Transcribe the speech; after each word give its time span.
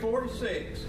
346. 0.00 0.86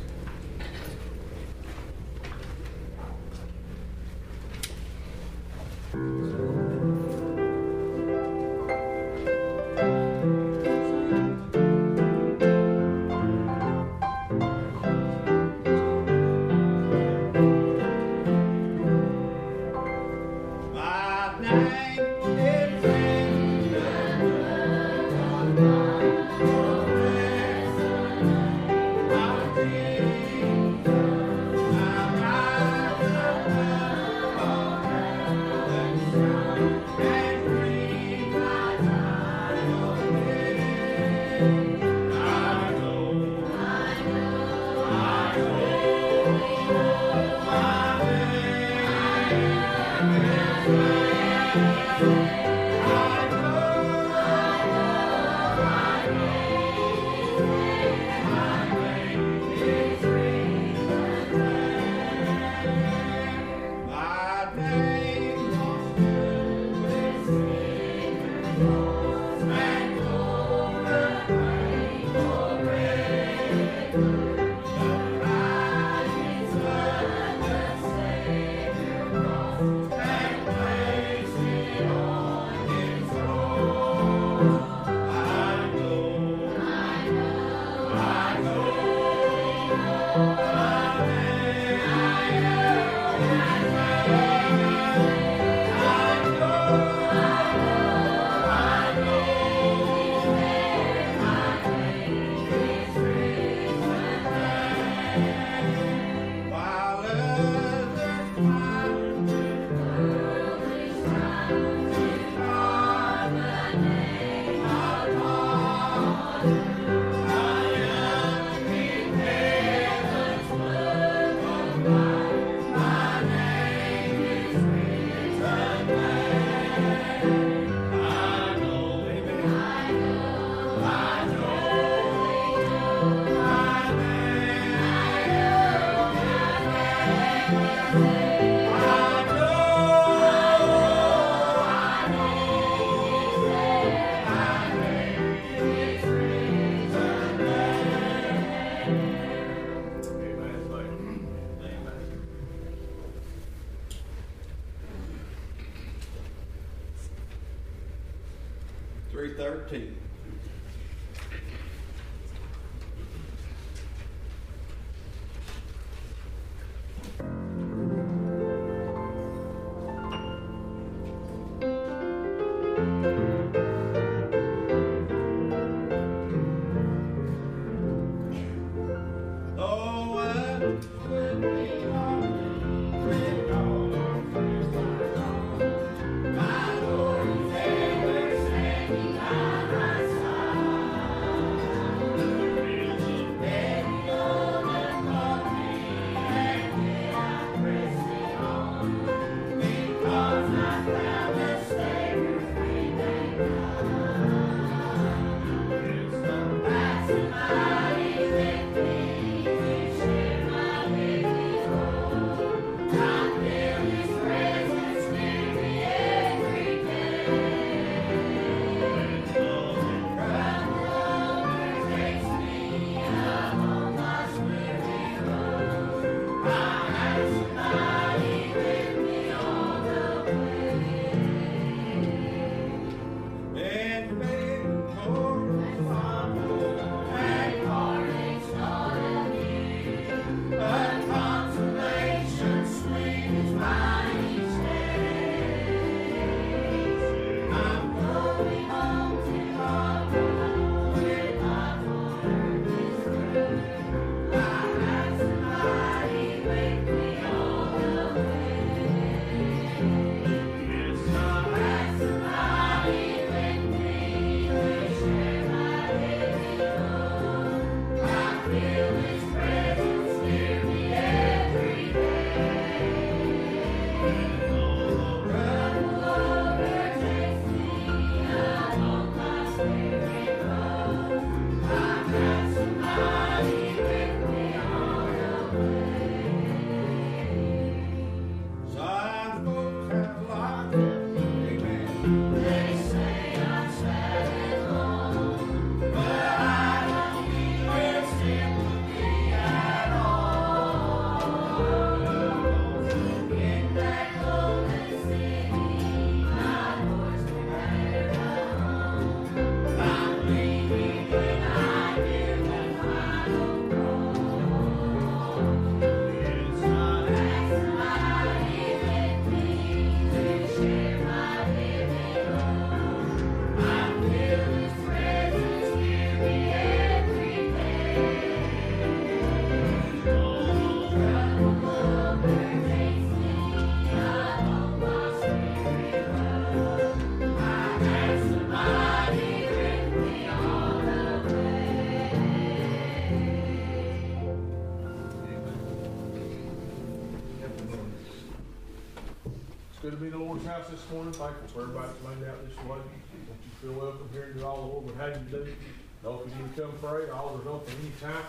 House 350.59 350.69
this 350.69 350.89
morning. 350.91 351.13
Thankful 351.13 351.47
for 351.47 351.61
everybody 351.61 351.87
that's 351.87 352.03
made 352.03 352.27
out 352.27 352.47
this 352.47 352.57
way. 352.57 352.67
Want 352.67 352.83
you 352.83 353.51
feel 353.61 353.73
welcome 353.73 354.09
here 354.11 354.23
and 354.23 354.39
do 354.39 354.45
all 354.45 354.57
the 354.57 354.67
Lord 354.67 354.85
would 354.85 354.95
have 354.95 355.15
you 355.15 355.37
do. 355.37 355.55
Know 356.03 356.21
if 356.25 356.31
you 356.31 356.43
need 356.43 356.55
to 356.55 356.61
come 356.61 356.73
pray, 356.81 357.09
all 357.09 357.39
is 357.39 357.47
open 357.47 357.73
anytime. 357.81 358.25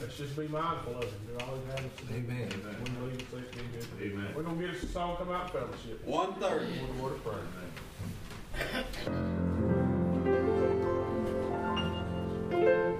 Let's 0.00 0.16
just 0.16 0.36
be 0.36 0.48
mindful 0.48 0.96
of 0.96 1.04
it. 1.04 1.38
Do 1.38 1.44
always 1.44 1.64
have 1.70 1.80
us. 1.80 1.90
Amen. 2.10 2.48
When 2.48 2.94
you 2.94 3.02
leave, 3.10 3.30
please 3.30 3.48
be 3.52 3.62
good. 3.72 4.12
Amen. 4.12 4.32
We're 4.34 4.42
gonna 4.42 4.60
get 4.60 4.76
us 4.76 4.82
a 4.82 4.86
song, 4.86 5.16
come 5.16 5.30
out 5.30 5.52
fellowship. 5.52 6.04
One 6.04 6.34
thirty. 6.34 6.66
One 6.66 7.02
word 7.02 7.12
of 7.14 7.24
prayer. 7.24 7.42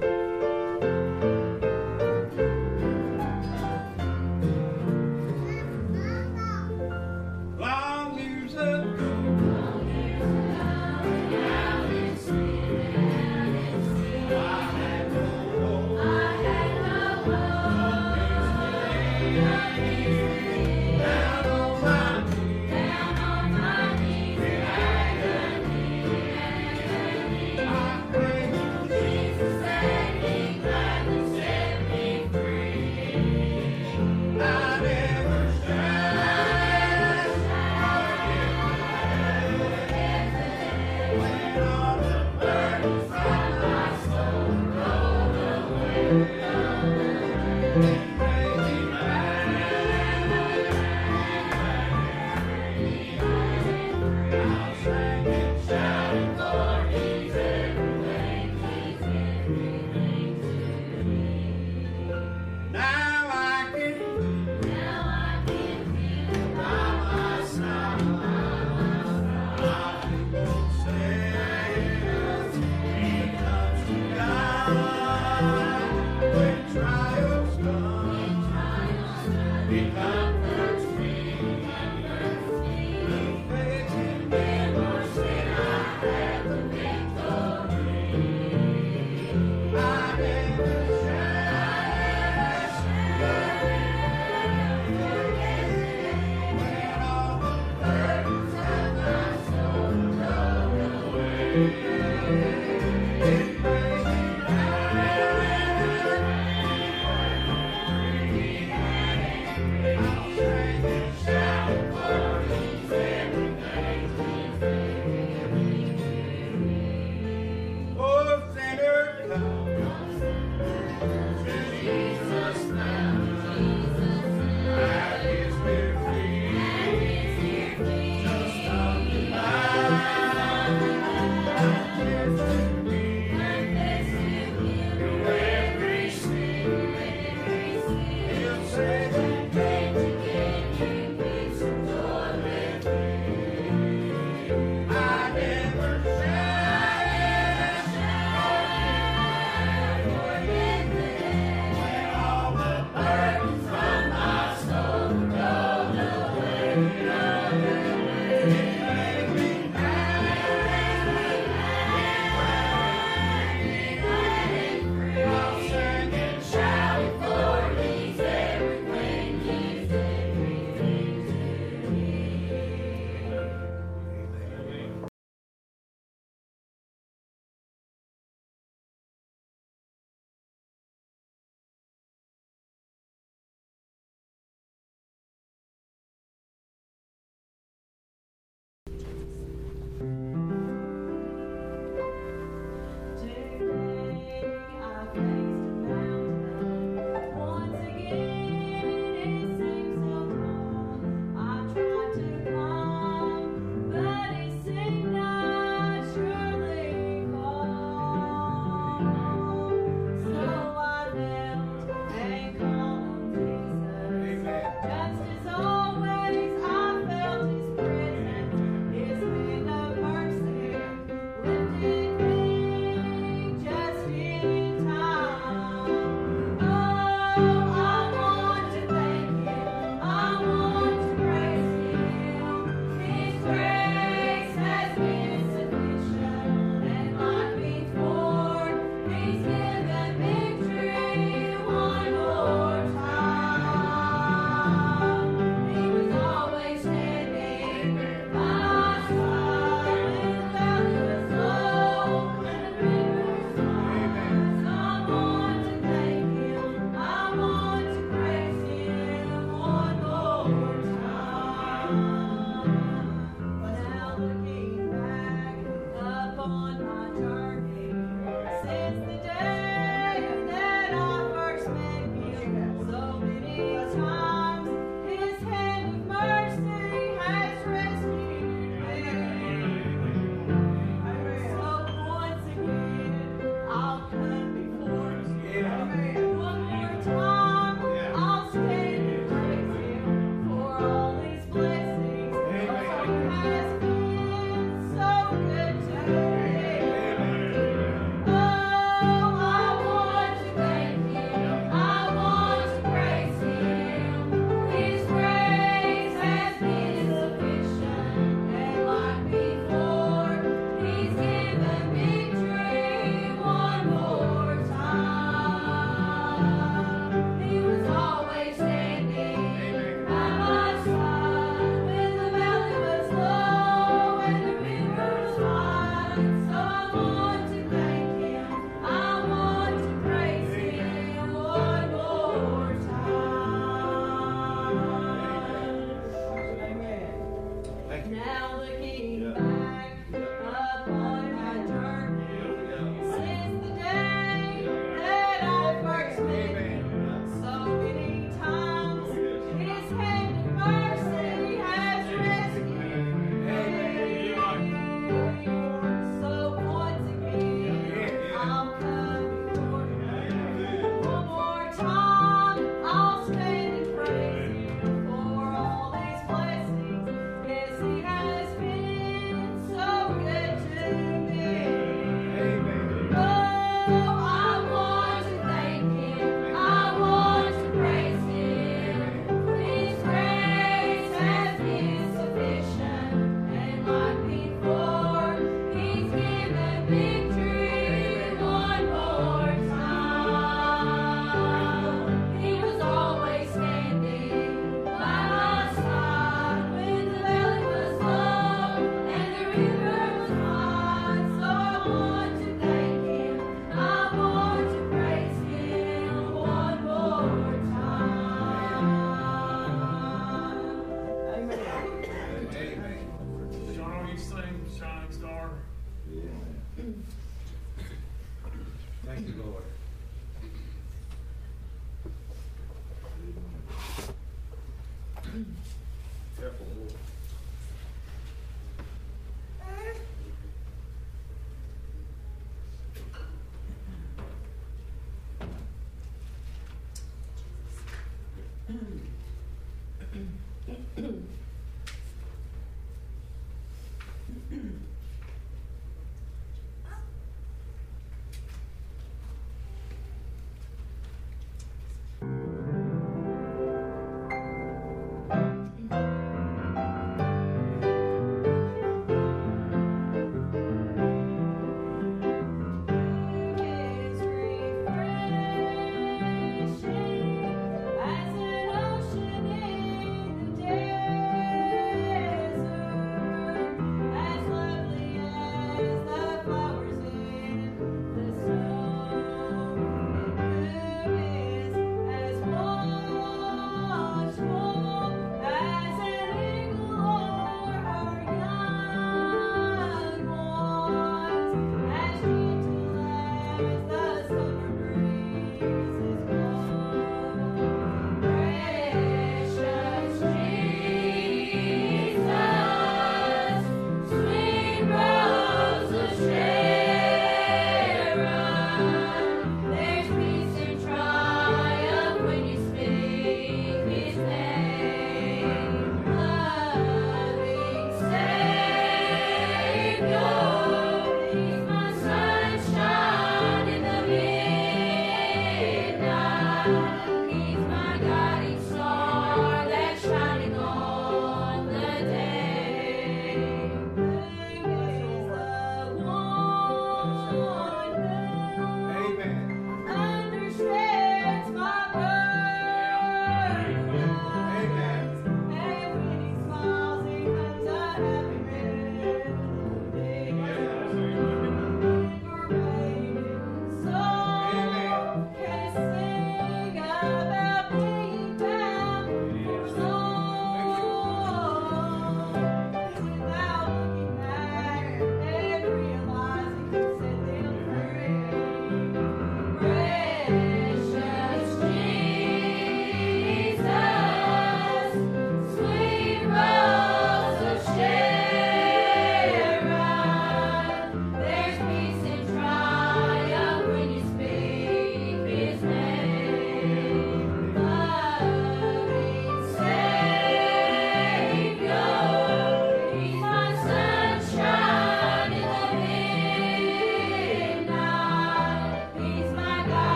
Long 0.00 0.35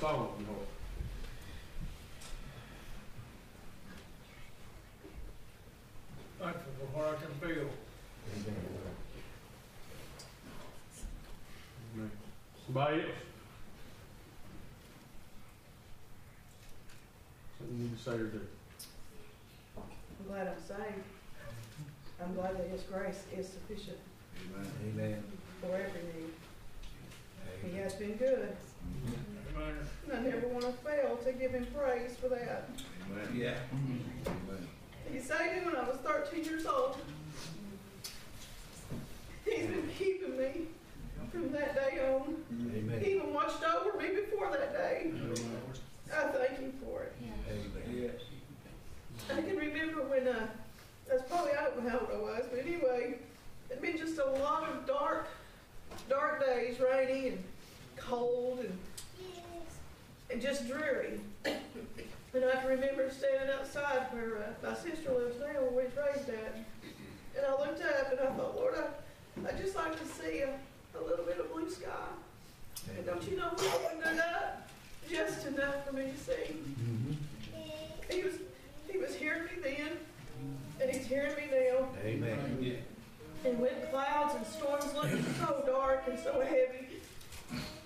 song, 0.00 0.34
you 0.38 0.46
know. 0.46 0.58
Thankful 6.38 6.72
for 6.78 6.98
what 6.98 7.08
I 7.08 7.22
can 7.22 7.34
feel. 7.40 7.68
Somebody 12.66 13.00
else? 13.00 13.10
Something 17.58 17.76
you 17.78 17.84
need 17.84 17.96
to 17.96 18.02
say 18.02 18.12
or 18.12 18.24
do? 18.24 18.40
I'm 19.76 20.26
glad 20.28 20.48
I'm 20.48 20.62
saved. 20.66 21.04
I'm 22.22 22.34
glad 22.34 22.58
that 22.58 22.68
His 22.68 22.82
grace 22.82 23.24
is 23.36 23.48
sufficient 23.48 23.98
Amen. 24.88 25.22
for 25.60 25.68
every 25.68 26.02
need. 26.02 26.32
He 27.70 27.78
has 27.78 27.94
been 27.94 28.14
good. 28.16 28.56
Amen. 29.56 29.74
And 30.04 30.12
I 30.12 30.20
never 30.20 30.48
want 30.48 30.64
to 30.64 30.72
fail 30.72 31.16
to 31.16 31.32
give 31.32 31.52
Him 31.52 31.66
praise 31.74 32.16
for 32.20 32.28
that. 32.28 32.68
Yeah. 33.34 33.54
He 35.54 35.60
when 35.64 35.76
I 35.76 35.88
was 35.88 35.98
13 35.98 36.44
years 36.44 36.66
old. 36.66 36.96
He's 39.44 39.66
been 39.66 39.88
keeping 39.96 40.36
me 40.36 40.50
from 41.30 41.52
that 41.52 41.74
day 41.74 42.00
on. 42.12 42.36
He 42.72 42.78
Amen. 42.78 43.04
even 43.04 43.32
watched 43.32 43.62
over 43.62 43.96
me 43.98 44.08
before 44.14 44.50
that 44.50 44.72
day. 44.72 45.12
I 46.12 46.28
thank 46.28 46.58
Him 46.58 46.72
for 46.84 47.02
it. 47.02 47.14
Amen. 47.22 48.10
I 49.30 49.40
can 49.42 49.56
remember 49.56 50.02
when, 50.02 50.26
uh, 50.26 50.46
that's 51.08 51.22
probably, 51.30 51.52
I 51.52 51.64
don't 51.64 51.84
know 51.84 51.90
how 51.90 51.98
old 52.00 52.10
I 52.12 52.20
was, 52.20 52.46
but 52.50 52.60
anyway, 52.60 53.18
it'd 53.70 53.82
been 53.82 53.96
just 53.96 54.18
a 54.18 54.24
lot 54.24 54.68
of 54.68 54.86
dark, 54.86 55.28
dark 56.08 56.44
days, 56.44 56.78
rainy 56.80 57.28
and 57.28 57.44
cold 57.96 58.58
and, 58.60 58.78
and 60.30 60.42
just 60.42 60.68
dreary. 60.68 61.20
And 62.34 62.44
I 62.44 62.56
can 62.56 62.68
remember 62.68 63.08
standing 63.10 63.54
outside 63.56 64.08
where 64.12 64.38
uh, 64.38 64.68
my 64.68 64.74
sister 64.74 65.12
lives 65.12 65.36
now, 65.38 65.68
where 66.14 66.24
we 66.24 66.26
was 66.26 66.26
raised 66.26 66.28
at. 66.30 66.56
And 67.36 67.46
I 67.46 67.50
looked 67.50 67.82
up 67.82 68.12
and 68.12 68.20
I 68.20 68.32
thought, 68.32 68.56
Lord, 68.56 68.74
I, 68.76 69.48
I'd 69.48 69.58
just 69.58 69.76
like 69.76 69.98
to 69.98 70.06
see 70.06 70.40
a, 70.40 70.54
a 70.98 71.02
little 71.02 71.24
bit 71.24 71.38
of 71.38 71.52
blue 71.52 71.68
sky. 71.70 71.90
And 72.96 73.06
don't 73.06 73.22
you 73.28 73.36
know 73.36 73.50
he 73.58 73.66
opened 73.66 74.02
it 74.02 74.20
up 74.20 74.68
just 75.08 75.46
enough 75.46 75.86
for 75.86 75.92
me 75.94 76.10
to 76.12 76.18
see. 76.18 76.52
Mm-hmm. 76.52 77.12
He 78.10 78.22
was 78.22 78.34
he 78.90 78.98
was 78.98 79.14
hearing 79.14 79.44
me 79.44 79.50
then, 79.62 79.92
and 80.80 80.90
he's 80.90 81.06
hearing 81.06 81.34
me 81.36 81.44
now. 81.50 81.88
Amen. 82.04 82.82
And 83.44 83.58
when 83.58 83.72
clouds 83.90 84.34
and 84.36 84.46
storms 84.46 84.94
look 84.94 85.10
so 85.38 85.62
dark 85.66 86.04
and 86.08 86.18
so 86.18 86.40
heavy, 86.40 86.83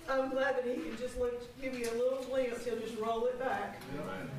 I'm 0.09 0.29
glad 0.31 0.57
that 0.57 0.65
he 0.65 0.73
can 0.81 0.97
just 0.97 1.19
let 1.19 1.33
give 1.61 1.77
you 1.77 1.85
a 1.89 1.93
little 1.93 2.23
glimpse. 2.29 2.65
He'll 2.65 2.79
just 2.79 2.97
roll 2.97 3.25
it 3.27 3.39
back, 3.39 3.79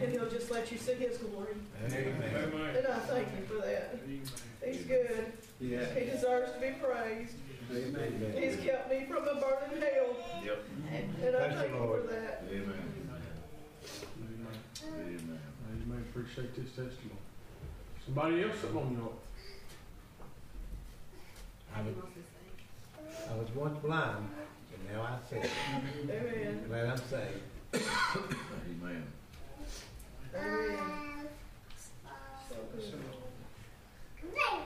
and 0.02 0.10
he'll 0.12 0.28
just 0.28 0.50
let 0.50 0.70
you 0.72 0.78
see 0.78 0.94
his 0.94 1.18
glory. 1.18 1.54
Amen. 1.86 2.22
Amen. 2.34 2.76
And 2.76 2.86
I 2.86 2.98
thank 3.00 3.28
him 3.30 3.46
for 3.46 3.54
that. 3.66 3.98
He's 4.64 4.82
good. 4.84 5.32
Yeah. 5.60 5.84
He 5.94 6.10
deserves 6.10 6.52
to 6.52 6.60
be 6.60 6.70
praised. 6.82 7.34
Amen. 7.72 8.34
He's 8.36 8.56
kept 8.56 8.90
me 8.90 9.04
from 9.06 9.22
a 9.28 9.34
burning 9.34 9.80
hell, 9.80 10.16
Yep. 10.44 10.64
and 10.92 11.36
I 11.36 11.40
Thank 11.40 11.52
you, 11.52 11.58
thank 11.58 11.72
him 11.72 11.78
for 11.78 12.00
that. 12.10 12.42
Amen. 12.50 12.62
Amen. 12.62 13.26
Amen. 14.82 15.40
Amen. 15.86 16.04
Appreciate 16.10 16.54
this 16.56 16.68
testimony. 16.70 17.20
Somebody 18.04 18.42
else 18.42 18.56
something 18.60 18.78
on 18.78 18.92
your 18.92 19.02
heart? 19.02 19.14
I 21.76 21.82
was, 21.82 21.94
I 23.30 23.58
once 23.58 23.78
blind, 23.78 24.16
and 24.18 24.28
now 24.88 25.02
I 25.02 25.18
see. 25.28 25.48
Amen. 26.10 26.64
Glad 26.68 26.86
I'm 26.86 26.96
saved. 26.96 27.42
Amen. 27.74 29.06
Amen. 30.34 31.28
So 32.48 32.56
good. 32.72 32.94
Amen. 34.24 34.60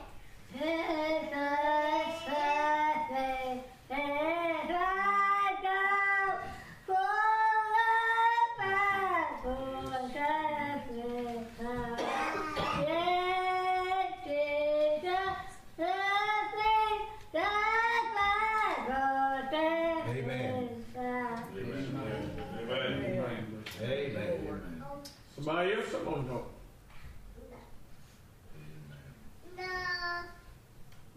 Somebody 25.45 25.73
else 25.73 25.89
something 25.91 26.11
on 26.11 26.25
your 26.25 26.33
heart? 26.33 26.45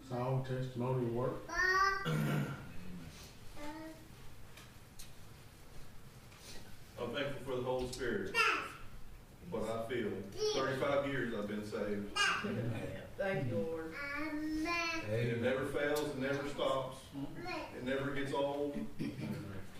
Song, 0.07 0.45
testimony, 0.47 1.05
work. 1.07 1.49
I'm 2.05 2.53
thankful 7.11 7.41
for 7.43 7.55
the 7.55 7.63
Holy 7.63 7.91
Spirit. 7.91 8.35
What 9.49 9.63
I 9.63 9.91
feel. 9.91 10.11
35 10.53 11.07
years 11.07 11.33
I've 11.33 11.47
been 11.47 11.65
saved. 11.65 12.15
Thank 13.17 13.47
you, 13.47 13.65
Lord. 13.67 13.95
And 15.11 15.27
it 15.27 15.41
never 15.41 15.65
fails, 15.65 16.07
it 16.07 16.19
never 16.19 16.47
stops, 16.49 16.97
it 17.75 17.83
never 17.83 18.11
gets 18.11 18.31
old, 18.33 18.77
it 18.99 19.11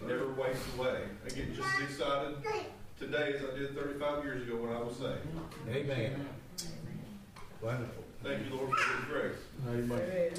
never 0.07 0.33
wastes 0.33 0.65
away. 0.75 1.03
I 1.23 1.29
get 1.29 1.55
just 1.55 1.69
as 1.75 1.83
excited 1.83 2.37
today 2.99 3.33
as 3.33 3.41
I 3.41 3.57
did 3.57 3.75
35 3.75 4.23
years 4.25 4.43
ago 4.43 4.57
when 4.57 4.73
I 4.73 4.79
was 4.79 4.97
saved. 4.97 5.25
Amen. 5.69 6.25
Wonderful. 7.61 8.03
Thank 8.21 8.45
you, 8.45 8.55
Lord, 8.55 8.77
for 8.77 9.13
your 9.13 9.21
grace. 9.21 9.39
Amen. 9.69 10.31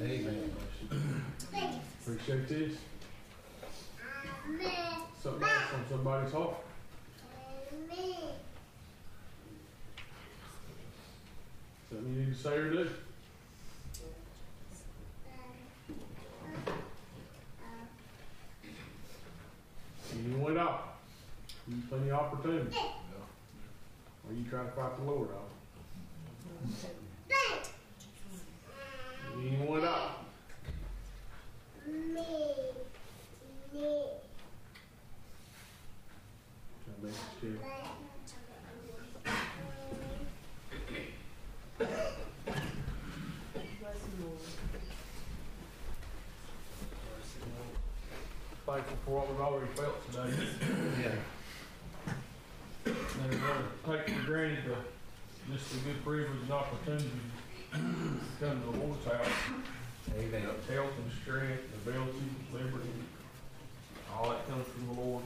Amen. 0.00 0.52
Amen. 1.52 1.80
Appreciate 2.02 2.48
this. 2.48 2.78
Something 5.22 5.42
else 5.42 5.74
on 5.74 5.84
somebody's 5.90 6.32
heart? 6.32 6.54
Something 11.90 12.14
you 12.14 12.20
need 12.20 12.34
to 12.34 12.42
say 12.42 12.56
or 12.56 12.70
do? 12.70 12.88
You 20.26 20.36
went 20.38 20.58
off. 20.58 20.99
You 21.70 21.76
plenty 21.88 22.10
of 22.10 22.18
opportunity. 22.18 22.76
Or 22.76 24.34
you 24.34 24.44
try 24.50 24.64
to 24.64 24.70
fight 24.72 24.96
the 24.96 25.04
Lord 25.04 25.28
off. 25.30 25.52
You 29.40 29.50
went 29.68 29.84
off. 29.84 30.16
Try 31.84 31.92
to 36.92 37.02
make 37.02 37.12
it 37.12 37.16
clear. 37.40 37.58
Bless 43.80 44.00
you, 44.06 44.24
Lord. 44.24 44.40
Thankful 48.66 48.98
for 49.04 49.10
what 49.10 49.24
we've 49.28 49.40
already 49.40 49.70
felt 49.74 49.96
today. 50.10 50.30
Yeah. 51.00 51.39
And 53.22 53.32
take 53.86 54.16
for 54.16 54.26
granted 54.26 54.64
the, 54.64 55.52
just 55.52 55.70
the 55.72 55.78
good 55.80 56.04
privilege 56.04 56.40
and 56.42 56.50
opportunity 56.50 57.10
to 57.72 57.78
come 58.40 58.62
to 58.62 58.78
the 58.78 58.84
Lord's 58.84 59.04
house. 59.04 59.26
Amen. 60.18 60.42
Health 60.42 60.92
and 61.02 61.12
strength, 61.22 61.62
ability, 61.86 62.12
liberty, 62.52 62.88
all 64.16 64.30
that 64.30 64.48
comes 64.48 64.66
from 64.68 64.86
the 64.86 65.00
Lord. 65.02 65.24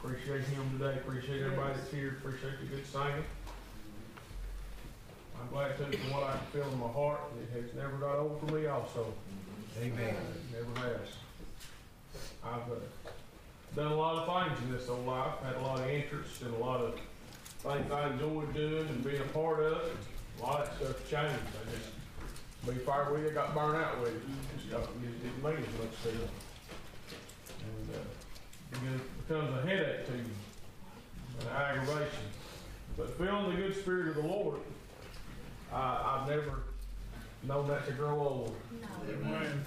Appreciate 0.00 0.42
him 0.42 0.78
today, 0.78 0.98
appreciate 0.98 1.42
everybody 1.42 1.74
that's 1.74 1.90
here, 1.90 2.16
appreciate 2.20 2.60
the 2.60 2.66
good 2.66 2.86
singing. 2.86 3.24
I'm 5.40 5.48
glad 5.52 5.76
too, 5.76 5.84
from 5.84 6.10
what 6.10 6.24
I 6.24 6.32
can 6.32 6.46
feel 6.52 6.72
in 6.72 6.80
my 6.80 6.88
heart, 6.88 7.20
it 7.40 7.62
has 7.62 7.74
never 7.74 7.96
got 7.98 8.16
old 8.16 8.40
for 8.40 8.54
me 8.54 8.66
also. 8.66 9.12
Amen. 9.80 10.16
Never 10.52 10.86
has. 10.86 11.08
I've 12.44 12.72
uh, 12.72 13.10
done 13.76 13.92
a 13.92 13.96
lot 13.96 14.26
of 14.26 14.48
things 14.48 14.58
in 14.62 14.72
this 14.72 14.88
whole 14.88 15.02
life, 15.02 15.34
had 15.44 15.54
a 15.56 15.60
lot 15.60 15.78
of 15.78 15.88
interest 15.88 16.40
in 16.40 16.48
a 16.48 16.58
lot 16.58 16.80
of 16.80 16.98
things 17.58 17.92
I 17.92 18.10
enjoyed 18.10 18.54
doing 18.54 18.88
and 18.88 19.04
being 19.04 19.20
a 19.20 19.24
part 19.26 19.60
of. 19.60 19.82
A 20.38 20.42
lot 20.42 20.60
of 20.62 20.66
that 20.66 20.76
stuff 20.78 21.10
changed. 21.10 21.42
I 21.54 21.70
just, 21.70 21.90
be 22.66 22.82
fair 22.84 23.12
with 23.12 23.22
you, 23.22 23.30
I 23.30 23.34
got 23.34 23.54
burned 23.54 23.76
out 23.76 24.00
with 24.00 24.16
it. 24.16 24.22
Just 24.56 24.70
got, 24.70 24.80
it 24.82 25.22
didn't 25.22 25.44
mean 25.44 25.62
as 25.62 25.78
much 25.78 26.02
to 26.02 26.08
me. 26.08 26.28
And, 27.64 27.94
uh, 27.94 28.96
it 28.96 29.28
becomes 29.28 29.58
a 29.58 29.68
headache 29.68 30.06
to 30.06 30.12
you, 30.12 30.24
an 31.40 31.48
aggravation. 31.54 32.24
But 32.96 33.16
feeling 33.18 33.50
the 33.50 33.56
good 33.56 33.76
spirit 33.76 34.08
of 34.08 34.14
the 34.16 34.22
Lord, 34.22 34.60
I, 35.72 36.20
I've 36.20 36.28
never 36.28 36.62
known 37.42 37.68
that 37.68 37.86
to 37.86 37.92
grow 37.92 38.18
old. 38.18 38.56
Amen. 39.08 39.64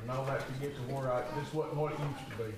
And 0.00 0.10
all 0.10 0.24
that 0.24 0.40
to 0.46 0.52
get 0.54 0.74
to 0.74 0.82
where 0.92 1.12
I, 1.12 1.22
this 1.38 1.52
wasn't 1.52 1.76
what 1.76 1.92
it 1.92 1.98
used 1.98 2.30
to 2.30 2.44
be. 2.44 2.54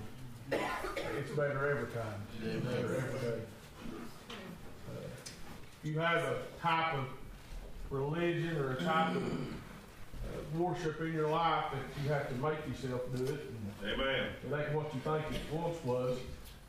It's 1.18 1.30
better 1.30 1.70
every 1.70 1.92
time. 1.92 2.22
It's 2.42 2.64
better 2.64 2.96
every 2.96 3.20
day. 3.20 3.40
Uh, 4.88 5.00
You 5.82 5.98
have 5.98 6.22
a 6.24 6.36
type 6.60 6.94
of 6.94 7.04
religion 7.90 8.56
or 8.56 8.72
a 8.72 8.76
type 8.82 9.14
of 9.16 9.22
uh, 9.22 10.58
worship 10.58 11.00
in 11.00 11.12
your 11.12 11.28
life 11.28 11.64
that 11.72 12.02
you 12.02 12.08
have 12.10 12.28
to 12.28 12.34
make 12.36 12.58
yourself 12.68 13.02
do 13.14 13.24
it. 13.24 13.40
Amen. 13.84 14.28
It 14.50 14.54
ain't 14.54 14.74
what 14.74 14.92
you 14.94 15.00
think 15.00 15.24
it 15.30 15.54
once 15.54 15.76
was. 15.84 16.18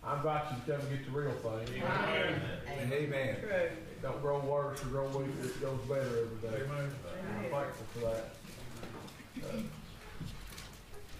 I 0.04 0.17
invite 0.17 0.43
you 0.52 0.58
to 0.65 0.71
come 0.80 0.82
and 0.88 0.89
get 0.98 1.06
the 1.06 1.19
real 1.19 1.32
thing. 1.32 1.82
Amen. 1.82 2.91
Amen. 2.91 3.36
True. 3.39 3.50
It 3.50 4.02
don't 4.02 4.21
grow 4.21 4.39
worse 4.39 4.84
or 4.84 4.88
grow 4.88 5.08
weaker, 5.08 5.45
it 5.45 5.62
goes 5.62 5.80
better 5.89 6.02
every 6.02 6.50
day. 6.50 6.63
Amen. 6.65 6.91
I'm 7.39 7.50
thankful 7.50 7.86
for 7.93 8.00
that. 8.02 8.36
Uh, 9.43 9.58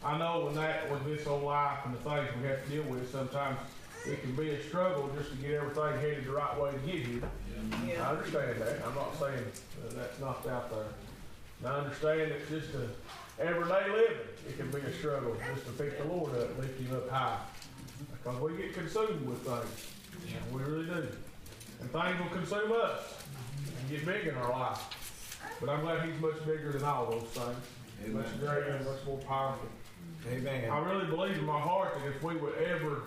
I 0.06 0.18
know 0.20 0.46
when 0.46 0.56
that, 0.56 0.89
with 0.91 1.04
this 1.06 1.26
whole 1.26 1.39
life 1.39 1.80
and 1.86 1.96
the 1.96 2.00
things 2.00 2.30
we 2.39 2.48
have 2.48 2.63
to 2.63 2.70
deal 2.70 2.84
with, 2.84 3.12
sometimes 3.12 3.58
it 4.06 4.22
can 4.22 4.36
be 4.36 4.52
a 4.52 4.63
struggle 4.63 5.10
just 5.18 5.32
to 5.32 5.36
get 5.38 5.52
everything 5.56 6.00
headed 6.00 6.26
the 6.26 6.32
right 6.32 6.62
way 6.62 6.72
to 6.72 6.78
get 6.78 7.06
here. 7.08 7.22
I 7.74 7.86
Yeah. 7.88 8.10
understand 8.12 8.62
that, 8.62 8.86
I'm 8.86 8.94
not 8.94 9.18
saying 9.20 9.44
uh, 9.84 9.94
that's 9.96 10.20
not 10.20 10.46
out 10.48 10.70
there. 10.70 10.86
And 11.60 11.68
I 11.68 11.78
understand 11.80 12.32
it's 12.32 12.48
just 12.50 12.68
a 12.76 12.88
everyday 13.41 13.89
living, 13.89 14.18
it 14.48 14.58
can 14.58 14.70
be 14.70 14.78
a 14.78 14.94
struggle 14.94 15.36
just 15.54 15.65
to 15.65 15.72
pick 15.72 15.98
the 15.98 16.06
Lord 16.08 16.36
up, 16.38 16.56
lift 16.60 16.80
him 16.80 16.96
up 16.96 17.10
high. 17.10 17.39
Because 18.12 18.39
we 18.41 18.58
get 18.58 18.76
consumed 18.76 19.26
with 19.28 19.39
things, 19.44 19.88
we 20.54 20.62
really 20.62 20.86
do. 20.86 21.08
And 21.82 21.91
things 21.91 22.20
will 22.20 22.30
consume 22.38 22.72
us 22.74 23.24
and 23.80 23.89
get 23.89 24.06
big 24.06 24.28
in 24.28 24.36
our 24.36 24.52
life. 24.52 24.82
But 25.60 25.70
I'm 25.70 25.82
glad 25.82 26.08
he's 26.08 26.20
much 26.22 26.46
bigger 26.46 26.74
than 26.74 26.84
all 26.84 27.10
those 27.10 27.24
things, 27.30 28.13
much 28.13 28.39
greater 28.39 28.70
and 28.76 28.86
much 28.86 29.04
more 29.08 29.18
powerful. 29.20 29.68
Amen. 30.32 30.70
I 30.70 30.80
really 30.80 31.06
believe 31.06 31.38
in 31.38 31.46
my 31.46 31.60
heart 31.60 31.94
that 31.96 32.08
if 32.08 32.24
we 32.24 32.36
would 32.36 32.56
ever 32.56 33.04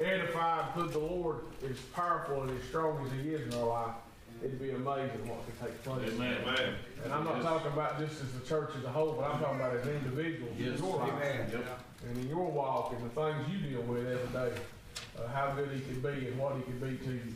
edify 0.00 0.62
and 0.64 0.74
put 0.74 0.92
the 0.92 0.98
Lord 0.98 1.38
as 1.68 1.78
powerful 1.94 2.42
and 2.42 2.50
as 2.58 2.64
strong 2.68 3.04
as 3.06 3.12
He 3.22 3.30
is 3.30 3.52
in 3.54 3.60
our 3.60 3.66
life, 3.66 3.94
it'd 4.42 4.60
be 4.60 4.70
amazing 4.70 5.26
what 5.28 5.44
could 5.46 5.60
take 5.60 5.82
place. 5.84 6.12
Amen. 6.14 6.74
And 7.04 7.12
I'm 7.12 7.24
not 7.24 7.42
talking 7.42 7.72
about 7.72 7.98
just 7.98 8.20
as 8.22 8.32
the 8.32 8.46
church 8.46 8.70
as 8.78 8.84
a 8.84 8.90
whole, 8.90 9.12
but 9.12 9.30
I'm 9.30 9.40
talking 9.40 9.60
about 9.60 9.76
as 9.76 9.86
individuals 9.86 10.52
in 10.58 10.64
your 10.64 10.96
life 10.98 11.12
Amen. 11.14 11.50
and 12.08 12.18
in 12.18 12.28
your 12.28 12.50
walk 12.50 12.92
and 12.94 13.04
the 13.04 13.14
things 13.14 13.36
you 13.50 13.58
deal 13.70 13.82
with 13.82 14.06
every 14.06 14.28
day, 14.32 14.52
uh, 15.18 15.28
how 15.28 15.52
good 15.54 15.70
He 15.72 15.80
can 15.80 16.00
be 16.00 16.28
and 16.28 16.38
what 16.38 16.56
He 16.56 16.62
can 16.62 16.78
be 16.78 16.96
to 17.04 17.12
you. 17.12 17.34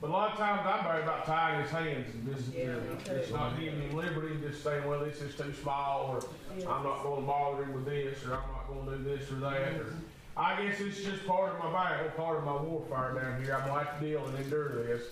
But 0.00 0.10
a 0.10 0.12
lot 0.12 0.32
of 0.32 0.36
times 0.38 0.60
I'm 0.66 0.84
worried 0.84 1.04
about 1.04 1.24
tying 1.24 1.62
His 1.62 1.70
hands 1.70 2.12
and 2.12 2.34
just, 2.36 2.52
Yeah, 2.52 2.74
me 2.74 2.96
too. 3.02 3.14
just 3.14 3.32
not 3.32 3.58
giving 3.58 3.80
Him 3.80 3.96
liberty, 3.96 4.36
just 4.46 4.62
saying, 4.62 4.86
well, 4.86 5.00
this 5.00 5.22
is 5.22 5.34
too 5.34 5.54
small, 5.62 6.10
or 6.10 6.28
I'm 6.70 6.82
not 6.84 7.02
going 7.02 7.22
to 7.22 7.26
bother 7.26 7.64
him 7.64 7.72
with 7.72 7.86
this, 7.86 8.22
or 8.26 8.34
I'm 8.34 8.53
not 8.68 8.86
going 8.86 8.86
to 8.86 9.04
do 9.04 9.16
this 9.16 9.30
or 9.30 9.36
that. 9.36 9.74
Or, 9.76 9.94
I 10.36 10.60
guess 10.62 10.80
it's 10.80 11.02
just 11.02 11.26
part 11.26 11.52
of 11.52 11.58
my 11.58 11.72
battle, 11.72 12.10
part 12.10 12.38
of 12.38 12.44
my 12.44 12.56
warfare 12.56 13.20
down 13.20 13.42
here. 13.42 13.54
I'm 13.54 13.68
going 13.68 13.80
to 13.80 13.90
have 13.90 14.00
to 14.00 14.06
deal 14.06 14.24
and 14.26 14.38
endure 14.38 14.84
this. 14.84 15.02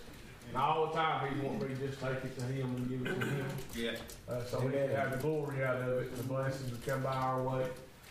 And 0.49 0.57
all 0.57 0.87
the 0.87 0.93
time, 0.93 1.33
he 1.33 1.39
want 1.45 1.61
me 1.61 1.69
to 1.69 1.87
just 1.87 1.99
take 1.99 2.23
it 2.23 2.37
to 2.37 2.45
him 2.45 2.75
and 2.75 2.89
give 2.89 3.07
it 3.07 3.19
to 3.19 3.25
him. 3.25 3.45
Yeah. 3.75 3.91
Uh, 4.29 4.43
so 4.43 4.59
we 4.59 4.71
can 4.71 4.89
have 4.89 5.11
the 5.11 5.17
glory 5.17 5.63
out 5.63 5.77
of 5.77 5.87
it 5.99 6.09
and 6.09 6.17
the 6.17 6.23
blessings 6.23 6.69
that 6.71 6.85
come 6.85 7.01
by 7.01 7.13
our 7.13 7.41
way. 7.41 7.65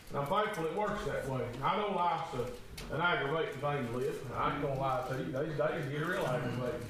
And 0.08 0.18
I'm 0.18 0.26
thankful 0.26 0.66
it 0.66 0.76
works 0.76 1.04
that 1.04 1.28
way. 1.28 1.42
I 1.62 1.76
know 1.76 1.92
life's 1.94 2.34
a, 2.34 2.94
an 2.94 3.00
aggravating 3.00 3.60
thing 3.60 3.86
to 3.86 3.96
live. 3.96 4.16
I 4.36 4.52
ain't 4.52 4.62
gonna 4.62 4.80
lie 4.80 5.04
to 5.08 5.18
you. 5.18 5.24
These 5.24 5.58
days 5.58 5.92
get 5.92 6.06
real 6.06 6.26
aggravating. 6.26 6.86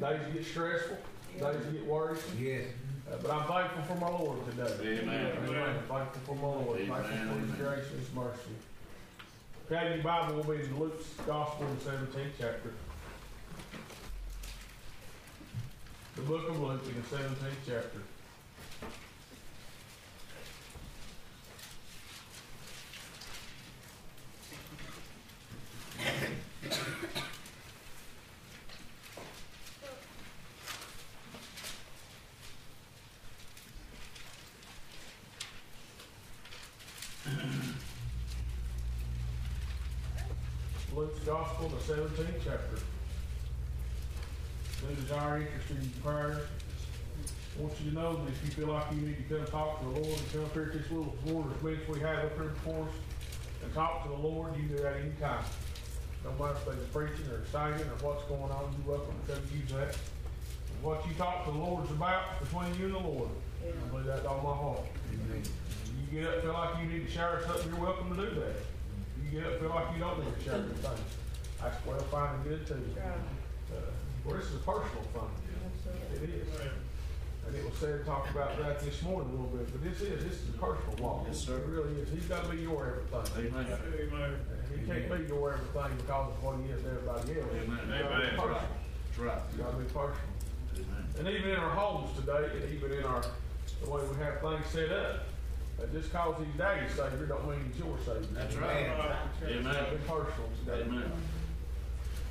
Days 0.00 0.34
get 0.34 0.44
stressful. 0.46 0.96
Days 1.38 1.72
get 1.72 1.86
worrisome. 1.86 2.38
Yes. 2.40 2.64
Uh, 3.10 3.16
but 3.22 3.30
I'm 3.30 3.46
thankful 3.46 3.82
for 3.84 4.00
my 4.00 4.08
Lord 4.08 4.44
today. 4.50 5.00
Amen. 5.00 5.32
Amen. 5.46 5.76
Thankful 5.88 6.22
for 6.26 6.34
my 6.34 6.64
Lord. 6.64 6.78
Thankful 6.78 7.34
for 7.34 7.40
His 7.40 7.50
grace 7.52 7.90
and 7.90 8.00
His 8.00 8.12
mercy. 8.14 8.56
Okay, 9.70 9.94
your 9.94 10.02
Bible 10.02 10.36
will 10.36 10.44
be 10.44 10.64
in 10.64 10.78
Luke's 10.78 11.06
Gospel 11.26 11.66
the 11.84 11.90
17th 11.90 12.30
chapter. 12.38 12.72
The 16.16 16.22
book 16.22 16.48
of 16.48 16.60
Luke 16.60 16.82
in 16.88 16.94
the 16.94 17.16
17th 17.16 17.56
chapter. 17.66 18.02
Luke's 40.94 41.18
Gospel, 41.20 41.68
the 41.68 41.76
17th 41.92 42.40
chapter. 42.44 42.78
We 44.88 44.94
desire 44.94 45.38
interest 45.38 45.70
in 45.70 45.76
your 45.76 45.84
prayers. 46.02 46.42
I 47.58 47.62
want 47.62 47.74
you 47.82 47.90
to 47.90 47.96
know 47.96 48.16
that 48.16 48.28
if 48.30 48.44
you 48.44 48.50
feel 48.50 48.72
like 48.72 48.92
you 48.92 49.00
need 49.00 49.28
to 49.28 49.34
come 49.34 49.46
talk 49.46 49.80
to 49.80 49.84
the 49.86 49.92
Lord 49.92 50.18
and 50.18 50.32
come 50.32 50.44
up 50.44 50.52
here 50.52 50.62
at 50.64 50.72
this 50.72 50.90
little 50.90 51.14
mourners 51.26 51.56
bench 51.62 51.80
we 51.88 52.00
have 52.00 52.18
up 52.24 52.34
here 52.34 52.48
before 52.48 52.84
us 52.84 52.94
and 53.64 53.74
talk 53.74 54.04
to 54.04 54.08
the 54.10 54.14
Lord, 54.14 54.56
you 54.56 54.68
do 54.68 54.76
that 54.82 54.96
anytime. 54.96 55.44
No 56.24 56.32
matter 56.32 56.56
if 56.58 56.64
they're 56.64 56.76
preaching 56.92 57.26
or 57.26 57.44
singing 57.50 57.86
or 57.90 58.06
what's 58.06 58.24
going 58.24 58.42
on, 58.42 58.74
you're 58.78 58.96
welcome 58.96 59.14
to 59.26 59.32
come 59.32 59.42
use 59.52 59.70
that. 59.72 59.96
And 59.96 60.82
what 60.82 61.06
you 61.08 61.14
talk 61.14 61.44
to 61.46 61.50
the 61.50 61.58
Lord's 61.58 61.90
about 61.90 62.40
between 62.40 62.74
you 62.78 62.86
and 62.86 62.94
the 62.94 63.08
Lord. 63.08 63.30
I 63.64 63.88
believe 63.88 64.06
that 64.06 64.24
all 64.26 64.42
my 64.42 64.56
heart. 64.56 64.86
Amen. 65.12 65.42
You 66.10 66.20
get 66.20 66.28
up, 66.28 66.42
feel 66.42 66.52
like 66.52 66.70
you 66.82 66.88
need 66.88 67.06
to 67.06 67.12
share 67.12 67.42
something, 67.46 67.68
you're 67.70 67.80
welcome 67.84 68.14
to 68.14 68.16
do 68.16 68.40
that. 68.40 68.56
You 69.24 69.40
get 69.40 69.52
up, 69.52 69.60
feel 69.60 69.70
like 69.70 69.94
you 69.94 70.00
don't 70.00 70.18
need 70.24 70.38
to 70.38 70.44
share 70.44 70.54
anything. 70.54 71.04
That's 71.60 71.86
well 71.86 71.98
fine 71.98 72.34
and 72.36 72.44
good 72.44 72.66
too. 72.66 72.82
Uh, 72.98 73.76
well, 74.24 74.36
this 74.36 74.46
is 74.46 74.56
a 74.56 74.58
personal 74.58 75.02
thing. 75.14 76.22
It 76.22 76.30
is. 76.30 76.46
And 77.46 77.54
it 77.54 77.64
was 77.64 77.74
said, 77.78 78.04
talked 78.04 78.30
about 78.30 78.58
that 78.58 78.80
this 78.80 79.02
morning 79.02 79.30
a 79.30 79.32
little 79.32 79.46
bit, 79.56 79.70
but 79.70 79.82
this 79.82 80.00
is, 80.00 80.24
this 80.24 80.34
is 80.42 80.48
a 80.54 80.58
personal 80.58 80.96
walk. 80.98 81.24
Yes, 81.28 81.38
sir. 81.38 81.58
It 81.58 81.66
really 81.66 82.00
is. 82.00 82.08
He's 82.10 82.26
gotta 82.26 82.48
be 82.48 82.58
your 82.62 83.04
everything. 83.06 83.54
Amen. 83.54 83.66
And 83.70 84.80
He 84.80 84.86
can't 84.86 85.06
be 85.10 85.26
your 85.32 85.54
everything 85.54 85.96
because 85.98 86.28
of 86.30 86.42
what 86.42 86.56
he 86.58 86.72
is 86.72 86.82
to 86.82 86.88
everybody 86.90 87.40
else. 87.40 87.50
Amen. 87.54 87.78
He's 87.86 88.02
gotta 88.02 88.14
Amen. 88.14 88.30
personal. 88.30 88.60
That's 88.60 89.18
right. 89.18 89.42
He's 89.50 89.60
gotta 89.62 89.76
be 89.76 89.84
personal. 89.84 90.30
Amen. 90.74 91.04
And 91.18 91.28
even 91.28 91.50
in 91.50 91.56
our 91.56 91.70
homes 91.70 92.10
today, 92.18 92.50
and 92.52 92.74
even 92.74 92.92
in 92.92 93.04
our, 93.04 93.22
the 93.22 93.90
way 93.90 94.02
we 94.10 94.16
have 94.24 94.40
things 94.40 94.66
set 94.72 94.90
up, 94.90 95.22
uh, 95.78 95.86
just 95.92 96.12
cause 96.12 96.36
he's 96.38 96.58
daddy's 96.58 96.90
savior 96.90 97.26
don't 97.26 97.48
mean 97.48 97.60
he's 97.70 97.78
your 97.78 97.96
savior. 97.98 98.26
That's 98.32 98.56
right. 98.56 98.86
It's 99.42 99.46
be 99.46 99.54
Amen. 99.54 99.74
personal 100.06 100.48
today. 100.64 100.82
Amen. 100.82 101.12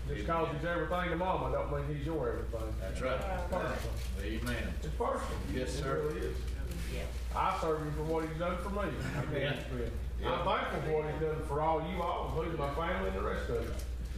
Just 0.08 0.28
cause 0.28 0.48
he's 0.56 0.68
everything 0.68 1.10
to 1.10 1.16
mama 1.16 1.52
don't 1.52 1.72
mean 1.72 1.96
he's 1.96 2.06
your 2.06 2.30
everything. 2.30 2.74
That's 2.82 3.02
right. 3.02 3.14
It's 3.14 3.52
personal. 3.52 3.94
Amen. 4.24 4.74
It's 4.84 4.96
personal. 4.96 5.38
Yes, 5.54 5.74
sir. 5.74 5.98
It 5.98 6.04
really 6.04 6.28
is. 6.28 6.38
Yeah. 6.94 7.02
I 7.36 7.58
serve 7.62 7.82
him 7.82 7.94
for 7.94 8.04
what 8.04 8.28
he's 8.28 8.38
done 8.40 8.58
for 8.58 8.70
me. 8.70 8.92
Yeah. 9.34 9.54
I'm 10.26 10.46
thankful 10.46 10.82
for 10.82 10.94
what 11.02 11.12
he's 11.12 11.22
done 11.22 11.42
for 11.48 11.62
all 11.62 11.86
you 11.92 12.02
all, 12.02 12.28
including 12.30 12.58
my 12.58 12.74
family 12.74 13.10
and 13.10 13.18
the 13.18 13.22
rest 13.22 13.50
of 13.50 13.64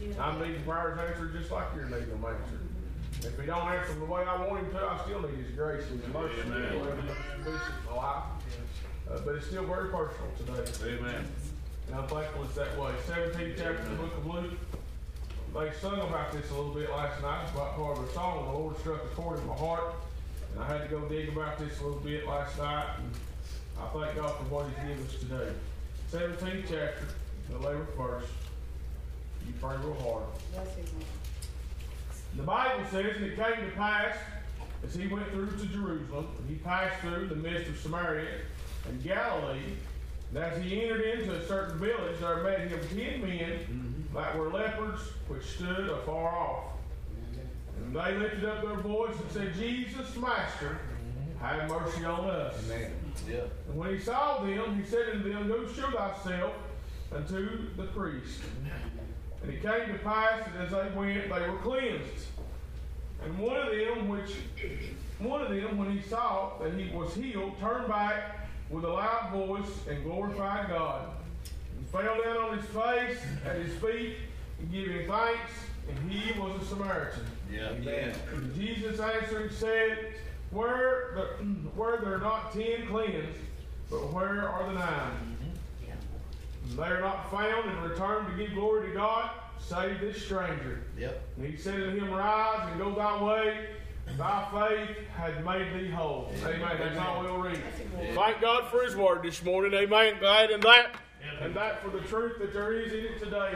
you. 0.00 0.14
I'm 0.20 0.40
needing 0.40 0.62
prayers 0.62 0.98
answered 0.98 1.32
just 1.32 1.50
like 1.50 1.66
you're 1.74 1.86
needing 1.86 2.08
them 2.08 2.24
answered. 2.24 2.68
If 3.20 3.40
he 3.40 3.46
don't 3.46 3.66
answer 3.66 3.92
them 3.92 4.00
the 4.00 4.06
way 4.06 4.22
I 4.22 4.46
want 4.46 4.64
him 4.64 4.70
to, 4.70 4.78
I 4.78 5.00
still 5.04 5.22
need 5.22 5.34
his 5.44 5.50
grace 5.56 5.84
and 5.90 6.00
his 6.00 6.12
mercy. 6.12 6.40
Amen. 6.46 7.08
Bishop, 7.42 7.60
my 7.90 7.96
life. 7.96 8.24
Uh, 9.10 9.18
but 9.24 9.34
it's 9.36 9.46
still 9.46 9.64
very 9.64 9.88
personal 9.88 10.30
today. 10.36 10.98
Amen. 10.98 11.24
And 11.86 11.96
I'm 11.96 12.06
thankful 12.06 12.44
it's 12.44 12.54
that 12.56 12.78
way. 12.78 12.92
Seventeenth 13.06 13.54
chapter 13.56 13.82
of 13.82 13.90
the 13.90 13.96
book 13.96 14.16
of 14.16 14.26
Luke. 14.26 14.52
They 15.54 15.72
sung 15.80 16.00
about 16.00 16.32
this 16.32 16.50
a 16.50 16.54
little 16.54 16.74
bit 16.74 16.90
last 16.90 17.22
night, 17.22 17.44
it's 17.44 17.52
about 17.52 17.74
part 17.74 17.98
of 17.98 18.04
a 18.04 18.12
song. 18.12 18.44
The 18.44 18.52
Lord 18.52 18.78
struck 18.78 19.02
a 19.02 19.08
chord 19.14 19.38
in 19.38 19.46
my 19.46 19.54
heart. 19.54 19.94
And 20.52 20.62
I 20.62 20.66
had 20.66 20.82
to 20.82 20.88
go 20.88 21.00
dig 21.08 21.30
about 21.30 21.58
this 21.58 21.80
a 21.80 21.84
little 21.84 22.00
bit 22.00 22.26
last 22.26 22.58
night. 22.58 22.86
And 22.98 23.10
I 23.80 23.86
thank 23.98 24.16
God 24.16 24.36
for 24.36 24.44
what 24.44 24.66
He's 24.66 24.88
given 24.88 25.06
us 25.06 25.14
today. 25.20 25.52
Seventeenth 26.10 26.66
chapter, 26.68 27.08
the 27.48 27.56
eleventh 27.56 27.94
verse. 27.96 28.24
You 29.46 29.54
pray 29.60 29.76
real 29.78 29.94
hard. 29.94 30.24
The 32.36 32.42
Bible 32.42 32.84
says, 32.90 33.16
and 33.16 33.24
it 33.24 33.36
came 33.36 33.64
to 33.64 33.72
pass, 33.74 34.16
as 34.84 34.94
he 34.94 35.06
went 35.06 35.30
through 35.30 35.50
to 35.50 35.66
Jerusalem, 35.66 36.28
and 36.38 36.48
he 36.48 36.56
passed 36.56 37.00
through 37.00 37.28
the 37.28 37.34
midst 37.34 37.70
of 37.70 37.78
Samaria 37.78 38.28
and 38.88 39.02
Galilee, 39.02 39.74
and 40.30 40.38
as 40.38 40.62
he 40.62 40.82
entered 40.82 41.00
into 41.02 41.34
a 41.34 41.46
certain 41.46 41.78
village, 41.78 42.20
there 42.20 42.42
met 42.42 42.68
him 42.68 42.80
ten 42.88 43.20
men 43.22 43.50
mm-hmm. 43.50 44.16
that 44.16 44.36
were 44.36 44.50
lepers, 44.50 45.00
which 45.28 45.44
stood 45.44 45.88
afar 45.88 46.36
off. 46.36 46.64
And 47.84 47.94
they 47.94 48.14
lifted 48.16 48.44
up 48.44 48.62
their 48.62 48.76
voice 48.76 49.14
and 49.18 49.30
said, 49.30 49.54
Jesus, 49.54 50.16
Master, 50.16 50.78
mm-hmm. 50.80 51.44
have 51.44 51.70
mercy 51.70 52.04
on 52.04 52.28
us. 52.28 52.54
Amen. 52.66 52.92
Yeah. 53.28 53.40
And 53.68 53.78
when 53.78 53.90
he 53.94 54.00
saw 54.00 54.44
them, 54.44 54.78
he 54.78 54.88
said 54.88 55.08
unto 55.14 55.32
them, 55.32 55.48
Go 55.48 55.66
show 55.72 55.90
thyself 55.90 56.54
unto 57.14 57.74
the 57.76 57.84
priest. 57.84 58.40
Mm-hmm. 58.40 58.98
And 59.42 59.52
it 59.52 59.62
came 59.62 59.92
to 59.96 59.98
pass 60.02 60.44
that 60.44 60.66
as 60.66 60.70
they 60.72 60.98
went, 60.98 61.22
they 61.22 61.48
were 61.48 61.58
cleansed. 61.58 62.26
And 63.24 63.38
one 63.38 63.56
of 63.56 63.70
them, 63.70 64.08
which 64.08 64.34
one 65.18 65.42
of 65.42 65.50
them, 65.50 65.78
when 65.78 65.96
he 65.96 66.02
saw 66.02 66.52
that 66.60 66.74
he 66.74 66.94
was 66.94 67.14
healed, 67.14 67.58
turned 67.58 67.88
back 67.88 68.47
with 68.70 68.84
a 68.84 68.88
loud 68.88 69.30
voice 69.32 69.70
and 69.88 70.02
glorified 70.04 70.68
God, 70.68 71.08
and 71.76 71.86
fell 71.88 72.22
down 72.22 72.36
on 72.36 72.58
his 72.58 72.66
face 72.66 73.18
at 73.46 73.56
his 73.56 73.74
feet 73.78 74.16
and 74.58 74.70
gave 74.70 74.88
him 74.88 75.08
thanks, 75.08 75.52
and 75.88 76.10
he 76.10 76.38
was 76.38 76.62
a 76.62 76.64
Samaritan. 76.66 77.24
Yeah. 77.50 77.70
Amen. 77.70 78.14
And 78.32 78.54
Jesus 78.54 79.00
answering 79.00 79.50
said, 79.50 80.14
Where 80.50 81.12
the, 81.14 81.44
where 81.74 81.98
there 81.98 82.14
are 82.14 82.18
not 82.18 82.52
ten 82.52 82.86
cleansed, 82.88 83.38
but 83.90 84.12
where 84.12 84.48
are 84.48 84.66
the 84.66 84.74
nine? 84.74 85.36
And 86.68 86.78
they 86.78 86.84
are 86.84 87.00
not 87.00 87.30
found 87.30 87.70
and 87.70 87.90
returned 87.90 88.28
to 88.28 88.36
give 88.36 88.54
glory 88.54 88.88
to 88.88 88.94
God, 88.94 89.30
save 89.58 90.00
this 90.00 90.22
stranger. 90.22 90.82
Yep. 90.98 91.22
And 91.36 91.46
he 91.46 91.56
said 91.56 91.76
to 91.76 91.90
him, 91.90 92.10
Rise 92.12 92.68
and 92.70 92.78
go 92.78 92.94
thy 92.94 93.22
way. 93.22 93.66
Thy 94.16 94.48
faith 94.50 94.96
had 95.16 95.44
made 95.44 95.72
thee 95.74 95.90
whole. 95.90 96.30
Amen. 96.44 96.76
That's 96.78 96.98
all 96.98 97.22
we'll 97.22 97.38
read. 97.38 97.60
Thank 98.14 98.40
God 98.40 98.68
for 98.70 98.82
his 98.82 98.96
word 98.96 99.22
this 99.22 99.42
morning. 99.44 99.74
Amen. 99.74 100.18
Glad 100.18 100.50
in 100.50 100.60
that. 100.60 100.92
And 101.40 101.54
that 101.54 101.82
for 101.82 101.90
the 101.90 102.00
truth 102.00 102.38
that 102.40 102.52
there 102.52 102.72
is 102.72 102.92
in 102.92 103.04
it 103.04 103.18
today. 103.18 103.54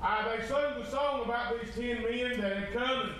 Uh, 0.00 0.36
they 0.36 0.46
sung 0.46 0.80
the 0.80 0.88
song 0.88 1.24
about 1.24 1.60
these 1.60 1.74
ten 1.74 2.02
men 2.02 2.40
that 2.40 2.56
had 2.56 2.72
come 2.72 3.10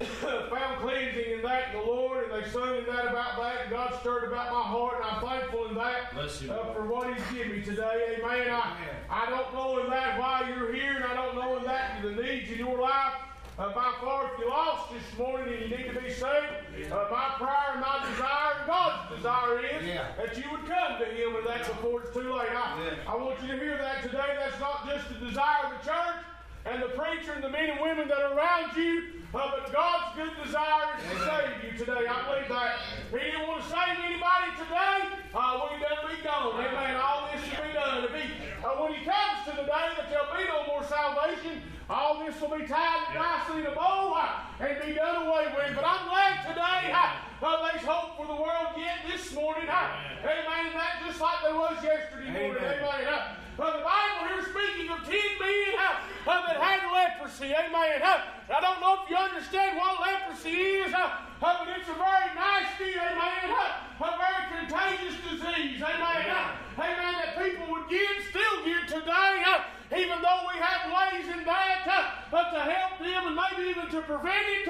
and 0.00 0.08
found 0.50 0.80
cleansing 0.80 1.32
in 1.32 1.42
that 1.42 1.74
in 1.74 1.80
the 1.80 1.86
Lord, 1.86 2.30
and 2.30 2.42
they 2.42 2.48
sung 2.50 2.76
in 2.76 2.86
that 2.86 3.06
about 3.06 3.38
that, 3.40 3.62
and 3.62 3.70
God 3.70 3.94
stirred 4.00 4.24
about 4.24 4.52
my 4.52 4.62
heart, 4.62 4.96
and 4.96 5.04
I'm 5.04 5.22
thankful 5.22 5.66
in 5.66 5.74
that 5.74 6.14
uh, 6.16 6.72
for 6.72 6.86
what 6.86 7.14
He's 7.14 7.36
given 7.36 7.58
me 7.58 7.62
today. 7.62 8.16
Amen. 8.18 8.48
I, 8.50 8.76
I 9.10 9.30
don't 9.30 9.52
know 9.52 9.78
in 9.84 9.90
that 9.90 10.18
why 10.18 10.48
you're 10.48 10.72
here, 10.72 10.94
and 10.94 11.04
I 11.04 11.14
don't 11.14 11.34
know 11.34 11.58
in 11.58 11.64
that 11.64 12.02
the 12.02 12.12
needs 12.12 12.50
in 12.50 12.58
your 12.58 12.80
life. 12.80 13.12
Uh, 13.56 13.72
by 13.72 13.94
far, 14.00 14.32
if 14.32 14.38
you're 14.40 14.48
lost 14.50 14.90
this 14.92 15.16
morning 15.18 15.54
and 15.54 15.70
you 15.70 15.76
need 15.76 15.86
to 15.94 16.00
be 16.00 16.10
saved, 16.10 16.90
uh, 16.90 17.06
my 17.10 17.34
prayer 17.38 17.70
and 17.72 17.80
my 17.80 18.04
desire 18.10 18.58
and 18.58 18.66
God's 18.66 19.14
desire 19.16 19.60
is 19.60 19.86
Yeah. 19.86 20.08
that 20.16 20.36
you 20.36 20.42
would 20.50 20.66
come 20.66 20.98
to 20.98 21.04
Him 21.04 21.36
and 21.36 21.46
that's 21.46 21.68
before 21.68 22.02
it's 22.02 22.12
too 22.12 22.34
late. 22.34 22.50
I, 22.50 22.90
I 23.06 23.14
want 23.14 23.40
you 23.42 23.48
to 23.52 23.56
hear 23.56 23.78
that 23.78 24.02
today. 24.02 24.34
That's 24.36 24.58
not 24.58 24.84
just 24.88 25.08
the 25.08 25.26
desire 25.26 25.66
of 25.66 25.78
the 25.78 25.86
church 25.90 26.24
and 26.66 26.82
the 26.82 26.88
preacher 26.96 27.32
and 27.32 27.44
the 27.44 27.50
men 27.50 27.70
and 27.70 27.80
women 27.80 28.08
that 28.08 28.18
are 28.18 28.32
around 28.32 28.76
you, 28.76 29.20
uh, 29.34 29.50
but 29.50 29.72
God's 29.72 30.16
good 30.16 30.32
desire 30.44 30.96
is 30.96 31.04
to 31.10 31.16
save 31.26 31.54
you 31.60 31.78
today. 31.78 32.06
I 32.08 32.24
believe 32.24 32.48
that. 32.48 32.78
He 33.10 33.18
didn't 33.18 33.46
want 33.46 33.62
to 33.62 33.68
save 33.68 33.98
anybody 34.00 34.48
today. 34.56 34.98
Uh, 35.34 35.68
we 35.68 35.82
done 35.82 36.00
be 36.08 36.22
gone. 36.22 36.54
Amen. 36.54 36.96
All 36.96 37.28
this 37.28 37.42
should 37.44 37.60
be 37.60 37.72
done. 37.74 38.04
If 38.04 38.14
he, 38.14 38.30
uh, 38.64 38.80
when 38.80 38.94
He 38.94 39.04
comes 39.04 39.44
to 39.44 39.52
the 39.52 39.66
day 39.68 39.86
that 39.98 40.08
there'll 40.08 40.32
be 40.32 40.48
no 40.48 40.64
more 40.70 40.84
salvation, 40.86 41.60
all 41.90 42.24
this 42.24 42.40
will 42.40 42.56
be 42.56 42.64
tied 42.64 43.12
nicely 43.12 43.60
in 43.60 43.66
a 43.66 43.74
bow 43.74 44.14
uh, 44.16 44.64
and 44.64 44.80
be 44.80 44.94
done 44.94 45.26
away 45.26 45.52
with. 45.52 45.76
But 45.76 45.84
I'm 45.84 46.08
glad 46.08 46.48
today 46.48 46.94
uh, 46.94 47.44
uh, 47.44 47.68
there's 47.68 47.84
hope 47.84 48.16
for 48.16 48.26
the 48.26 48.40
world 48.40 48.72
yet 48.78 49.04
this 49.04 49.34
morning. 49.34 49.68
Uh, 49.68 50.24
amen. 50.24 50.72
That 50.72 51.02
just 51.04 51.20
like 51.20 51.42
there 51.44 51.54
was 51.54 51.76
yesterday 51.82 52.30
morning. 52.32 52.62
Amen. 52.64 52.80
Amen. 52.88 53.43
Uh, 53.56 53.70
the 53.70 53.86
Bible 53.86 54.34
here 54.34 54.42
speaking 54.50 54.90
of 54.90 54.98
ten 55.06 55.30
men 55.38 55.78
that 56.26 56.58
had 56.58 56.82
leprosy. 56.90 57.54
Amen. 57.54 58.02
I 58.02 58.60
don't 58.60 58.80
know 58.82 58.98
if 58.98 59.06
you 59.08 59.14
understand 59.14 59.78
what 59.78 60.02
leprosy 60.02 60.82
is, 60.82 60.90
but 60.90 61.62
it's 61.70 61.86
a 61.86 61.94
very 61.94 62.34
nasty, 62.34 62.98
amen, 62.98 63.54
a 63.54 64.10
very 64.18 64.42
contagious 64.58 65.14
disease. 65.22 65.78
Amen. 65.78 66.50
Amen. 66.74 67.14
That 67.14 67.38
people 67.38 67.70
would 67.70 67.86
get, 67.88 68.26
still 68.26 68.64
get 68.66 68.88
today. 68.90 69.46
Even 69.94 70.18
though 70.18 70.42
we 70.50 70.58
have 70.58 70.90
ways 70.90 71.28
in 71.30 71.44
that 71.44 71.86
uh, 71.86 72.50
to 72.50 72.58
help 72.58 72.98
them 72.98 73.22
and 73.30 73.38
maybe 73.38 73.70
even 73.70 73.86
to 73.90 74.02
prevent 74.02 74.50
it, 74.50 74.66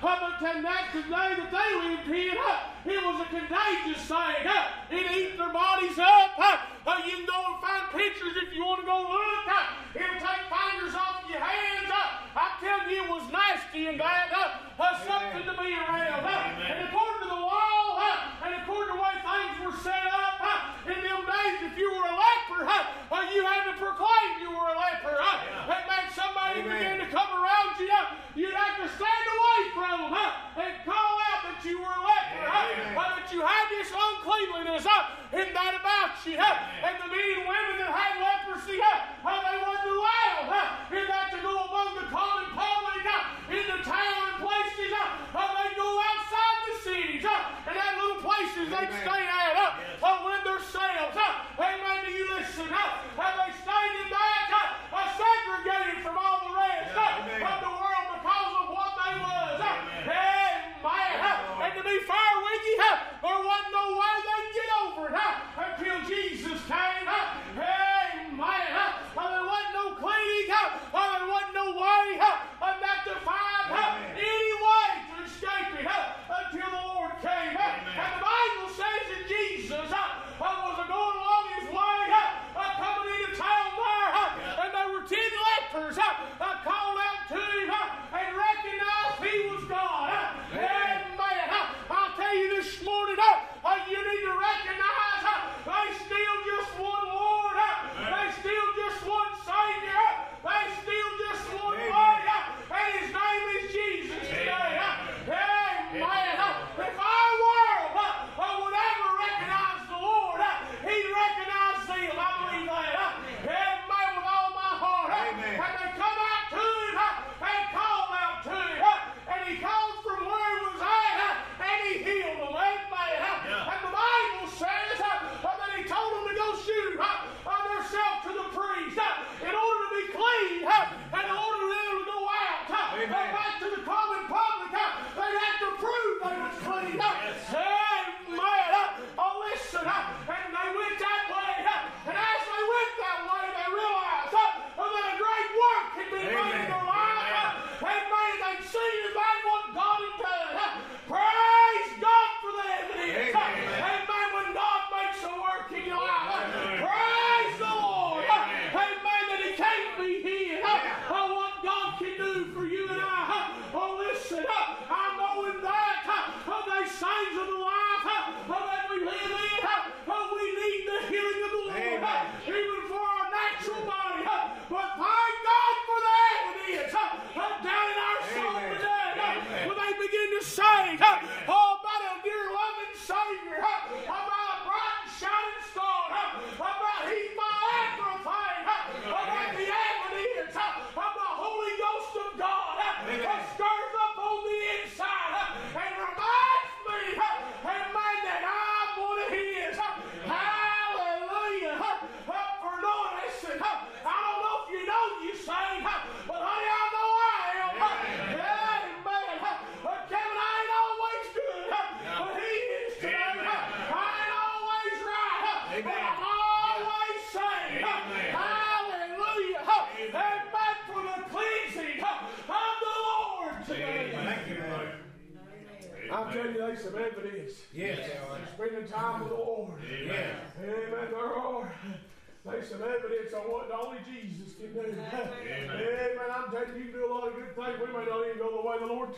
but 0.00 0.38
in 0.54 0.62
that 0.62 0.92
today 0.92 1.34
that 1.34 1.50
they 1.50 1.70
lived 1.90 2.06
in, 2.06 2.38
it 2.86 3.02
was 3.02 3.18
a 3.18 3.28
contagious 3.34 4.06
thing. 4.06 4.46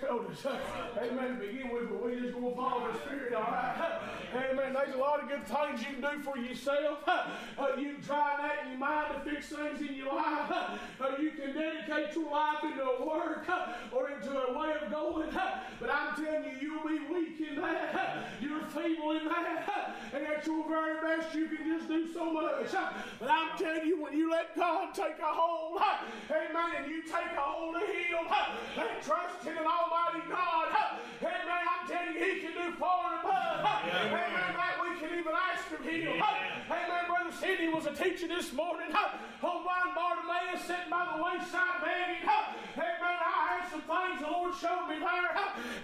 Told 0.00 0.26
us. 0.30 0.46
Amen. 0.98 1.38
To 1.38 1.46
begin 1.46 1.70
with, 1.70 1.88
but 1.90 2.04
we 2.04 2.20
just 2.20 2.32
going 2.32 2.50
to 2.50 2.56
follow 2.56 2.92
the 2.92 2.98
Spirit, 3.00 3.34
all 3.34 3.42
right? 3.42 4.00
Amen. 4.50 4.72
There's 4.72 4.94
a 4.94 4.98
lot 4.98 5.22
of 5.22 5.28
good 5.28 5.46
things 5.46 5.80
you 5.80 6.00
can 6.00 6.16
do 6.16 6.22
for 6.22 6.38
yourself. 6.38 6.98
Uh, 7.58 7.76
you 7.76 7.92
can 7.92 8.02
try 8.02 8.36
that 8.38 8.64
in 8.64 8.70
your 8.70 8.78
mind 8.78 9.12
to 9.12 9.30
fix 9.30 9.48
things 9.48 9.80
in 9.82 9.94
your 9.94 10.14
life. 10.14 10.50
Uh, 10.50 11.16
you 11.20 11.30
can 11.32 11.52
dedicate 11.52 12.14
your 12.14 12.30
life 12.30 12.64
into 12.64 12.82
a 12.82 13.06
work 13.06 13.46
or 13.92 14.10
into 14.10 14.30
a 14.30 14.58
way 14.58 14.72
of 14.80 14.90
going. 14.90 15.28
But 15.78 15.90
I'm 15.90 16.14
telling 16.16 16.44
you, 16.44 16.56
you'll 16.60 16.88
be 16.88 17.12
weak 17.12 17.40
in 17.50 17.60
that. 17.60 18.28
You're 18.40 18.64
feeble 18.68 19.10
in 19.12 19.26
that. 19.26 19.96
And 20.14 20.26
at 20.26 20.46
your 20.46 20.66
very 20.68 21.00
best, 21.00 21.34
you 21.34 21.48
can 21.48 21.78
just 21.78 21.88
do 21.88 22.12
so 22.12 22.32
much. 22.32 22.72
But 23.18 23.30
I'm 23.30 23.58
telling 23.58 23.86
you, 23.86 24.02
when 24.02 24.16
you 24.16 24.30
let 24.30 24.56
God 24.56 24.94
take 24.94 25.18
a 25.18 25.26
hold, 25.26 25.80
amen, 26.30 26.82
and 26.82 26.90
you 26.90 27.02
take 27.02 27.32
a 27.36 27.40
hold 27.40 27.76
of 27.76 27.82
Him 27.82 28.26
and 28.76 29.02
trust 29.02 29.46
in 29.46 29.56
an 29.56 29.66
Almighty 29.90 30.22
God, 30.30 30.70
amen, 31.18 31.66
I'm 31.66 31.82
telling 31.90 32.14
you, 32.14 32.22
He 32.22 32.40
can 32.46 32.52
do 32.54 32.70
far 32.78 33.10
and 33.10 33.26
above. 33.26 33.58
Amen, 33.90 34.54
that 34.54 34.78
we 34.78 34.94
can 35.02 35.18
even 35.18 35.34
ask 35.34 35.66
of 35.74 35.82
Him. 35.82 36.14
Amen, 36.14 37.02
Brother 37.10 37.34
Sidney 37.34 37.66
was 37.74 37.86
a 37.86 37.94
teacher 37.94 38.28
this 38.28 38.52
morning 38.52 38.94
on 38.94 39.56
blind 39.66 39.90
Bartimaeus 39.98 40.62
sitting 40.62 40.90
by 40.90 41.10
the 41.10 41.18
wayside 41.18 41.82
begging. 41.82 42.22
Amen, 42.22 43.18
I 43.18 43.58
had 43.58 43.66
some 43.66 43.82
things 43.82 44.22
the 44.22 44.30
Lord 44.30 44.54
showed 44.54 44.86
me 44.86 45.02
there, 45.02 45.34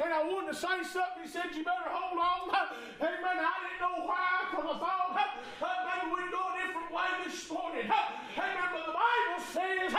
and 0.06 0.14
I 0.14 0.22
wanted 0.22 0.54
to 0.54 0.58
say 0.58 0.86
something. 0.86 1.26
He 1.26 1.28
said, 1.28 1.50
You 1.50 1.66
better 1.66 1.90
hold 1.90 2.22
on. 2.22 2.54
Amen, 3.02 3.36
I 3.42 3.54
didn't 3.66 3.82
know 3.82 4.06
why, 4.06 4.54
because 4.54 4.70
I 4.70 5.34
thought 5.58 5.82
maybe 5.82 6.14
we'd 6.14 6.30
go 6.30 6.46
a 6.46 6.54
different 6.62 6.90
way 6.94 7.10
this 7.26 7.42
morning. 7.50 7.90
Amen. 7.90 8.70
But 8.70 8.86
the 8.86 8.94
Bible 8.94 9.42
says 9.50 9.90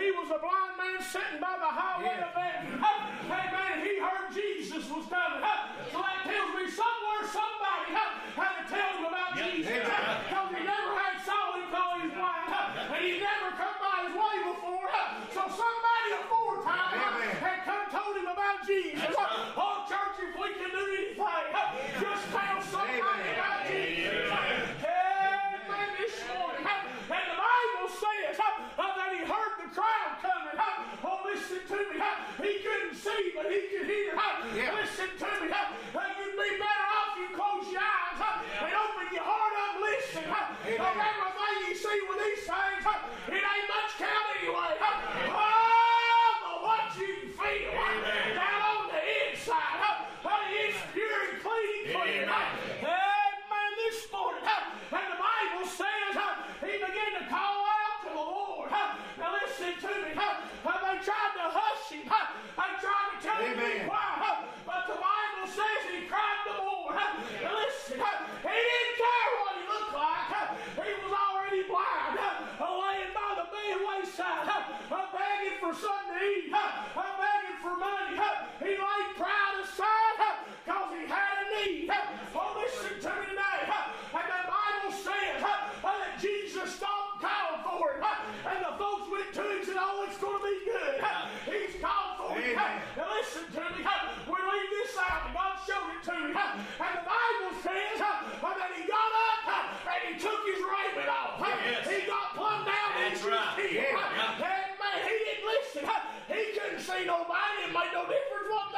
he 0.00 0.10
was 0.16 0.32
a 0.32 0.40
blind 0.40 0.74
man 0.80 0.98
sitting 1.04 1.40
by 1.40 1.60
the 1.60 1.68
highway 1.68 2.16
of 2.24 2.32
begging. 2.32 2.80
Amen. 2.80 3.74
He 3.84 4.00
heard 4.00 4.32
Jesus 4.32 4.88
was 4.88 5.04
coming. 5.12 5.44
So 5.92 6.00
that 6.00 6.24
tells 6.24 6.52
me 6.56 6.64
somewhere 6.72 7.22
somebody 7.28 7.92
had 7.92 8.16
to 8.32 8.64
tell 8.64 8.92
him 8.96 9.04
about 9.12 9.36
Jesus. 9.36 9.84
Because 9.84 10.48
he 10.56 10.62
never 10.64 10.92
had 10.96 11.20
saw 11.20 11.52
him 11.52 11.68
call 11.68 12.00
his 12.00 12.12
blind. 12.16 12.48
And 12.48 13.00
he 13.04 13.20
never 13.20 13.52
come 13.60 13.76
by 13.76 14.08
his 14.08 14.14
way 14.16 14.36
before. 14.48 14.88
So 15.36 15.42
somebody 15.52 16.08
aforetime 16.16 16.96
had 17.44 17.60
come 17.68 17.86
told 17.92 18.16
him 18.16 18.28
about 18.32 18.64
Jesus. 18.64 19.12
Oh, 19.54 19.69
see, 33.20 33.32
but 33.34 33.46
he 33.50 33.60
could 33.68 33.86
hear. 33.86 34.14
Listen 34.80 35.10
to 35.18 35.28
me. 35.40 35.48
You'd 35.50 36.36
be 36.36 36.50
better 36.56 36.86
off 36.96 37.12
if 37.12 37.20
you 37.20 37.28
close 37.36 37.66
your 37.72 37.82
eyes 37.84 38.16
and 38.60 38.72
open 38.72 39.06
your 39.12 39.24
heart 39.24 39.54
up 39.60 39.76
listen. 39.80 40.24
Of 40.24 40.96
everything 40.96 41.56
you 41.68 41.74
see 41.76 42.00
with 42.08 42.18
these 42.20 42.44
things, 42.48 42.84
it 43.28 43.42
ain't 43.44 43.68
much 43.68 43.92
count 43.98 44.26
anyway. 44.40 44.72
Oh, 44.80 46.32
but 46.44 46.56
what 46.64 46.88
you 46.96 47.28
feel 47.36 47.72
down 48.36 48.60
on 48.64 48.88
the 48.88 49.00
inside, 49.28 49.80
it's 50.24 50.80
pure 50.92 51.20
and 51.30 51.36
clean 51.44 51.82
for 51.92 52.06
you. 52.08 52.24
Amen. 52.24 52.48
This 53.80 54.06
morning, 54.12 54.44
and 54.44 55.08
the 55.12 55.18
Bible 55.18 55.66
says 55.66 56.14
he 56.60 56.72
began 56.78 57.12
to 57.18 57.24
call 57.28 57.64
out 57.64 57.96
to 58.04 58.10
the 58.10 58.14
Lord. 58.14 58.70
Now 59.50 59.66
listen 59.66 59.82
to 59.82 59.88
me. 59.88 60.14
They 60.14 60.96
tried 61.02 61.32
to 61.34 61.46
hush 61.50 61.90
him. 61.90 62.06
They 62.06 62.70
tried 62.78 63.08
to 63.10 63.16
tell 63.18 63.40
him 63.42 63.50
to 63.50 63.58
be 63.58 63.66
Amen. 63.82 63.88
quiet. 63.90 64.46
But 64.62 64.86
the 64.86 64.94
Bible 64.94 65.46
says 65.50 65.80
he 65.90 66.06
cried 66.06 66.40
the 66.46 66.54
more. 66.62 66.94
Now 66.94 67.50
listen, 67.58 67.98
he 67.98 68.54
didn't 68.62 68.94
care 68.94 69.30
what 69.42 69.54
he 69.58 69.64
looked 69.66 69.94
like. 69.98 70.54
He 70.78 70.92
was 71.02 71.10
already 71.10 71.62
blind, 71.66 72.14
laying 72.62 73.10
by 73.10 73.30
the 73.42 73.46
bed 73.50 73.78
wayside, 73.82 74.46
begging 74.86 75.58
for 75.58 75.74
something 75.74 76.14
to 76.14 76.22
eat, 76.30 76.54
begging 76.54 77.58
for 77.58 77.74
money. 77.74 78.22
He 78.62 78.78
laid 78.78 79.08
pride 79.18 79.56
aside 79.66 80.46
because 80.62 80.94
he 80.94 81.10
had 81.10 81.34
a 81.42 81.46
need. 81.58 81.90
Oh, 82.38 82.54
listen 82.54 83.02
to 83.02 83.10
me 83.18 83.34
today. 83.34 83.66
And 83.66 84.26
the 84.30 84.42
Bible 84.46 84.94
says 84.94 85.42
that 85.42 86.09
Jesus 86.20 86.76
stopped 86.76 87.20
called 87.20 87.60
for 87.64 87.96
it. 87.96 88.04
And 88.44 88.58
the 88.64 88.72
folks 88.80 89.08
went 89.12 89.32
to 89.36 89.42
him 89.44 89.56
and 89.60 89.64
said, 89.64 89.76
Oh, 89.80 90.04
it's 90.08 90.16
going 90.20 90.40
to 90.40 90.44
be 90.44 90.56
good. 90.64 90.96
He's 91.48 91.74
called 91.80 92.16
for 92.16 92.32
it. 92.40 92.56
Now 92.56 93.08
listen 93.12 93.44
to 93.56 93.62
me. 93.76 93.80
We 94.28 94.36
leave 94.40 94.70
this 94.72 94.96
out. 94.96 95.28
and 95.28 95.34
God 95.36 95.54
showed 95.68 95.88
it 95.92 96.02
to 96.08 96.14
me. 96.16 96.32
And 96.32 96.92
the 96.96 97.04
Bible 97.04 97.50
says 97.60 97.96
uh, 98.00 98.40
that 98.40 98.70
he 98.76 98.88
got 98.88 99.10
up 99.32 99.40
and 99.84 100.00
he 100.08 100.12
took 100.20 100.40
his 100.48 100.60
raiment 100.64 101.08
off. 101.12 101.36
He 101.84 102.06
got 102.08 102.32
plumb 102.36 102.64
down 102.64 102.88
That's 102.96 103.20
into 103.20 103.32
right. 103.36 103.56
his 103.60 103.70
heel. 103.70 103.92
Yeah. 103.92 104.40
And 104.40 104.72
man, 104.80 104.98
he 105.04 105.14
didn't 105.20 105.44
listen. 105.44 105.84
He 106.30 106.42
couldn't 106.56 106.80
see 106.80 107.04
nobody. 107.04 107.68
It 107.68 107.72
made 107.74 107.92
no 107.92 108.06
difference 108.08 108.48
what 108.48 108.69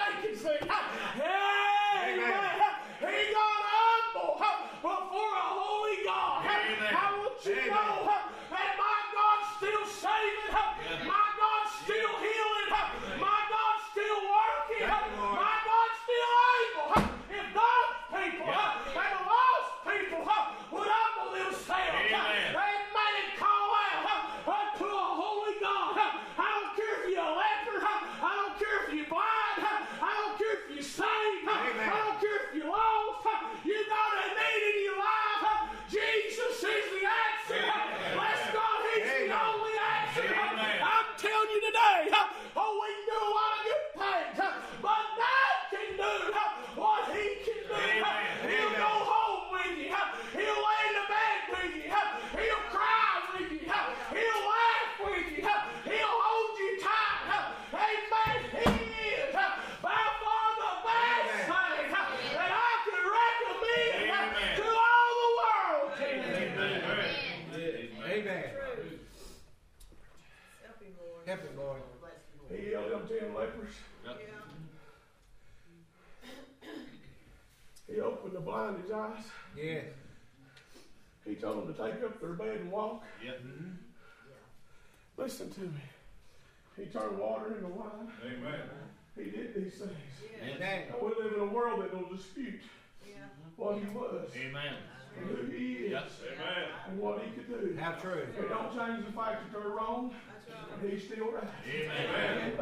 could 97.94 98.02
do. 98.02 98.08
How 98.08 98.12
true. 98.12 98.44
It 98.44 98.48
don't 98.48 98.70
change 98.76 99.06
the 99.06 99.12
fact 99.12 99.52
that 99.52 99.60
they're 99.60 99.70
wrong 99.70 100.14
That's 100.48 100.82
right. 100.82 100.92
he's 100.92 101.04
still 101.04 101.32
right. 101.32 101.44
Amen. 101.68 102.52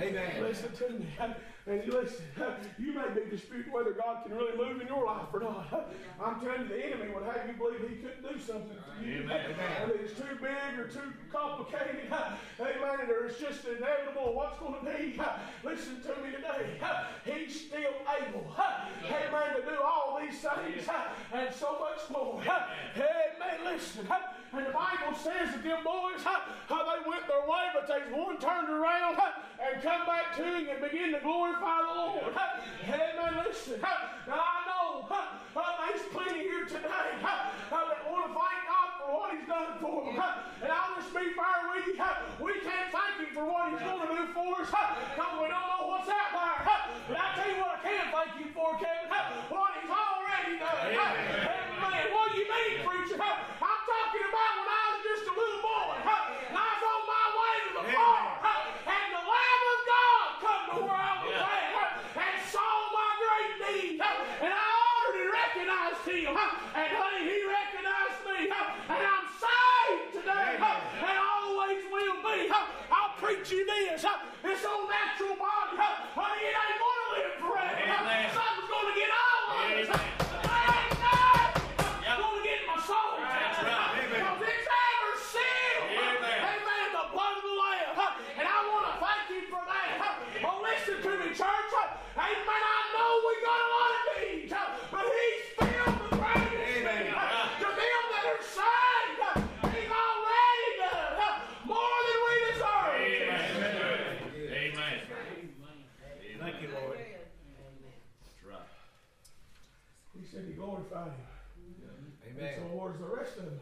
Amen. 0.00 0.42
Listen 0.42 0.72
to 0.72 0.90
me. 0.90 1.06
And 1.64 1.80
you 1.86 1.92
listen, 1.92 2.24
you 2.78 2.92
may 2.92 3.06
be 3.14 3.30
disputing 3.30 3.72
whether 3.72 3.92
God 3.92 4.24
can 4.26 4.36
really 4.36 4.56
move 4.56 4.80
in 4.80 4.88
your 4.88 5.06
life 5.06 5.30
or 5.32 5.40
not. 5.40 5.90
I'm 6.22 6.40
telling 6.40 6.62
you, 6.62 6.68
the 6.68 6.86
enemy 6.86 7.14
would 7.14 7.22
have 7.22 7.46
you 7.46 7.54
believe 7.54 7.80
he 7.88 7.96
couldn't 8.02 8.22
do 8.22 8.38
something 8.40 8.76
for 8.82 9.04
you. 9.04 9.22
Amen. 9.22 9.54
And 9.82 9.92
it's 9.92 10.12
too 10.12 10.34
big 10.40 10.78
or 10.78 10.88
too 10.88 11.12
complicated. 11.30 12.10
Amen. 12.10 13.06
Or 13.10 13.26
it's 13.26 13.38
just 13.38 13.64
inevitable 13.64 14.34
what's 14.34 14.58
going 14.58 14.74
to 14.74 14.84
be. 14.84 15.20
Listen 15.64 16.02
to 16.02 16.08
me 16.22 16.34
today. 16.34 16.78
He's 17.24 17.66
still 17.66 17.94
able 18.20 18.54
Amen. 18.58 19.56
To 19.56 19.62
do 19.62 19.78
all 19.82 20.20
these 20.20 20.38
things 20.40 20.88
and 21.32 21.54
so 21.54 21.78
much 21.78 22.10
more. 22.10 22.42
Man, 22.42 23.58
listen. 23.64 24.06
And 24.52 24.66
the 24.66 24.70
Bible 24.70 25.16
says 25.16 25.54
that 25.54 25.62
them 25.62 25.82
boys, 25.82 26.22
how 26.22 26.84
they 26.84 27.08
went 27.08 27.26
their 27.26 27.46
way, 27.48 27.66
but 27.72 27.88
there's 27.88 28.12
one 28.12 28.38
turned 28.38 28.68
around 28.68 29.16
and 29.62 29.82
come 29.82 29.91
to 30.36 30.44
and 30.44 30.80
begin 30.80 31.12
to 31.12 31.20
glorify 31.20 31.78
the 31.82 31.92
Lord. 31.92 32.34
Man, 32.34 33.44
listen. 33.44 33.80
Now 33.80 34.40
I 34.40 34.64
know 34.64 35.04
there's 35.08 36.06
plenty 36.12 36.40
here 36.40 36.64
today 36.64 37.12
uh, 37.20 37.52
that 37.68 38.00
want 38.08 38.24
to 38.26 38.32
thank 38.32 38.60
God 38.64 38.88
for 38.96 39.08
what 39.12 39.28
He's 39.36 39.44
done 39.46 39.76
for 39.80 40.04
them. 40.08 40.16
And 40.62 40.72
I'll 40.72 40.96
just 40.96 41.12
be 41.12 41.36
fair 41.36 41.68
with 41.68 41.84
you. 41.84 42.00
We 42.40 42.52
can't 42.64 42.88
thank 42.88 43.20
Him 43.20 43.34
for 43.36 43.44
what 43.44 43.76
He's 43.76 43.84
going 43.84 44.00
to 44.00 44.08
do 44.08 44.32
for 44.32 44.62
us 44.62 44.72
because 44.72 45.34
we 45.36 45.46
don't 45.52 45.68
know 45.68 45.84
what's 45.92 46.08
out 46.08 46.32
there. 46.32 46.64
But 47.08 47.16
I 47.20 47.36
tell 47.36 47.50
you 47.52 47.60
what 47.60 47.76
I 47.76 47.84
can 47.84 48.08
thank 48.08 48.32
you 48.40 48.48
for, 48.56 48.72
Kevin. 48.80 49.12
What 49.52 49.76
He's 49.76 49.92
already 49.92 50.56
done. 50.56 50.96
Amen. 50.96 52.08
What 52.08 52.32
do 52.32 52.40
you 52.40 52.48
mean, 52.48 52.80
preacher? 52.88 53.20
I'm 53.20 53.80
talking 53.84 54.24
about 54.32 54.52
when 54.56 54.68
I 54.70 54.84
was 54.96 55.00
just 55.04 55.28
a 55.28 55.34
little 55.36 55.60
boy. 55.60 55.92
And 56.00 56.56
I 56.56 56.72
was 56.72 56.84
on 56.88 57.02
my 57.04 57.26
way 57.36 57.54
to 57.68 57.70
the 57.76 57.84
farm. 57.92 58.32
And 58.88 59.08
the 59.12 59.22
Lamb 59.28 59.64
of 59.68 59.80
God 59.92 60.26
come 60.40 60.62
to 60.72 60.76
where 60.88 60.96
I 60.96 61.14
was 61.20 61.36
at 61.36 62.00
and 62.16 62.36
saw 62.48 62.70
my 62.96 63.10
great 63.20 63.52
need. 63.60 63.98
And 63.98 64.52
I 64.54 64.62
honored 64.62 65.16
and 65.22 65.30
recognized 65.30 66.06
him. 66.06 66.32
And 66.32 66.90
honey, 66.96 67.22
he 67.28 67.38
recognized 67.44 68.22
me. 68.26 68.38
And 68.48 69.02
I'm 69.02 69.26
saved 69.42 70.22
today. 70.22 70.54
And 70.58 71.16
always 71.18 71.82
will 71.90 72.18
be. 72.22 72.46
I'll 72.90 73.14
preach 73.18 73.50
you 73.50 73.66
this. 73.66 74.06
This 74.42 74.62
old 74.64 74.88
natural 74.90 75.36
body, 75.38 75.76
honey, 75.78 76.42
it 76.46 76.54
ain't 76.56 76.78
gonna 76.82 77.06
live 77.14 77.34
forever. 77.38 77.78
Amen. 77.78 78.30
Something's 78.34 78.70
gonna 78.70 78.94
get 78.98 79.10
all 79.12 79.42
of 79.50 79.62
us. 79.62 79.88
Amen. 79.88 80.12
Ain't 80.82 80.98
nothing 80.98 82.18
gonna 82.18 82.42
get 82.42 82.60
my 82.66 82.76
soul. 82.82 83.22
That's 83.22 83.62
right. 83.62 84.02
Because 84.10 84.42
it's 84.42 84.66
ever 84.66 85.14
sealed. 85.22 86.02
Amen. 86.02 86.38
Amen. 86.42 86.86
The 86.92 87.04
blood 87.14 87.38
of 87.38 87.44
the 87.46 87.54
Lamb. 87.54 87.94
And 88.36 88.46
I 88.50 88.58
want 88.68 88.84
to 88.90 88.94
thank 88.98 89.24
you 89.30 89.42
for 89.48 89.62
that. 89.62 90.18
Oh, 90.42 90.58
listen 90.66 90.98
to 91.00 91.12
me, 91.22 91.30
church. 91.32 91.72
Amen. 92.18 92.62
I 92.66 92.78
know 92.92 93.22
we 93.22 93.32
got 93.40 93.56
a 93.62 93.68
lot 93.72 93.94
of 93.94 94.04
needs, 94.18 94.52
but 94.90 95.06
He's 95.06 95.46
filled 95.56 95.96
the 96.02 96.18
greatest 96.18 96.82
Amen. 96.82 97.08
need. 97.08 97.14
To 97.62 97.68
them 97.72 98.02
that 98.12 98.24
are 98.28 98.42
saved, 98.42 99.22
He's 99.72 99.88
already 99.88 100.68
done 100.82 101.38
more 101.64 101.98
than 102.04 102.18
we 102.26 102.34
deserve. 102.50 102.98
Amen. 104.52 104.98
Thank 106.42 106.58
you, 106.60 106.68
Lord. 106.74 106.98
That's 106.98 108.42
right. 108.42 108.66
He 110.18 110.26
said 110.26 110.44
He 110.48 110.54
glorified 110.54 111.14
Him. 111.14 111.30
And 112.26 112.38
so 112.56 112.62
Amen. 112.62 112.76
where's 112.76 112.98
the 112.98 113.06
rest 113.06 113.36
of 113.38 113.44
them? 113.44 113.60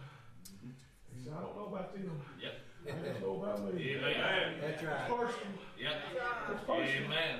He 1.14 1.24
said, 1.24 1.34
I 1.36 1.40
don't 1.42 1.56
know 1.56 1.66
about 1.66 1.92
them. 1.94 2.22
Yep. 3.04 3.16
I 3.22 3.24
about 3.24 3.74
me. 3.74 3.96
Amen. 3.96 4.54
That's 4.60 4.74
It's 4.74 4.82
right. 4.82 5.08
personal. 5.08 5.54
Yep. 5.78 5.92
It's 6.50 6.60
personal. 6.66 7.04
Amen. 7.06 7.36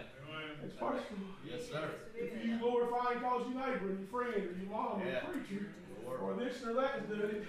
It's 0.65 0.75
personal. 0.75 1.29
Yes, 1.45 1.69
sir. 1.71 1.91
If 2.15 2.45
you 2.45 2.59
glorify 2.59 3.13
and 3.13 3.21
cause 3.23 3.47
your 3.49 3.59
neighbor 3.59 3.89
and 3.91 3.99
your 4.01 4.09
friend 4.09 4.35
or 4.35 4.55
your 4.59 4.71
mom 4.71 5.03
or 5.03 5.07
your 5.07 5.21
preacher 5.21 5.67
or 6.07 6.35
this 6.35 6.63
or 6.65 6.75
that 6.75 7.01
is 7.03 7.09
doing 7.09 7.31
it, 7.37 7.45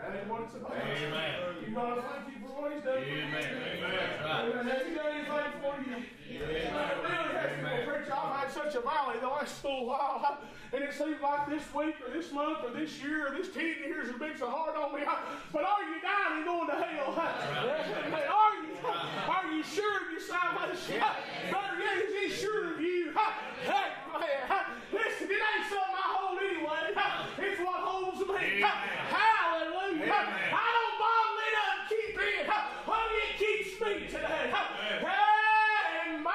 that 0.00 0.16
ain't 0.16 0.28
what 0.28 0.42
it's 0.42 0.54
about. 0.54 0.72
Amen. 0.72 1.60
You 1.66 1.74
gotta 1.74 2.02
thank 2.02 2.24
you 2.32 2.40
for 2.40 2.62
what 2.62 2.72
he's 2.72 2.82
done. 2.82 2.98
Amen. 2.98 3.32
Right. 3.84 4.48
Amen. 4.48 4.66
Has 4.66 4.86
he 4.86 4.94
done 4.94 5.12
anything 5.12 5.52
for 5.60 5.74
you? 5.84 5.96
Amen. 5.96 6.72
Really 7.04 7.34
has 7.36 7.50
he, 7.52 7.62
well, 7.62 7.84
preacher. 7.84 8.14
I've 8.16 8.36
had 8.40 8.50
such 8.50 8.74
a 8.74 8.80
valley 8.80 9.20
the 9.20 9.28
last 9.28 9.62
little 9.64 9.86
while, 9.86 10.38
and 10.72 10.84
it 10.84 10.94
seems 10.94 11.20
like 11.20 11.48
this 11.50 11.66
week 11.74 11.96
or 12.00 12.10
this 12.12 12.32
month 12.32 12.64
or 12.64 12.70
this 12.72 13.02
year 13.02 13.28
or 13.28 13.36
this 13.36 13.52
ten 13.52 13.76
years 13.84 14.08
has 14.08 14.18
been 14.18 14.36
so 14.38 14.48
hard 14.48 14.76
on 14.76 14.94
me. 14.96 15.04
But 15.52 15.64
are 15.64 15.84
you 15.84 16.00
dying 16.00 16.40
and 16.40 16.44
going 16.48 16.68
to 16.68 16.76
hell? 16.80 17.12
Amen. 18.08 18.24
Are 18.24 18.56
you? 18.64 18.72
Are 18.80 19.46
you 19.52 19.62
sure 19.62 19.96
of 20.00 20.10
your 20.10 20.24
salvation? 20.24 21.02
Better 21.52 21.76
yet, 21.76 22.08
is 22.08 22.14
he 22.16 22.40
sure 22.40 22.74
of 22.74 22.80
you? 22.80 23.12
Hey, 23.60 23.92
man. 24.08 24.64
Listen, 24.90 25.28
it 25.28 25.36
ain't 25.36 25.68
something 25.68 25.92
I 25.92 26.16
hold 26.16 26.39
anyway. 26.74 27.02
It's 27.38 27.60
what 27.60 27.80
holds 27.80 28.20
me. 28.20 28.60
Hallelujah. 28.60 30.12
I 30.12 30.68
don't 30.76 30.96
bottle 31.00 31.38
it 31.46 31.54
up, 31.60 31.88
keep 31.88 32.16
it. 32.18 32.46
Honey, 32.46 33.18
it 33.26 33.34
keeps 33.38 33.74
me 33.80 33.92
today. 34.06 34.50
Amen. 34.50 36.20
And 36.20 36.26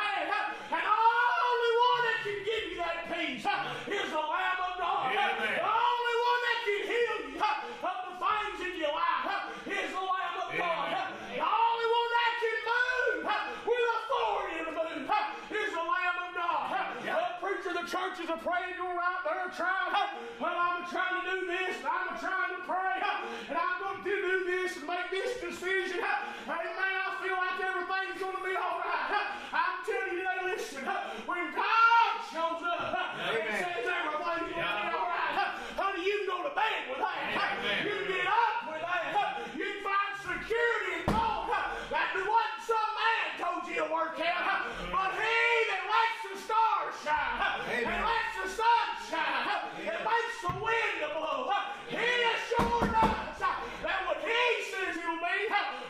the 0.72 0.82
only 0.82 1.72
one 1.86 2.02
that 2.06 2.20
can 2.26 2.40
give 2.46 2.64
you 2.72 2.78
that 2.82 3.06
peace 3.12 3.46
is 3.46 4.08
the 4.10 4.24
Lamb 4.24 4.60
of 4.66 4.74
God. 4.82 5.14
Amen. 5.14 5.46
The 5.46 5.62
only 5.62 6.16
one 6.26 6.42
that 6.46 6.60
can 6.66 6.82
heal 6.90 7.18
you 7.30 7.38
of 7.38 7.98
the 8.06 8.14
things 8.18 8.60
in 8.66 8.74
your 8.82 8.94
life 8.94 9.46
is 9.66 9.90
the 9.94 10.02
Lamb 10.02 10.36
of 10.42 10.50
God. 10.58 10.90
The 11.30 11.42
only 11.44 11.88
one 11.94 12.10
that 12.16 12.34
can 12.42 12.58
move 12.66 13.30
with 13.66 13.86
authority 13.94 14.58
to 14.66 14.72
move 14.74 15.06
is 15.06 15.70
the 15.70 15.86
Lamb 15.86 16.18
of 16.18 16.32
God. 16.34 16.82
Well, 17.06 17.38
preacher, 17.38 17.74
the 17.78 17.86
churches 17.86 18.28
are 18.34 18.42
praying, 18.42 18.74
you're 18.78 18.98
right 18.98 19.22
there 19.22 19.54
trying. 19.54 19.94
Well, 20.42 20.52
I'm 20.52 20.84
trying 20.92 21.22
to 21.22 21.32
do 21.32 21.48
this, 21.48 21.80
and 21.80 21.88
I'm 21.88 22.20
trying 22.20 22.52
to 22.52 22.62
pray, 22.68 23.00
and 23.00 23.55
I'm 23.66 23.82
going 23.82 23.98
to 23.98 24.06
do 24.06 24.46
this 24.46 24.78
and 24.78 24.86
make 24.86 25.10
this 25.10 25.42
decision. 25.42 26.00
Amen. 26.46 26.94
I 27.02 27.10
feel 27.26 27.38
like 27.38 27.58
everything's 27.58 28.22
going 28.22 28.38
to 28.38 28.44
be 28.46 28.54
all 28.54 28.78
right. 28.86 29.34
I'm 29.50 29.82
telling 29.82 30.14
you 30.14 30.22
today, 30.22 30.42
listen, 30.46 30.86
when 31.26 31.50
God 31.58 32.14
shows 32.30 32.62
up 32.62 32.94
and 33.18 33.42
Amen. 33.42 33.58
says 33.58 33.82
everything's 33.90 34.22
going 34.22 34.46
to 34.46 34.54
be 34.54 34.62
all 34.62 35.10
right, 35.10 35.58
honey, 35.74 36.06
you 36.06 36.16
can 36.22 36.28
go 36.30 36.38
to 36.46 36.54
bed 36.54 36.80
with 36.94 37.02
that. 37.02 37.18
Amen. 37.34 37.82
You 37.90 37.94
can 38.06 38.08
get 38.14 38.28
up 38.30 38.56
with 38.70 38.84
that. 38.86 39.42
You 39.58 39.66
can 39.66 39.82
find 39.82 40.12
security 40.22 40.92
in 41.02 41.04
God. 41.10 41.50
That 41.90 42.14
wasn't 42.14 42.62
some 42.62 42.92
man 42.94 43.26
told 43.42 43.62
you 43.66 43.76
to 43.82 43.88
work 43.90 44.18
out, 44.22 44.70
but 44.94 45.10
he 45.18 45.42
that 45.74 45.84
lets 45.90 46.22
the 46.30 46.36
stars 46.46 46.94
shine 47.02 47.42
and 47.72 47.86
Amen. 47.90 48.02
lets 48.06 48.34
the 48.38 48.48
sun 48.54 48.86
shine 49.10 49.50
and 49.82 50.00
makes 50.06 50.38
the 50.46 50.54
wind 50.62 50.96
to 51.02 51.10
blow. 51.16 51.50
He 51.90 52.02
assured 52.02 52.92
us 52.92 53.38
that 53.40 54.00
when 54.10 54.18
he 54.26 54.42
says 54.74 54.98
it'll 54.98 55.22
be, 55.22 55.38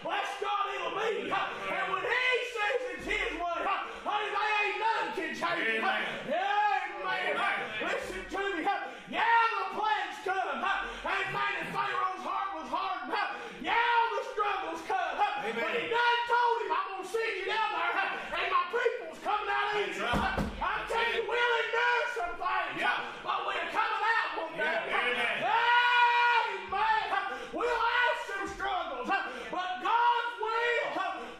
bless 0.03 0.29
God, 0.43 0.65
it'll 0.75 0.93
be. 0.99 1.31
And 1.31 1.85
when 1.95 2.03
he 2.03 2.27
says 2.51 2.77
it's 2.99 3.05
his 3.07 3.31
way, 3.39 3.59
honey, 4.03 4.29
they 4.35 4.49
ain't 4.59 4.77
none 4.83 5.07
can 5.15 5.31
change. 5.31 5.79
Amen. 5.79 6.03
Amen. 6.27 7.55
Listen 7.81 8.21
to 8.35 8.41
me. 8.59 8.67
Yeah, 9.07 9.23
the 9.23 9.63
plagues 9.79 10.19
come. 10.27 10.59
Amen. 10.59 11.53
And 11.63 11.69
Pharaoh's 11.71 12.23
heart 12.27 12.49
was 12.59 12.67
hardened. 12.67 13.15
Yeah, 13.63 13.77
the 14.11 14.21
struggles 14.35 14.81
come. 14.89 15.15
But 15.15 15.71
he 15.77 15.87
done 15.87 16.19
told 16.27 16.57
him, 16.65 16.71
I'm 16.75 16.85
going 16.91 17.05
to 17.05 17.09
send 17.13 17.31
you 17.39 17.45
down 17.47 17.69
there, 17.71 17.93
and 18.35 18.47
my 18.51 18.63
people's 18.73 19.19
coming 19.23 19.47
out 19.47 19.71
of 19.71 19.77
That's 19.77 19.95
Egypt. 19.95 20.09
right. 20.09 20.41
I'm 20.59 20.83
telling 20.89 21.13
you, 21.15 21.23
we'll 21.29 21.53
endure 21.63 22.03
some 22.17 22.33
things. 22.35 22.75
Yeah. 22.81 23.05
But 23.23 23.37
we're 23.45 23.69
coming 23.71 24.03
out 24.03 24.29
one 24.41 24.53
day. 24.57 24.65
Yeah, 24.65 25.05
amen. 25.05 25.37
Amen. 25.45 27.23
We'll 27.53 27.77
have 27.77 28.17
some 28.25 28.45
struggles, 28.57 29.05
but 29.07 29.69
God's 29.85 30.33
will 30.41 30.89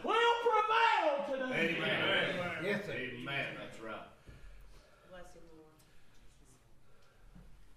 will 0.06 0.34
prevail 0.46 1.10
today. 1.28 1.76
Amen. 1.76 2.62
Yes, 2.64 2.86
sir. 2.86 2.94
Amen. 2.94 3.46
That's 3.58 3.78
right. 3.82 4.06
Bless 5.10 5.28
him, 5.34 5.44
Lord. 5.50 5.74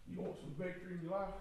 You 0.08 0.22
want 0.22 0.38
some 0.40 0.54
victory 0.58 0.96
in 0.96 1.02
your 1.04 1.18
life? 1.20 1.36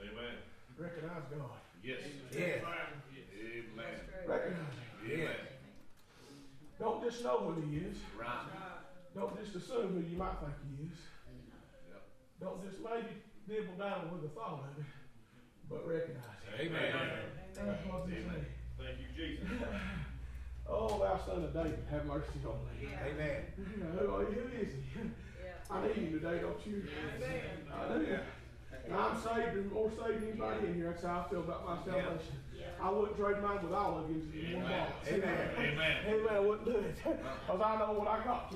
Amen. 0.00 0.34
Recognize 0.78 1.26
God. 1.30 1.60
Yes. 1.84 1.98
Yes. 2.32 2.62
Amen. 2.62 3.98
Recognize 4.26 4.74
Him. 5.04 5.10
Amen. 5.20 5.36
Don't 6.78 7.02
just 7.22 7.34
know 7.34 7.52
who 7.54 7.60
He 7.62 7.76
is. 7.78 7.96
Right. 8.18 8.26
Don't 9.14 9.30
Don't 9.30 9.44
just 9.44 9.54
assume 9.54 9.94
who 9.94 10.00
you 10.02 10.18
might 10.18 10.34
think 10.42 10.54
He 10.66 10.90
is. 10.90 10.98
Yep. 11.88 12.02
Don't 12.40 12.60
just 12.66 12.82
maybe 12.82 13.22
nibble 13.46 13.78
down 13.78 14.10
with 14.10 14.22
the 14.22 14.28
thought 14.28 14.66
of 14.66 14.78
it, 14.78 14.86
but 15.70 15.86
recognize 15.86 16.42
it. 16.42 16.66
Amen. 16.66 16.92
That's 17.54 17.86
what 17.86 18.08
He's 18.08 18.26
saying. 18.26 18.46
Thank 18.78 18.98
you, 18.98 19.10
Jesus. 19.14 19.46
Oh, 20.64 21.00
thou 21.00 21.18
son 21.26 21.42
of 21.42 21.52
David, 21.52 21.80
have 21.90 22.06
mercy 22.06 22.38
on 22.46 22.54
me. 22.70 22.88
Amen. 23.04 23.42
Who, 23.98 24.06
who 24.06 24.46
is 24.56 24.70
He? 24.72 25.00
Yeah. 25.02 25.50
I 25.68 25.86
need 25.86 25.96
Him 25.96 26.12
today, 26.12 26.38
don't 26.40 26.64
you? 26.64 26.84
Amen. 27.16 27.42
I 27.68 27.98
do. 27.98 28.18
And 28.86 28.94
I'm 28.94 29.20
saved 29.20 29.58
and 29.58 29.72
more 29.72 29.90
saved 29.90 30.22
than 30.22 30.28
anybody 30.30 30.68
in 30.68 30.74
here. 30.74 30.90
That's 30.92 31.02
how 31.02 31.26
I 31.26 31.30
feel 31.30 31.40
about 31.40 31.66
my 31.66 31.76
salvation. 31.84 32.38
I 32.82 32.90
wouldn't 32.90 33.16
trade 33.16 33.40
mine 33.42 33.62
with 33.62 33.72
all 33.72 33.98
of 33.98 34.10
you 34.10 34.22
Amen. 34.56 34.86
Amen. 35.06 35.48
Amen. 35.56 35.96
Amen. 36.08 36.34
I 36.34 36.40
wouldn't 36.40 36.64
do 36.64 36.76
it. 36.78 36.96
Because 36.96 37.60
I 37.60 37.78
know 37.78 37.92
what 37.92 38.08
I 38.08 38.24
got. 38.24 38.52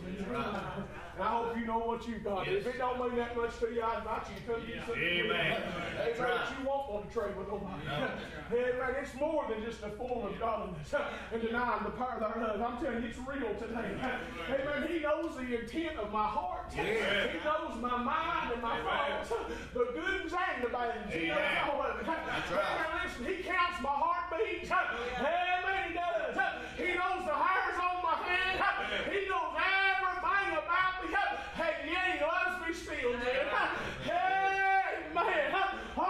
And 1.17 1.25
I 1.25 1.29
hope 1.29 1.57
you 1.57 1.65
know 1.65 1.79
what 1.79 2.07
you 2.07 2.19
got. 2.19 2.47
If 2.47 2.67
it 2.67 2.77
don't 2.77 3.01
mean 3.01 3.17
that 3.17 3.37
much 3.37 3.59
to 3.61 3.73
you, 3.73 3.81
I 3.81 3.99
invite 3.99 4.27
you 4.29 4.37
to 4.37 4.53
come 4.53 4.67
get 4.67 4.85
something. 4.85 5.03
Amen. 5.03 5.63
Amen. 5.63 6.15
But 6.19 6.53
you 6.59 6.67
won't 6.67 6.93
want 6.93 7.09
to 7.09 7.19
trade 7.19 7.37
with 7.37 7.49
nobody. 7.49 7.87
Amen. 7.89 8.95
It's 9.01 9.15
more 9.15 9.47
than 9.49 9.65
just 9.65 9.83
a 9.83 9.91
form 9.91 10.27
of 10.27 10.39
godliness 10.39 10.95
and 11.33 11.41
denying 11.41 11.85
the 11.85 11.91
power 11.91 12.19
thereof. 12.21 12.61
I'm 12.61 12.85
telling 12.85 13.03
you, 13.03 13.09
it's 13.09 13.19
real 13.19 13.55
today. 13.55 13.97
Amen. 13.97 14.89
He 14.89 15.01
knows 15.01 15.37
the 15.37 15.61
intent 15.61 15.97
of 15.97 16.13
my 16.13 16.27
heart. 16.27 16.73
He 16.73 16.83
knows 16.83 17.81
my 17.81 17.97
mind 17.97 18.53
and 18.53 18.63
my 18.63 18.77
thoughts. 18.83 19.33
The 19.73 19.87
goods 19.95 20.35
and 20.35 20.65
the 20.65 20.69
bad. 20.69 21.11
He 21.11 21.29
knows 21.29 21.39
all 21.71 21.81
of 21.83 22.01
it. 22.01 22.07
Right. 22.07 22.19
Amen. 22.53 23.07
Listen, 23.07 23.25
he 23.25 23.43
counts 23.43 23.81
my 23.83 23.96
heartbeats. 23.97 24.71
Amen. 24.71 25.89
He 25.89 25.95
does. 25.97 26.37
He 26.77 26.89
knows 26.95 27.25
the 27.25 27.35
hairs 27.35 27.79
on 27.81 27.97
my 28.05 28.17
head. 28.29 28.61
He 29.09 29.29
knows 29.29 29.57
everything 29.57 30.49
about 30.57 31.01
me. 31.01 31.09
And 31.57 31.89
yet 31.89 32.07
he 32.13 32.21
loves 32.21 32.57
me 32.61 32.71
still, 32.77 33.13
man. 33.17 33.49
Amen. 34.07 35.53
Oh, 35.97 36.05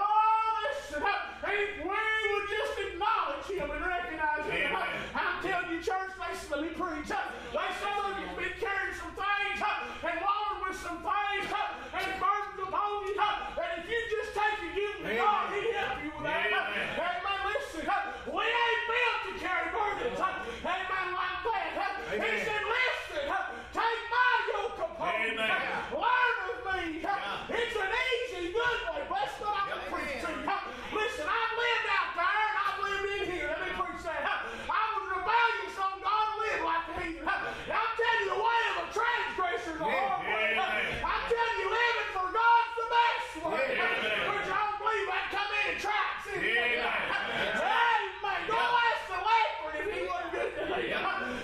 listen. 0.66 1.02
If 1.46 1.78
we 1.78 1.88
would 1.88 2.46
just 2.50 2.74
acknowledge 2.90 3.46
him 3.46 3.70
and 3.70 3.82
recognize 3.86 4.44
him. 4.50 4.74
I'm 5.14 5.36
telling 5.42 5.70
you, 5.70 5.80
church, 5.80 6.12
to 6.50 6.62
me 6.62 6.68
preach. 6.68 7.10
Like 7.10 7.74
some 7.80 7.96
of 8.06 8.18
you 8.20 8.26
have 8.26 8.36
been 8.36 8.54
carrying 8.60 8.94
some 8.94 9.14
things 9.16 9.58
and 9.58 10.18
walking 10.20 10.60
with 10.62 10.78
some 10.78 11.00
things 11.02 11.48
and 11.50 12.06
burdens 12.22 12.60
upon 12.60 13.08
you. 13.08 13.18
And 13.18 13.82
if 13.82 13.88
you 13.88 13.98
just 14.14 14.30
take 14.36 14.62
it, 14.62 14.74
you 14.76 14.90
can 15.00 15.16
God, 15.16 15.50
he 15.50 15.72
help 15.74 15.98
you 16.04 16.12
with 16.14 16.28
that. 16.28 16.46
Amen. 16.46 17.02
Amen. 17.02 17.40
Listen, 17.50 17.88
we 18.30 18.44
ain't 18.46 18.82
built 18.86 19.20
to 19.26 19.32
carry 19.42 19.68
burdens. 19.74 20.20
Amen. 20.22 21.06
Like 21.16 21.40
that. 21.50 21.72
He 22.14 22.20
Amen. 22.20 22.46
said, 22.46 22.62
listen, 22.62 23.26
take 23.74 24.02
my 24.12 24.30
yoke 24.54 24.78
upon 24.86 25.18
you. 25.24 25.34
Amen. 25.34 25.56
Learn 25.96 26.36
of 26.46 26.62
me. 26.62 27.00
It's 27.00 27.74
an 27.74 27.90
easy, 27.90 28.54
good 28.54 28.80
way. 28.92 29.02
Bless 29.08 29.32
what 29.42 29.56
I 29.56 29.72
can 29.72 29.82
preach 29.90 30.20
to 30.20 30.30
you. 30.30 30.46
Listen, 30.94 31.26
I've 31.26 31.54
lived 31.58 31.88
out 31.90 32.10
there 32.14 32.44
and 32.44 32.56
I've 32.60 32.78
lived 32.86 33.08
in 33.08 33.24
here. 33.34 33.50
Let 33.50 33.60
me 33.66 33.72
preach 33.74 34.04
that. 34.04 34.22
I 34.66 34.82
was 34.94 35.04
rebellious 35.10 35.76
on 35.80 35.96
God 36.02 36.26
and 36.26 36.36
lived 36.42 36.64
like 36.66 36.84
a 36.86 36.94
heathen. 37.02 37.26
I'm 37.26 37.92
telling 37.98 38.22
you, 38.22 38.30
the 38.34 38.40
way 38.40 38.60
of 38.70 38.76
a 38.82 38.86
transgressor 38.90 39.74
is 39.76 39.82
a 39.82 39.86
hard 39.86 40.22
way. 40.26 40.54
Amen. 40.56 41.02
I'm 41.02 41.24
telling 41.26 41.58
you, 41.62 41.68
living 41.70 42.10
for 42.16 42.26
God's 42.30 42.72
the 42.78 42.86
best 42.90 43.30
way. 43.46 43.66
Amen. 43.76 44.26
Which 44.26 44.48
I 44.50 44.58
don't 44.66 44.78
believe 44.80 45.08
I 45.10 45.20
come 45.30 45.50
in 45.52 45.64
and 45.74 45.78
try 45.82 46.02
it. 46.06 46.16
See? 46.26 46.38
Amen. 46.40 46.82
Amen. 46.82 48.40
Go 48.46 48.58
ask 48.58 49.02
the 49.10 49.20
leopard 49.20 49.74
if 49.82 49.86
he 49.90 50.00
wasn't 50.06 50.32
good 50.34 50.50
to 50.54 50.64
me. 50.70 50.82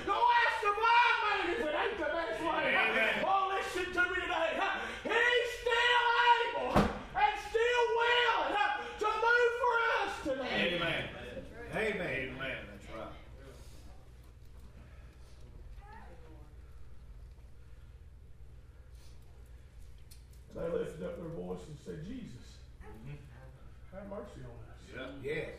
Go 0.07 0.17
ask 0.17 0.57
the 0.63 0.73
blind 0.73 1.17
man 1.23 1.45
if 1.51 1.61
it 1.63 1.75
ain't 1.75 1.99
the 1.99 2.11
best 2.11 2.39
way. 2.43 2.63
Amen. 2.73 3.27
Oh, 3.27 3.51
listen 3.53 3.87
to 3.91 4.03
me 4.07 4.19
today. 4.23 4.55
He's 5.03 5.49
still 5.61 6.05
able 6.31 6.79
and 6.79 7.35
still 7.51 7.85
willing 7.99 8.55
to 9.03 9.09
move 9.11 9.53
for 9.63 9.75
us 9.99 10.13
today. 10.23 10.79
Amen. 10.79 11.03
Amen. 11.75 12.13
Amen. 12.23 12.59
That's 12.71 12.89
right. 12.95 13.17
They 20.55 20.67
lifted 20.79 21.03
up 21.03 21.17
their 21.17 21.33
voice 21.33 21.65
and 21.67 21.77
said, 21.85 22.05
Jesus, 22.07 22.61
have 23.93 24.07
mercy 24.09 24.45
on 24.45 24.53
us. 24.69 24.81
Yeah. 24.95 25.09
Yes. 25.25 25.57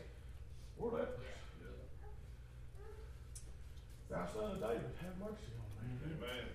We're 0.77 0.91
lepers. 0.91 1.25
Thou 4.09 4.25
son 4.29 4.51
of 4.51 4.61
David, 4.61 4.93
have 5.01 5.17
mercy 5.17 5.49
on 5.57 5.65
me. 5.81 5.97
Amen. 6.05 6.45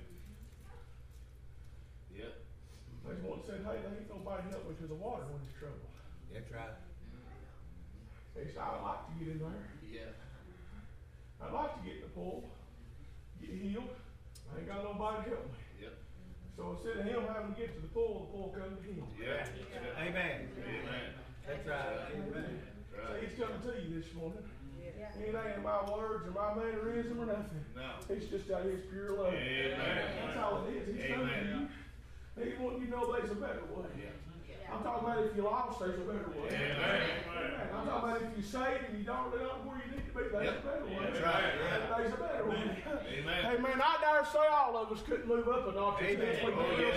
Yep. 2.14 2.32
There's 3.02 3.22
one 3.26 3.42
said, 3.42 3.66
hey, 3.66 3.82
there 3.82 3.90
ain't 3.98 4.06
nobody 4.06 4.46
help 4.54 4.62
me 4.70 4.74
to 4.77 4.77
the 4.88 4.94
water 4.96 5.24
when 5.28 5.40
it's 5.44 5.52
trouble. 5.60 5.84
That's 6.32 6.48
right. 6.52 6.76
He 8.38 8.48
said, 8.52 8.62
I'd 8.62 8.80
like 8.82 9.02
to 9.08 9.12
get 9.20 9.28
in 9.34 9.38
there. 9.42 9.66
Yeah. 9.84 10.12
I'd 11.42 11.52
like 11.52 11.74
to 11.76 11.82
get 11.84 11.96
in 12.00 12.02
the 12.08 12.14
pool, 12.14 12.44
get 13.40 13.50
healed. 13.50 13.92
I 14.48 14.58
ain't 14.58 14.68
got 14.68 14.82
nobody 14.84 15.28
to 15.28 15.36
help 15.36 15.44
me. 15.52 15.58
Yep. 15.82 15.94
So 16.56 16.60
instead 16.74 17.02
of 17.02 17.04
him 17.04 17.22
having 17.28 17.52
to 17.54 17.58
get 17.60 17.74
to 17.76 17.80
the 17.82 17.92
pool, 17.92 18.26
the 18.26 18.32
pool 18.32 18.48
come 18.56 18.78
to 18.78 18.82
him. 18.88 19.06
Yeah. 19.18 19.44
Amen. 20.00 20.48
Amen. 20.56 21.08
That's 21.46 21.66
right. 21.68 22.14
Amen. 22.14 22.62
So 22.90 22.96
Right. 22.98 23.22
he's 23.22 23.38
coming 23.38 23.60
to 23.62 23.70
you 23.78 24.00
this 24.02 24.10
morning. 24.14 24.42
Yeah. 24.78 25.10
It 25.22 25.34
ain't 25.34 25.62
my 25.62 25.82
words 25.90 26.26
or 26.26 26.32
my 26.34 26.54
mannerism 26.54 27.20
or 27.20 27.26
nothing. 27.26 27.64
No. 27.76 28.02
It's 28.10 28.26
just 28.26 28.50
out 28.50 28.62
of 28.66 28.72
his 28.72 28.82
pure 28.90 29.12
love. 29.18 29.34
Amen. 29.34 29.78
That's 29.78 30.38
all 30.38 30.66
it 30.66 30.74
is. 30.74 30.86
He's 30.96 31.06
coming 31.10 31.28
to 31.28 31.46
you. 31.46 31.68
He 32.38 32.62
want 32.62 32.78
you 32.80 32.86
to 32.86 32.90
know 32.90 33.12
there's 33.12 33.30
a 33.30 33.34
better 33.34 33.62
way. 33.74 33.86
I'm 34.72 34.82
talking 34.82 35.08
about 35.08 35.24
if 35.24 35.36
you 35.36 35.42
lost, 35.42 35.80
there's 35.80 35.98
a 35.98 36.02
better 36.02 36.30
way. 36.36 36.54
Amen. 36.54 37.02
I'm 37.74 37.86
talking 37.86 38.10
about 38.10 38.22
if 38.22 38.36
you 38.36 38.42
saved 38.42 38.84
and 38.88 38.98
you 38.98 39.04
don't 39.04 39.30
know 39.34 39.64
where 39.64 39.80
you 39.84 39.96
need 39.96 40.07
be, 40.18 40.44
Yep. 40.44 40.58
a 40.58 40.66
better 40.66 40.84
way. 40.86 40.98
That's 41.02 41.20
right. 41.22 41.44
There's 41.98 42.12
a 42.12 42.16
better 42.16 42.46
way. 42.48 42.84
Amen. 43.18 43.44
Hey 43.44 43.56
man, 43.58 43.80
I 43.82 43.96
dare 44.00 44.24
say 44.26 44.46
all 44.50 44.76
of 44.76 44.90
us 44.92 45.02
couldn't 45.02 45.26
move 45.28 45.48
up 45.48 45.68
a 45.68 45.72
notch. 45.72 46.02
Amen. 46.02 46.28
If 46.28 46.44
we 46.44 46.52
Oh, 46.52 46.76
yes. 46.78 46.94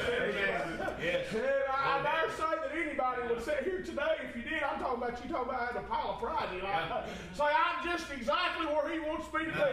Yes. 1.02 1.26
Oh, 1.34 1.38
yeah, 1.38 1.74
I, 1.74 2.00
I 2.00 2.04
dare 2.04 2.30
say 2.38 2.52
that 2.62 2.72
anybody 2.76 3.22
would 3.30 3.44
sit 3.44 3.64
here 3.64 3.82
today, 3.82 4.16
if 4.30 4.36
you 4.36 4.44
did, 4.44 4.62
I'm 4.64 4.80
talking 4.80 5.02
about 5.04 5.18
you 5.24 5.30
talking 5.30 5.50
about 5.50 5.62
having 5.68 5.84
a 5.84 5.88
pile 5.88 6.10
of 6.16 6.20
pride 6.22 6.50
life. 6.62 7.10
Say, 7.34 7.50
I'm 7.50 7.80
just 7.86 8.12
exactly 8.12 8.66
where 8.68 8.90
he 8.92 9.00
wants 9.00 9.28
me 9.34 9.46
to 9.46 9.52
be. 9.52 9.72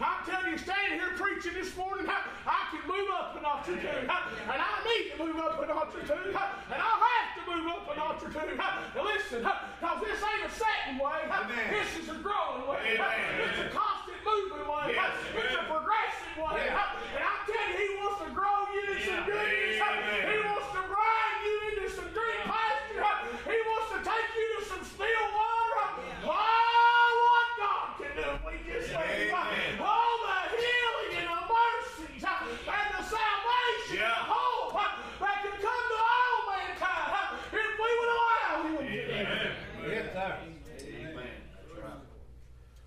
I'm 0.00 0.20
telling 0.24 0.52
you, 0.52 0.58
standing 0.58 0.98
here 0.98 1.12
preaching 1.16 1.54
this 1.54 1.76
morning, 1.76 2.06
I, 2.08 2.24
I 2.46 2.60
can 2.72 2.82
move 2.88 3.08
up 3.12 3.36
a 3.36 3.40
notch 3.42 3.68
or 3.68 3.76
two. 3.76 3.88
And 3.88 4.58
I 4.60 4.72
need 4.88 5.12
to 5.12 5.24
move 5.24 5.36
up 5.38 5.60
a 5.62 5.66
notch 5.66 5.94
or 5.94 6.04
two. 6.06 6.32
And 6.32 6.78
I'll 6.80 7.02
have 7.04 7.28
to 7.36 7.42
move 7.48 7.66
up 7.68 7.84
a 7.92 7.96
notch 7.96 8.22
or 8.24 8.30
two. 8.32 8.56
Now 8.56 9.04
listen, 9.04 9.42
because 9.44 10.00
this 10.00 10.20
ain't 10.22 10.46
a 10.48 10.52
setting 10.54 10.98
way. 10.98 11.28
Amen. 11.28 11.70
This 11.70 11.90
is 12.02 12.08
a 12.08 12.16
growing 12.20 12.66
way. 12.68 12.73
Amen. 12.80 13.40
It's 13.44 13.58
a 13.60 13.68
constant 13.70 14.18
moving 14.24 14.66
one. 14.66 14.88
Yes. 14.90 15.12
It's 15.34 15.54
a 15.54 15.64
progressive 15.70 16.34
one. 16.36 16.56
Yeah. 16.56 16.74
And 17.14 17.22
I'm 17.22 17.42
telling 17.46 17.72
you, 17.74 17.78
he 17.78 17.88
wants 18.00 18.18
to 18.24 18.30
grow 18.34 18.58
you 18.74 18.82
in 18.94 18.98
some 19.04 19.22
Yeah. 19.22 19.30
goodness. 19.30 19.80
Amen. 19.84 20.22
He 20.32 20.36
wants 20.44 20.68
to 20.74 20.82
bring 20.90 21.34
you 21.46 21.54
into 21.70 21.86
some 21.94 22.08
green 22.14 22.42
pasture. 22.44 23.14
He 23.46 23.56
wants 23.68 23.88
to 23.94 23.98
take 24.02 24.28
you 24.34 24.46
to 24.58 24.60
some 24.66 24.82
still 24.84 25.24
water. 25.34 25.86
Oh, 26.24 27.10
what 27.22 27.48
God 27.60 27.86
can 28.00 28.12
do. 28.18 28.28
We 28.48 28.54
just 28.66 28.88
say, 28.90 29.30
Amen. 29.30 29.78
oh, 29.80 30.12
the 30.24 30.38
healing 30.58 31.12
and 31.22 31.28
the 31.30 31.40
mercies 31.46 32.24
and 32.24 32.88
the 32.96 33.02
salvation 33.04 33.94
and 33.94 34.02
Yeah. 34.02 34.18
the 34.18 34.32
hope 34.34 34.72
that 35.20 35.36
can 35.44 35.56
come 35.62 35.84
to 35.92 35.98
all 36.00 36.36
mankind 36.50 37.38
if 37.54 37.70
we 37.78 37.90
would 37.98 38.10
allow 38.16 38.50
him 38.64 38.72
to. 38.74 38.82
Amen. 38.84 39.52
Yes, 39.84 40.06
sir. 40.16 40.32
Amen. 40.44 41.36
That's 41.52 41.72
right. 41.84 42.02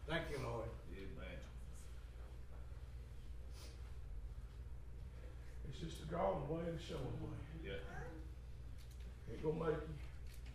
Thank 0.10 0.24
you, 0.32 0.40
Lord. 0.44 0.70
Amen. 0.92 1.38
It's 6.18 6.26
just 6.26 6.42
a 6.42 6.50
drawing 6.50 6.50
way 6.50 6.66
and 6.66 6.74
a 6.74 6.82
showing 6.82 7.18
way. 7.22 7.38
Yeah. 7.62 9.30
Ain't 9.30 9.42
gonna 9.46 9.62
make 9.62 9.82
you. 9.86 9.96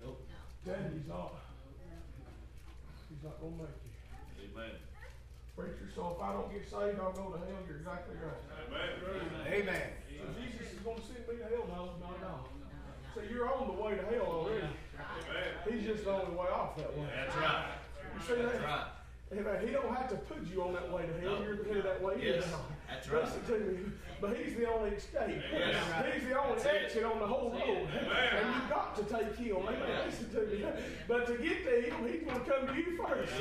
Nope. 0.03 0.19
Tell 0.67 0.75
you 0.75 0.91
he's 0.99 1.07
not. 1.07 1.39
He's 3.07 3.23
not 3.23 3.39
gonna 3.39 3.63
make 3.63 3.79
you. 3.87 3.93
Amen. 4.51 4.75
Preacher, 5.55 5.87
so 5.95 6.17
if 6.17 6.23
I 6.23 6.33
don't 6.33 6.51
get 6.51 6.65
saved, 6.67 6.99
I'll 6.99 7.13
go 7.15 7.31
to 7.37 7.39
hell. 7.39 7.63
You're 7.69 7.79
exactly 7.79 8.17
right. 8.19 8.43
Amen. 9.47 9.63
Amen. 9.71 9.87
So 10.19 10.25
Jesus 10.41 10.73
is 10.73 10.81
gonna 10.83 11.05
send 11.05 11.23
me 11.29 11.39
to 11.39 11.47
hell? 11.47 11.69
No, 11.71 11.83
no, 12.03 12.11
no. 12.19 12.35
So 13.15 13.21
you're 13.29 13.47
on 13.47 13.69
the 13.69 13.77
way 13.79 13.95
to 13.95 14.05
hell 14.11 14.49
already. 14.49 14.67
Amen. 14.67 15.51
He's 15.69 15.85
just 15.85 16.07
on 16.09 16.25
the 16.25 16.25
only 16.33 16.37
way 16.41 16.49
off 16.49 16.75
that 16.81 16.91
way. 16.97 17.07
That's 17.13 17.37
right. 17.37 17.77
You 18.17 18.21
see 18.25 18.35
that? 18.43 18.53
That's 18.59 18.65
right. 18.65 18.87
Amen. 19.33 19.57
He 19.65 19.73
don't 19.73 19.93
have 19.95 20.09
to 20.09 20.17
put 20.17 20.41
you 20.49 20.63
on 20.65 20.73
that 20.73 20.91
way 20.91 21.05
to 21.07 21.15
hell. 21.21 21.39
No. 21.39 21.45
You're 21.45 21.65
headed 21.65 21.85
that 21.85 22.01
way 22.03 22.17
Yes. 22.21 22.45
anyhow. 22.45 22.65
That's 22.89 23.09
right. 23.09 23.25
Listen 23.25 23.45
to 23.45 23.61
me. 23.61 23.93
But 24.23 24.37
he's 24.39 24.55
the 24.55 24.71
only 24.71 24.91
escape. 24.91 25.43
Yes. 25.53 25.75
He's 26.15 26.29
the 26.31 26.39
only 26.39 26.55
That's 26.55 26.67
it. 26.67 26.83
exit 26.87 27.03
on 27.05 27.19
the 27.19 27.27
whole 27.27 27.51
road. 27.51 27.89
And 27.91 28.55
you've 28.55 28.71
got 28.71 28.95
to 28.95 29.03
take 29.03 29.35
him. 29.35 29.57
Amen. 29.67 30.07
Listen 30.07 30.31
to 30.31 30.41
me. 30.47 30.65
But 31.09 31.27
to 31.27 31.35
get 31.43 31.65
to 31.67 31.71
him, 31.91 32.07
he's 32.07 32.23
going 32.23 32.39
to 32.39 32.47
come 32.47 32.67
to 32.71 32.75
you 32.79 32.97
first. 33.03 33.33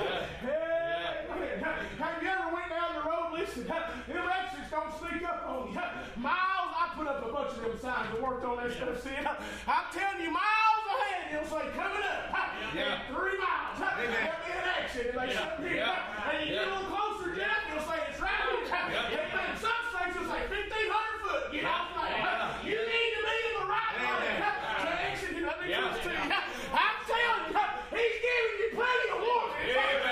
Hey, 0.41 1.61
Have 2.01 2.17
you 2.23 2.29
ever 2.29 2.49
went 2.49 2.69
down 2.73 2.97
the 2.97 3.05
road? 3.07 3.29
Listen, 3.37 3.67
them 3.69 4.25
exits 4.25 4.71
don't 4.73 4.89
sneak 4.97 5.21
up 5.21 5.45
on 5.45 5.69
you. 5.69 5.77
Miles, 6.17 6.73
I 6.73 6.89
put 6.97 7.05
up 7.05 7.29
a 7.29 7.31
bunch 7.31 7.53
of 7.57 7.61
them 7.61 7.77
signs 7.77 8.09
and 8.17 8.23
worked 8.23 8.43
on 8.43 8.57
that 8.57 8.73
stuff. 8.73 9.03
See, 9.05 9.13
I'm 9.13 9.85
telling 9.93 10.17
you, 10.25 10.33
miles 10.33 10.83
ahead, 10.97 11.29
he'll 11.29 11.45
say, 11.45 11.61
coming 11.77 12.01
up. 12.09 12.33
Yeah. 12.73 13.05
In 13.05 13.13
three 13.13 13.37
miles. 13.37 13.77
Amen. 13.77 14.09
There'll 14.17 14.41
be 14.49 14.51
an 14.57 14.65
exit. 14.81 15.13
And 15.13 15.19
they 15.21 15.29
Yeah. 15.29 15.37
shut 15.37 15.59
here. 15.61 15.75
Yeah. 15.77 16.25
And 16.25 16.41
you 16.41 16.55
get 16.57 16.65
a 16.65 16.65
Yeah. 16.65 16.73
little 16.73 16.89
closer, 16.89 17.35
Jeff, 17.37 17.59
you'll 17.69 17.85
say, 17.85 17.99
it's 18.09 18.17
right 18.17 18.33
here. 18.49 18.65
Yeah. 18.65 19.29
Amen. 19.29 19.51
Some 19.59 19.81
states 19.91 20.15
will 20.15 20.29
say 20.31 20.41
1,500 20.47 21.19
foot. 21.27 21.43
Get 21.51 21.65
off 21.65 21.91
that. 21.95 22.63
Yeah. 22.63 22.63
You 22.63 22.79
need 22.79 23.11
to 23.17 23.21
be 23.27 23.35
in 23.51 23.53
the 23.59 23.67
right 23.67 23.93
Amen. 23.99 24.39
way. 24.39 24.39
To 24.39 24.89
exit. 25.11 25.31
Let 25.43 25.57
me 25.59 25.67
Yeah. 25.67 25.91
preach 25.91 26.03
to 26.03 26.11
you. 26.15 26.31
I'm 26.71 26.97
telling 27.07 27.43
you, 27.51 27.59
he's 27.91 28.17
giving 28.23 28.55
you 28.63 28.69
plenty 28.79 29.07
of 29.11 29.19
warning. 29.19 29.67
Amen. 29.67 30.11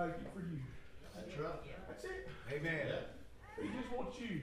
Thank 0.00 0.16
you 0.16 0.28
for 0.32 0.40
you. 0.40 0.64
That's 1.12 1.36
right. 1.36 1.60
That's 1.88 2.04
it. 2.04 2.28
Amen. 2.48 3.04
He 3.60 3.68
just 3.76 3.92
wants 3.92 4.16
you. 4.16 4.40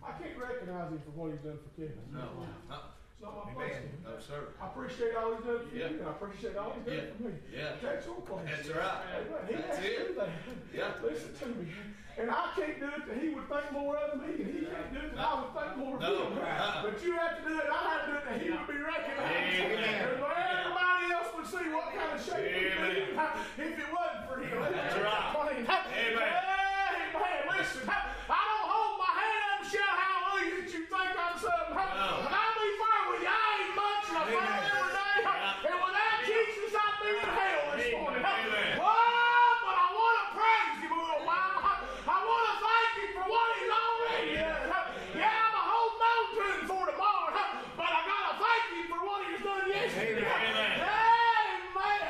I 0.00 0.16
can't 0.16 0.36
recognize 0.40 0.92
him 0.92 1.00
for 1.04 1.12
what 1.12 1.32
he's 1.32 1.44
done 1.44 1.60
for 1.60 1.72
Kevin. 1.76 2.00
No. 2.12 2.48
It's 2.72 2.93
not 3.24 3.56
my 3.56 3.64
Amen. 3.64 3.82
No, 4.04 4.12
sir. 4.20 4.52
I 4.60 4.66
appreciate 4.68 5.16
all 5.16 5.34
he's 5.34 5.44
done 5.44 5.64
for 5.66 5.74
Yeah. 5.76 5.88
you, 5.88 5.98
and 6.00 6.08
I 6.08 6.10
appreciate 6.12 6.56
all 6.56 6.72
he's 6.76 6.84
done 6.84 6.94
Yeah. 6.94 7.12
for 7.16 7.22
me. 7.24 7.34
Yeah. 7.50 7.72
That's 7.82 8.04
your 8.06 8.20
place. 8.20 8.46
That's 8.52 8.68
right. 8.70 9.00
Amen. 9.16 9.46
He 9.48 9.54
That's 9.54 9.76
has 9.76 9.84
to 9.84 9.90
it. 9.90 10.08
do 10.08 10.14
that. 10.20 10.28
Yeah. 10.74 10.90
Listen 11.02 11.32
to 11.34 11.46
me. 11.56 11.72
And 12.16 12.30
I 12.30 12.46
can't 12.54 12.78
do 12.78 12.86
it 12.94 13.02
that 13.10 13.16
he 13.18 13.28
would 13.34 13.48
think 13.50 13.72
more 13.74 13.96
of 13.98 14.20
me, 14.22 14.38
and 14.38 14.46
he 14.54 14.60
can't 14.70 14.92
do 14.94 15.00
it 15.02 15.16
that 15.16 15.24
I 15.26 15.34
would 15.40 15.50
think 15.50 15.72
more 15.82 15.94
of 15.96 16.02
No. 16.02 16.30
him. 16.30 16.38
Uh-uh. 16.38 16.82
But 16.86 17.02
you 17.02 17.12
have 17.18 17.42
to 17.42 17.48
do 17.48 17.58
it, 17.58 17.66
I 17.66 17.80
have 17.90 18.02
to 18.06 18.12
do 18.12 18.16
it 18.18 18.24
that 18.28 18.36
he 18.38 18.50
would 18.54 18.66
be 18.70 18.78
recognized. 18.78 19.34
Amen. 19.34 19.82
And 19.82 20.14
everybody 20.14 21.06
else 21.10 21.30
would 21.34 21.46
see 21.50 21.66
what 21.74 21.90
kind 21.90 22.12
of 22.14 22.20
shape 22.22 22.54
he'd 22.54 22.70
be 22.70 23.18
Amen. 23.18 23.34
if 23.58 23.78
it 23.82 23.90
wasn't 23.90 24.22
for 24.30 24.36
him. 24.38 24.62
That's 24.74 24.94
right. 24.94 25.34
Amen. 25.42 25.66
Amen. 25.66 26.22
Amen. 26.22 27.58
Listen, 27.58 27.82
I 27.90 28.40
don't 28.46 28.66
hold 28.70 28.98
my 29.02 29.10
hand 29.10 29.42
up 29.50 29.58
and 29.58 29.66
shout 29.70 29.98
hallelujah 30.34 30.62
that 30.62 30.72
you 30.72 30.82
think 30.86 31.14
I'm 31.14 31.36
something. 31.38 31.74
When 31.74 32.34
I 32.34 32.46
be 32.58 32.68
fair 32.74 33.00
with 33.10 33.22
you, 33.22 33.30
I 33.30 33.46
ain't 33.54 33.74
much 33.78 34.04
and 34.10 34.18
I 34.18 34.24
fail 34.26 34.42
Amen. 34.42 34.66
every 34.74 34.92
day. 34.94 35.18
Yeah. 35.22 35.68
And 35.70 35.78
without 35.78 36.18
Jesus, 36.26 36.72
I'd 36.74 36.94
be 36.98 37.10
in 37.14 37.28
hell 37.30 37.62
this 37.78 37.88
morning. 37.94 38.22
Amen. 38.24 38.82
Oh, 38.82 39.50
but 39.62 39.76
I 39.78 39.86
want 39.94 40.16
to 40.18 40.26
praise 40.34 40.76
him 40.82 40.90
a 40.90 40.98
little 40.98 41.22
while. 41.22 41.58
I 41.62 42.18
want 42.18 42.44
to 42.50 42.54
thank 42.66 42.90
him 42.98 43.10
for 43.14 43.24
what 43.30 43.46
he's 43.54 43.70
already 43.70 44.34
done. 44.34 44.66
Yeah, 45.14 45.30
I'm 45.30 45.54
a 45.54 45.62
holding 45.70 46.02
on 46.02 46.22
to 46.34 46.42
him 46.50 46.62
for 46.66 46.82
tomorrow, 46.90 47.30
but 47.78 47.90
I 47.94 48.00
got 48.02 48.22
to 48.26 48.34
thank 48.42 48.64
him 48.74 48.86
for 48.90 49.00
what 49.06 49.18
he's 49.30 49.42
done 49.42 49.64
yesterday. 49.70 50.26
Amen. 50.26 50.82
Amen. 50.82 52.02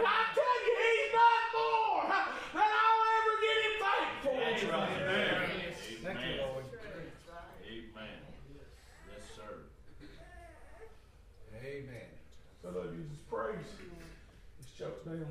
And 0.00 0.06
I 0.06 0.18
tell 0.32 0.56
you, 0.64 0.74
he's 0.80 1.08
done 1.12 1.44
more 1.52 2.08
than 2.56 2.70
I'll 2.72 3.02
ever 3.20 3.34
get 3.44 3.56
him 3.60 3.74
thankful. 3.84 4.34
That's 4.40 4.64
right. 4.64 4.96
Amen. 4.96 5.76
Thank 6.06 6.20
you, 6.24 6.40
Lord. 6.40 6.64
Amen. 7.66 8.20
Yes, 9.10 9.24
sir. 9.34 9.66
Amen. 11.86 12.10
Some 12.62 12.74
of 12.76 12.90
you 12.98 13.06
just 13.06 13.22
praise. 13.30 13.70
It's 14.58 14.70
choked 14.74 15.06
down. 15.06 15.30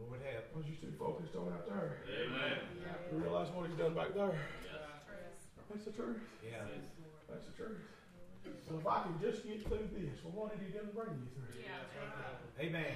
Lord 0.00 0.20
help. 0.24 0.44
Because 0.54 0.64
you're 0.70 0.80
too 0.80 0.94
focused 0.96 1.34
on 1.36 1.52
out 1.52 1.68
there. 1.68 2.00
Amen. 2.08 2.56
You 3.12 3.18
realize 3.18 3.48
what 3.52 3.68
he's 3.68 3.76
done 3.76 3.92
back 3.94 4.14
there. 4.14 4.32
Yes. 4.64 5.50
That's 5.68 5.84
the 5.84 5.92
truth. 5.92 6.22
Yeah. 6.40 6.64
That's 7.28 7.44
the 7.50 7.52
truth. 7.52 7.82
Well, 8.70 8.78
if 8.80 8.86
I 8.86 9.02
can 9.04 9.18
just 9.20 9.44
get 9.44 9.60
through 9.66 9.90
this, 9.92 10.22
well, 10.24 10.32
what 10.32 10.56
did 10.56 10.64
he 10.64 10.72
done 10.72 10.88
bring 10.94 11.12
you 11.20 11.28
through? 11.36 11.60
Amen. 12.62 12.94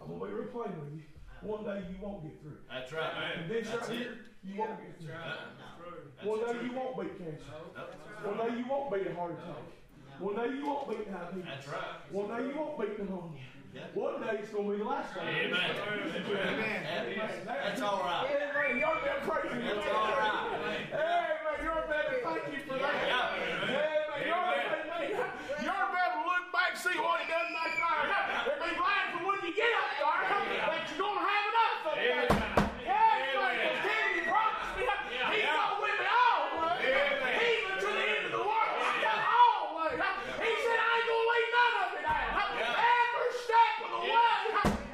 I'm 0.00 0.06
gonna 0.06 0.22
be 0.26 0.32
real 0.38 0.52
plain 0.54 0.70
with 0.78 0.94
you. 0.94 1.02
One 1.42 1.64
day 1.64 1.82
you 1.90 1.96
won't 2.00 2.22
get 2.22 2.38
through. 2.42 2.60
That's 2.70 2.92
right. 2.92 3.10
And 3.40 3.50
this 3.50 3.66
That's 3.68 3.88
right 3.88 3.98
it. 3.98 4.02
here, 4.06 4.16
you 4.44 4.54
won't 4.60 4.78
get 4.78 4.94
through. 5.00 5.16
That's 5.16 6.26
One 6.28 6.40
the 6.40 6.46
day 6.46 6.52
truth. 6.52 6.64
you 6.70 6.72
won't 6.78 6.94
beat 7.00 7.18
cancer. 7.18 7.50
Nope. 7.74 7.94
One 8.22 8.36
day 8.36 8.58
you 8.58 8.64
won't 8.68 8.92
beat 8.92 9.06
a 9.10 9.14
heart 9.14 9.32
attack. 9.32 9.64
One 10.18 10.34
day 10.36 10.48
you 10.56 10.66
won't 10.66 10.88
beat 10.88 11.10
diabetes. 11.12 11.44
That's 11.44 11.68
right. 11.68 12.00
One 12.10 12.28
day 12.28 12.48
you 12.48 12.54
won't 12.56 12.78
beat 12.80 12.98
pneumonia. 12.98 13.40
Yeah. 13.74 13.82
One 13.92 14.20
day 14.24 14.40
it's 14.40 14.48
gonna 14.48 14.70
be 14.72 14.78
the 14.80 14.84
last 14.88 15.12
day. 15.14 15.20
Amen. 15.20 15.70
Amen. 15.76 17.44
That's 17.44 17.82
all 17.82 18.00
right. 18.00 18.24
Amen. 18.24 18.80
Y'all 18.80 18.96
been 19.04 19.20
praising. 19.28 19.60
That's 19.60 19.88
all 19.92 20.16
right. 20.16 20.88
Amen. 20.96 21.60
You're 21.60 21.84
better. 21.84 22.16
Thank 22.24 22.44
you 22.56 22.60
for 22.64 22.78
that. 22.80 22.96
Yeah. 23.04 23.36
Amen. 23.36 24.24
You're 24.24 24.48
amen. 24.56 25.28
You're 25.60 25.88
better 25.92 26.20
look 26.24 26.44
back 26.56 26.72
and 26.72 26.80
see 26.80 26.96
what 26.96 27.20
he 27.20 27.28
done 27.28 27.52
back 27.52 27.76
there. 27.76 28.08
And 28.48 28.60
be 28.64 28.72
glad 28.80 29.04
for 29.12 29.20
when 29.28 29.38
you 29.44 29.52
get 29.52 29.68
up 29.76 29.92
there 30.00 30.24
that 30.32 30.88
you're 30.88 31.04
gonna 31.04 31.20
have 31.20 31.44
enough 31.52 31.84
of 31.92 32.00
it. 32.00 32.32
Amen. 32.32 32.64
Amen. 32.88 33.36
Because 33.36 33.76
Daddy 33.84 34.24
promised 34.24 34.72
me 34.80 34.88
he's 35.36 35.52
going 35.52 35.76
with 35.84 36.00
me 36.00 36.08
always. 36.08 36.80
Amen. 36.80 37.44
Even 37.44 37.76
to 37.76 37.88
the 37.92 38.04
end 38.08 38.24
of 38.24 38.32
the 38.32 38.40
world. 38.40 38.72
Always. 38.96 40.00
He 40.40 40.52
said 40.64 40.78
I 40.80 40.88
ain't 40.96 41.04
gonna 41.04 41.28
leave 41.28 41.50
none 41.52 41.76
of 41.84 41.90
it 42.00 42.06
out. 42.08 42.32
Yeah. 42.56 42.88
Every 42.96 43.30
step 43.44 43.74
of 43.84 43.90
the 43.92 44.00
way, 44.06 44.40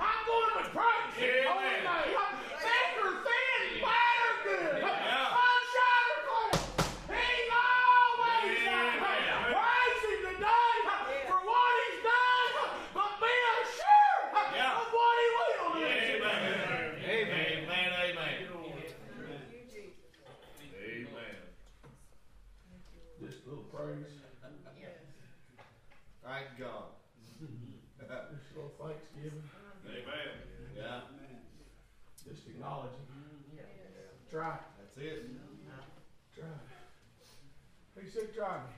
I'm 0.02 0.20
going 0.26 0.52
to 0.58 0.64
praise 0.72 1.14
him. 1.14 1.46
Amen. 1.52 1.86
Amen. 1.86 2.32
Thick 2.62 2.94
or 3.02 3.12
thin, 3.22 3.60
bad 3.82 4.18
or 4.26 4.34
good. 4.42 4.74
Yeah. 4.82 5.36
Sunshine 5.36 6.06
or 6.12 6.20
clouds. 6.26 6.64
He's 7.12 7.50
always 7.52 8.58
there. 8.62 8.90
Amen. 8.98 9.22
Praise 9.52 10.02
him 10.02 10.20
today 10.32 10.74
for 11.28 11.40
what 11.46 11.72
he's 11.82 12.00
done, 12.02 12.50
but 12.96 13.12
be 13.22 13.34
assured 13.62 14.24
Yeah. 14.56 14.80
of 14.80 14.86
what 14.92 15.14
he 15.20 15.26
will 15.36 15.54
do. 15.54 15.82
Amen. 15.82 16.40
Amen. 17.02 17.58
Amen. 17.62 17.90
Amen. 18.02 18.32
You, 18.42 18.48
Jesus. 19.70 19.98
Amen. 20.72 21.36
Just 23.22 23.38
a 23.46 23.48
little 23.50 23.64
praise, 23.70 24.10
Thank 26.22 26.46
God. 26.58 26.84
just 27.28 28.54
a 28.54 28.56
little 28.56 28.72
thanksgiving, 28.80 29.42
Amen. 29.84 30.28
Yeah. 30.76 31.00
just 32.24 32.46
acknowledging. 32.48 33.06
Try, 34.30 34.56
That's 34.78 34.96
it. 34.96 35.22
try. 36.34 36.46
He 38.00 38.08
said, 38.08 38.28
try 38.34 38.56
me. 38.58 38.72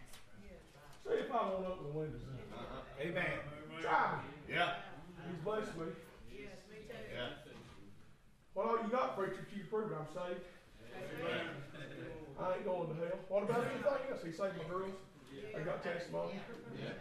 See 1.05 1.15
if 1.21 1.31
I 1.31 1.33
won't 1.35 1.67
open 1.67 1.74
the 1.85 1.93
windows. 1.93 2.25
Uh-huh. 2.25 2.81
Amen. 3.01 3.37
Try 3.81 4.17
me. 4.25 4.55
Yeah. 4.55 4.81
He's 5.29 5.41
blessed 5.45 5.77
me. 5.77 5.93
Yes, 6.33 6.57
me 6.73 6.81
too. 6.89 6.97
Yeah. 7.13 7.37
What 8.55 8.67
all 8.67 8.79
you 8.81 8.89
got, 8.89 9.17
preacher, 9.17 9.45
till 9.51 9.59
you 9.59 9.69
prove 9.69 9.93
I'm 9.93 10.09
saved? 10.09 10.41
I 12.41 12.57
ain't 12.57 12.65
going 12.65 12.89
to 12.89 12.95
hell. 12.95 13.19
What 13.29 13.45
about 13.45 13.69
anything 13.69 13.85
else? 14.11 14.25
He 14.25 14.33
saved 14.33 14.57
my 14.57 14.65
girls. 14.69 14.97
They 15.35 15.61
got 15.63 15.83
testimony. 15.85 16.41
Yes. 16.81 16.95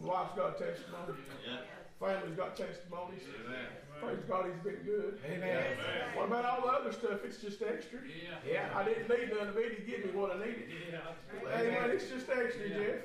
My 0.00 0.08
wife's 0.08 0.36
got 0.36 0.58
testimony. 0.58 1.20
Yeah. 1.46 1.79
Family's 2.00 2.32
got 2.32 2.56
testimonies. 2.56 3.20
Amen. 3.28 3.68
Praise 4.00 4.24
God, 4.24 4.48
he's 4.48 4.56
been 4.64 4.80
good. 4.88 5.20
Amen. 5.28 5.76
What 6.16 6.32
about 6.32 6.48
all 6.48 6.64
the 6.64 6.72
other 6.72 6.88
stuff? 6.96 7.20
It's 7.28 7.36
just 7.36 7.60
extra. 7.60 8.00
Yeah. 8.00 8.40
yeah. 8.40 8.72
I 8.72 8.80
didn't 8.88 9.12
need 9.12 9.28
none 9.28 9.52
of 9.52 9.56
it. 9.60 9.76
He 9.76 9.84
gave 9.84 10.08
me 10.08 10.16
what 10.16 10.32
I 10.32 10.40
needed. 10.40 10.72
Yeah. 10.88 11.04
Amen. 11.52 11.92
It's 11.92 12.08
just 12.08 12.24
extra, 12.32 12.72
Jeff. 12.72 13.04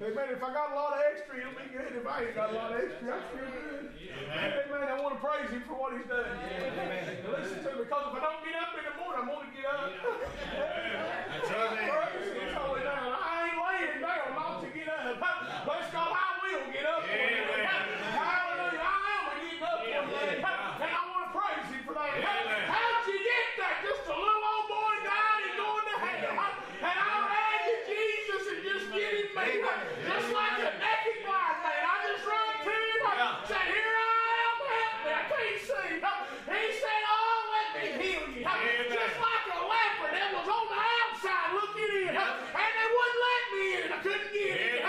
Amen. 0.00 0.28
If 0.32 0.40
I 0.40 0.48
got 0.56 0.72
a 0.72 0.74
lot 0.80 0.96
of 0.96 1.04
extra, 1.12 1.36
it'll 1.36 1.52
be 1.52 1.68
good. 1.68 1.92
If 1.92 2.08
I 2.08 2.24
ain't 2.24 2.32
got 2.32 2.48
a 2.48 2.56
lot 2.56 2.72
of 2.72 2.80
extra, 2.80 3.12
I'm 3.12 3.20
still 3.28 3.52
good. 3.52 3.92
Amen. 4.32 4.88
I 4.88 4.96
want 5.04 5.20
to 5.20 5.20
praise 5.20 5.52
him 5.52 5.60
for 5.68 5.76
what 5.76 5.92
he's 5.92 6.08
done. 6.08 6.24
Amen. 6.24 7.20
Listen 7.28 7.60
to 7.60 7.76
me, 7.76 7.84
because 7.84 8.04
if 8.08 8.16
I 8.16 8.24
don't 8.24 8.40
get 8.40 8.56
up 8.56 8.72
in 8.72 8.88
the 8.88 8.96
morning, 8.96 9.20
I'm 9.20 9.28
going 9.28 9.44
to 9.44 9.52
get 9.52 9.68
up. 9.68 9.92
That's 9.92 11.52
right. 11.52 11.92
Praise 11.92 12.32
his 12.32 12.56
holy 12.56 12.88
name. 12.88 13.12
I 13.20 13.52
ain't 13.52 13.60
laying 13.60 14.00
down 14.00 14.32
not 14.32 14.64
to 14.64 14.68
get 14.72 14.88
up. 14.88 15.20
Bless 15.68 15.92
God, 15.92 16.16
I 16.16 16.40
will 16.40 16.64
get 16.72 16.88
up. 16.88 17.04
one 17.04 17.12
day. 17.12 17.44
Amen. 17.44 17.68
Hallelujah. 18.16 18.80
I 18.80 19.04
am 19.12 19.28
going 19.28 19.36
to 19.36 19.52
get 19.52 20.00
up 20.00 20.08
one 20.08 20.24
day. 20.24 20.40
And 20.40 20.90
I 20.96 21.00
want 21.12 21.24
to 21.28 21.32
praise 21.36 21.68
him 21.68 21.82
for 21.84 21.94
that. 22.00 22.10
Amen. 22.16 22.64
How'd 22.64 23.04
you 23.06 23.18
get 23.20 23.46
that? 23.60 23.74
Just 23.84 24.08
a 24.08 24.16
little 24.16 24.44
old 24.50 24.66
boy 24.72 24.94
died 25.04 25.42
and 25.44 25.56
going 25.60 25.84
to 25.84 25.96
hell. 26.00 26.40
And 26.80 26.96
I 26.96 27.12
ran 27.28 27.58
to 27.60 27.74
Jesus 27.84 28.42
and 28.50 28.60
just 28.64 28.86
get 28.92 29.12
him 29.20 29.28
made. 29.36 29.60
Just 29.60 30.28
like 30.32 30.58
a 30.64 30.70
naked 30.80 31.18
blind 31.28 31.58
man. 31.60 31.82
I 31.84 31.94
just 32.08 32.24
ran 32.24 32.56
to 32.64 32.72
him. 32.72 33.04
Yeah. 33.04 33.44
Said, 33.44 33.66
here 33.68 33.94
I 34.00 34.16
am. 34.40 34.56
Help 34.64 34.96
me. 35.04 35.10
I 35.12 35.22
can't 35.28 35.60
see. 35.60 35.92
He 36.00 36.64
said, 36.80 37.02
oh, 37.04 37.36
let 37.52 37.68
me 37.76 37.84
heal 38.00 38.24
you. 38.32 38.42
Amen. 38.48 38.88
Just 38.88 39.16
like 39.20 39.46
a 39.52 39.60
leper 39.60 40.08
that 40.16 40.28
was 40.32 40.48
on 40.48 40.64
the 40.72 40.78
outside 40.80 41.48
looking 41.52 41.92
in. 42.08 42.16
And 42.16 42.72
they 42.72 42.88
wouldn't 42.88 43.20
let 43.28 43.44
me 43.52 43.62
in. 43.76 43.86
I 43.92 43.98
couldn't 44.00 44.32
get 44.32 44.56
in. 44.56 44.80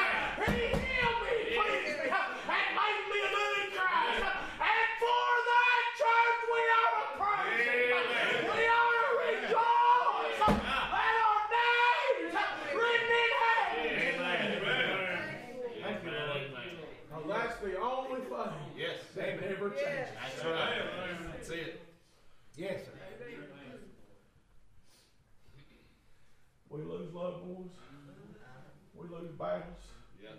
He 0.41 0.71
healed 0.79 1.19
me. 1.27 1.35
Pleased 1.59 1.99
me. 2.01 2.07
And 2.07 2.69
made 2.71 3.03
me 3.11 3.19
a 3.21 3.29
new 3.29 3.51
in 3.61 3.67
Christ. 3.75 4.25
And 4.25 4.87
for 5.01 5.27
that 5.51 5.83
church 6.01 6.39
we 6.49 6.61
are 6.71 6.91
to 6.97 7.05
praise 7.19 7.67
him. 7.67 7.91
Amen. 7.91 8.47
We 8.51 8.63
are 8.71 8.91
to 8.95 9.11
rejoice. 9.21 10.39
Let 10.41 11.15
our 11.21 11.41
names 11.51 12.33
written 12.73 13.11
in 13.21 13.31
heaven. 13.41 13.85
Amen. 14.17 14.49
Thank 15.83 15.99
you, 16.03 16.11
Lord. 16.11 16.45
Now, 17.11 17.21
that's 17.27 17.57
the 17.61 17.73
only 17.79 18.21
thing 18.21 18.53
Yes. 18.77 18.97
that 19.15 19.41
never 19.41 19.69
changes. 19.69 20.09
That's 20.17 20.45
right. 20.45 20.81
That's 21.33 21.49
it. 21.49 21.81
Yes, 22.57 22.85
sir. 22.85 22.91
We 26.69 26.81
lose 26.83 27.13
loved 27.13 27.45
ones. 27.45 27.71
We 28.95 29.07
lose 29.07 29.31
battles. 29.37 29.83
Yeah. 30.23 30.29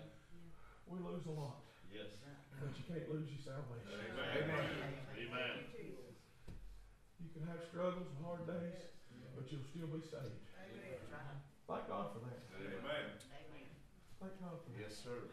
We 0.87 0.97
lose 0.99 1.25
a 1.27 1.31
lot. 1.31 1.57
Yes. 1.93 2.07
But 2.59 2.69
you 2.77 2.82
can't 2.93 3.09
lose 3.09 3.25
your 3.25 3.41
salvation. 3.41 3.89
Amen. 3.89 4.69
Amen. 5.17 5.53
You 7.17 7.29
can 7.33 7.41
have 7.49 7.65
struggles 7.65 8.05
and 8.05 8.21
hard 8.21 8.45
days, 8.45 8.85
but 9.33 9.49
you'll 9.49 9.65
still 9.65 9.89
be 9.89 10.05
saved. 10.05 10.45
Thank 11.65 11.89
God 11.89 12.13
for 12.13 12.21
that. 12.29 12.37
Amen. 12.53 13.17
Thank 14.21 14.35
God 14.37 14.61
for 14.61 14.69
that. 14.69 14.77
Yes, 14.77 14.93
sir. 15.01 15.25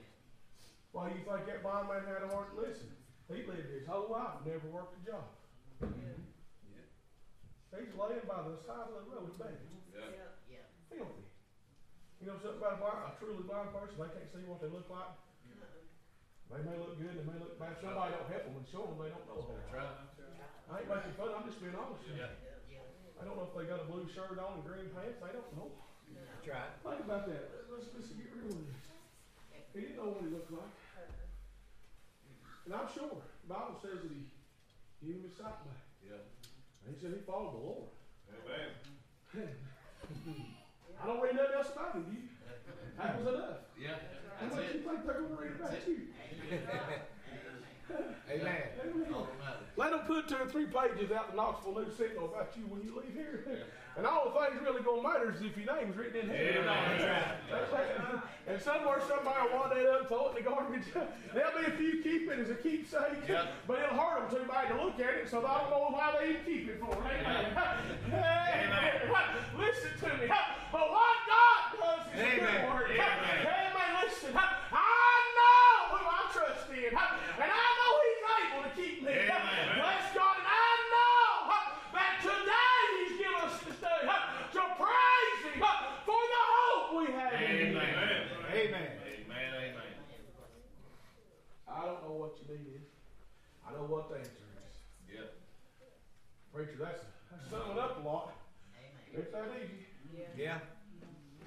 Why 0.96 1.12
do 1.12 1.20
you 1.20 1.24
think 1.28 1.44
that 1.52 1.61
blind 1.61 1.92
man 1.92 2.08
had 2.08 2.24
a 2.24 2.32
heart? 2.32 2.56
Listen, 2.56 2.96
he 3.28 3.44
lived 3.44 3.68
his 3.68 3.84
whole 3.84 4.08
life, 4.08 4.40
never 4.48 4.64
worked 4.72 4.96
a 4.96 5.02
job. 5.04 5.28
Yeah. 5.84 6.16
Yeah. 6.64 7.76
He's 7.76 7.92
laying 7.92 8.24
by 8.24 8.40
the 8.48 8.56
side 8.64 8.88
of 8.88 8.96
the 8.96 9.04
road 9.04 9.36
begging, 9.36 9.84
Yeah. 9.92 10.32
Yeah. 10.48 10.64
filthy. 10.88 11.28
You 12.24 12.32
know 12.32 12.40
something 12.40 12.56
about 12.56 12.80
a, 12.80 12.80
blind, 12.80 13.00
a 13.04 13.11
truly 13.20 13.44
blind 13.44 13.68
person? 13.76 14.00
They 14.00 14.08
can't 14.16 14.32
see 14.32 14.48
what 14.48 14.64
they 14.64 14.72
look 14.72 14.88
like. 14.88 15.12
They 16.51 16.62
may 16.66 16.76
look 16.82 16.98
good, 16.98 17.14
they 17.14 17.26
may 17.26 17.38
look 17.38 17.55
bad. 17.62 17.78
Somebody 17.78 18.11
don't 18.18 18.26
help 18.26 18.44
them 18.51 18.59
and 18.59 18.66
show 18.66 18.82
them 18.90 18.98
they 18.98 19.11
don't 19.14 19.22
know 19.30 19.38
a 19.38 19.44
whole 19.46 19.55
That's 19.55 19.70
right. 19.70 19.96
I 20.70 20.82
ain't 20.82 20.90
making 20.90 21.14
fun. 21.14 21.30
I'm 21.34 21.46
just 21.46 21.62
being 21.62 21.74
honest 21.78 22.03
with 22.03 22.14
you. 22.14 22.26
Yeah. 22.26 22.34
I 23.18 23.26
don't 23.26 23.36
know 23.38 23.46
if 23.46 23.55
they 23.55 23.66
got 23.70 23.84
a 23.84 23.88
blue 23.90 24.07
shirt 24.11 24.38
on 24.38 24.59
and 24.59 24.64
green 24.66 24.90
pants. 24.90 25.22
I 25.22 25.30
don't 25.30 25.51
know. 25.55 25.70
That's 26.11 26.46
right. 26.51 26.72
Think 26.82 27.05
about 27.07 27.28
that. 27.30 27.70
Let's, 27.70 27.86
let's 27.94 28.11
get 28.16 28.32
real 28.34 28.51
with 28.51 28.66
this. 28.66 28.82
He 29.74 29.78
didn't 29.86 29.98
know 30.01 30.11
what 30.11 30.24
he 30.26 30.30
looked 30.32 30.51
like. 30.51 30.74
And 32.66 32.72
I'm 32.74 32.88
sure 32.90 33.18
the 33.18 33.48
Bible 33.51 33.78
says 33.82 34.03
that 34.03 34.11
he 34.11 34.26
gave 35.05 35.20
him 35.20 35.26
his 35.26 35.36
sight 35.38 35.55
back. 35.66 35.84
Yeah. 36.03 36.22
And 36.86 36.94
he 36.94 36.96
said 36.98 37.14
he 37.14 37.22
followed 37.22 37.55
the 37.55 37.62
Lord. 37.62 37.90
Amen. 38.30 38.70
I 41.01 41.07
don't 41.07 41.20
read 41.20 41.36
nothing 41.36 41.57
else 41.57 41.70
about 41.72 41.94
him, 41.94 42.05
do 42.09 42.12
you? 42.14 42.26
That 42.98 43.16
was 43.20 43.26
enough. 43.34 43.68
Yeah. 43.78 43.96
How 44.36 44.48
That's 44.48 44.57
much 44.57 44.64
you 44.72 44.80
it. 44.80 44.84
think 44.86 44.98
they're 45.05 45.20
gonna 45.20 45.36
read 45.40 45.57
about 45.61 45.76
you? 45.88 46.09
Amen. 48.30 48.30
Amen. 48.30 48.62
All 49.12 49.26
that 49.26 49.38
matters. 49.38 49.66
Let 49.76 49.90
them 49.90 50.01
put 50.07 50.28
two 50.28 50.36
or 50.36 50.46
three 50.46 50.66
pages 50.66 51.11
out 51.11 51.30
the 51.30 51.36
Knoxville 51.36 51.74
News 51.74 51.96
Sentinel 51.96 52.26
about 52.26 52.53
you 52.57 52.62
when 52.68 52.82
you 52.82 52.94
leave 53.01 53.14
here. 53.14 53.44
And 53.96 54.07
all 54.07 54.30
the 54.30 54.38
things 54.38 54.62
really 54.62 54.82
gonna 54.82 55.03
matter 55.03 55.34
is 55.34 55.42
if 55.42 55.59
your 55.59 55.66
name's 55.74 55.96
written 55.96 56.20
in 56.22 56.28
here. 56.30 56.62
Amen. 56.62 57.34
That's 57.51 57.72
right. 57.72 58.22
And 58.46 58.62
somewhere 58.62 59.03
somebody 59.07 59.51
will 59.51 59.59
want 59.59 59.74
that 59.74 59.84
up, 59.84 60.07
throw 60.07 60.28
it 60.30 60.38
in 60.38 60.44
the 60.44 60.48
garbage. 60.48 60.86
There'll 61.34 61.59
be 61.59 61.66
a 61.66 61.74
few 61.76 62.01
keep 62.01 62.30
it 62.30 62.38
as 62.38 62.48
a 62.51 62.55
keepsake, 62.55 63.26
Yep. 63.28 63.48
but 63.66 63.80
it'll 63.82 63.98
hurt 63.98 64.30
them 64.30 64.40
too 64.40 64.46
bad 64.48 64.68
to 64.70 64.78
look 64.82 64.94
at 65.01 65.14
it, 65.18 65.28
so 65.28 65.42
they 65.42 65.48
don't 65.51 65.70
know 65.74 65.90
why 65.90 66.14
they 66.16 66.30
even 66.30 66.44
keep 66.46 66.68
it 66.70 66.78
for. 66.78 66.94
Amen. 66.94 67.51
Amen. 68.14 68.92
Listen 69.59 69.90
to 70.01 70.09
me. 70.22 70.30
But 70.70 70.86
what 70.86 71.16
God 71.26 71.61
does 71.82 72.07
is 72.14 72.20
Amen. 72.20 72.38
good 72.38 72.70
work. 72.70 72.90
Amen. 72.94 73.42
Amen. 73.42 73.90
Listen, 74.07 74.38
I 74.38 75.18
know 75.34 75.98
who 75.98 76.07
I 76.07 76.30
trust 76.91 77.14
in, 77.22 77.43
and 77.43 77.51
I 77.55 77.66
know 77.78 77.93
He's 78.05 78.22
able 78.34 78.62
to 78.66 78.72
keep 78.74 78.97
me. 79.07 79.14
Amen. 79.14 79.66
Bless 79.78 80.07
God, 80.12 80.36
and 80.43 80.51
I 80.51 80.70
know 80.91 81.55
that 81.95 82.12
today 82.20 82.82
He's 82.99 83.14
given 83.16 83.41
us 83.47 83.57
this 83.62 83.78
day 83.78 84.03
to 84.03 84.62
praise 84.74 85.41
Him 85.47 85.62
for 86.05 86.22
the 86.34 86.43
hope 86.51 86.86
we 86.99 87.07
have 87.14 87.32
in 87.38 87.47
Him. 87.49 87.78
Amen. 87.78 88.26
Amen. 88.51 88.88
Amen. 89.07 89.51
Amen. 89.55 89.88
I 91.70 91.86
don't 91.86 92.03
know 92.03 92.14
what 92.18 92.34
your 92.43 92.59
need 92.59 92.82
is. 92.82 92.91
I 93.62 93.72
know 93.72 93.86
what 93.86 94.11
the 94.11 94.18
answer 94.18 94.51
is. 94.59 94.74
Yeah. 95.07 95.30
Preacher, 96.53 96.76
that's, 96.82 97.07
that's 97.30 97.47
summing 97.49 97.78
up 97.78 98.03
a 98.03 98.07
lot. 98.07 98.34
It's 99.14 99.30
that 99.32 99.47
easy. 99.57 99.86
Yeah. 100.36 100.59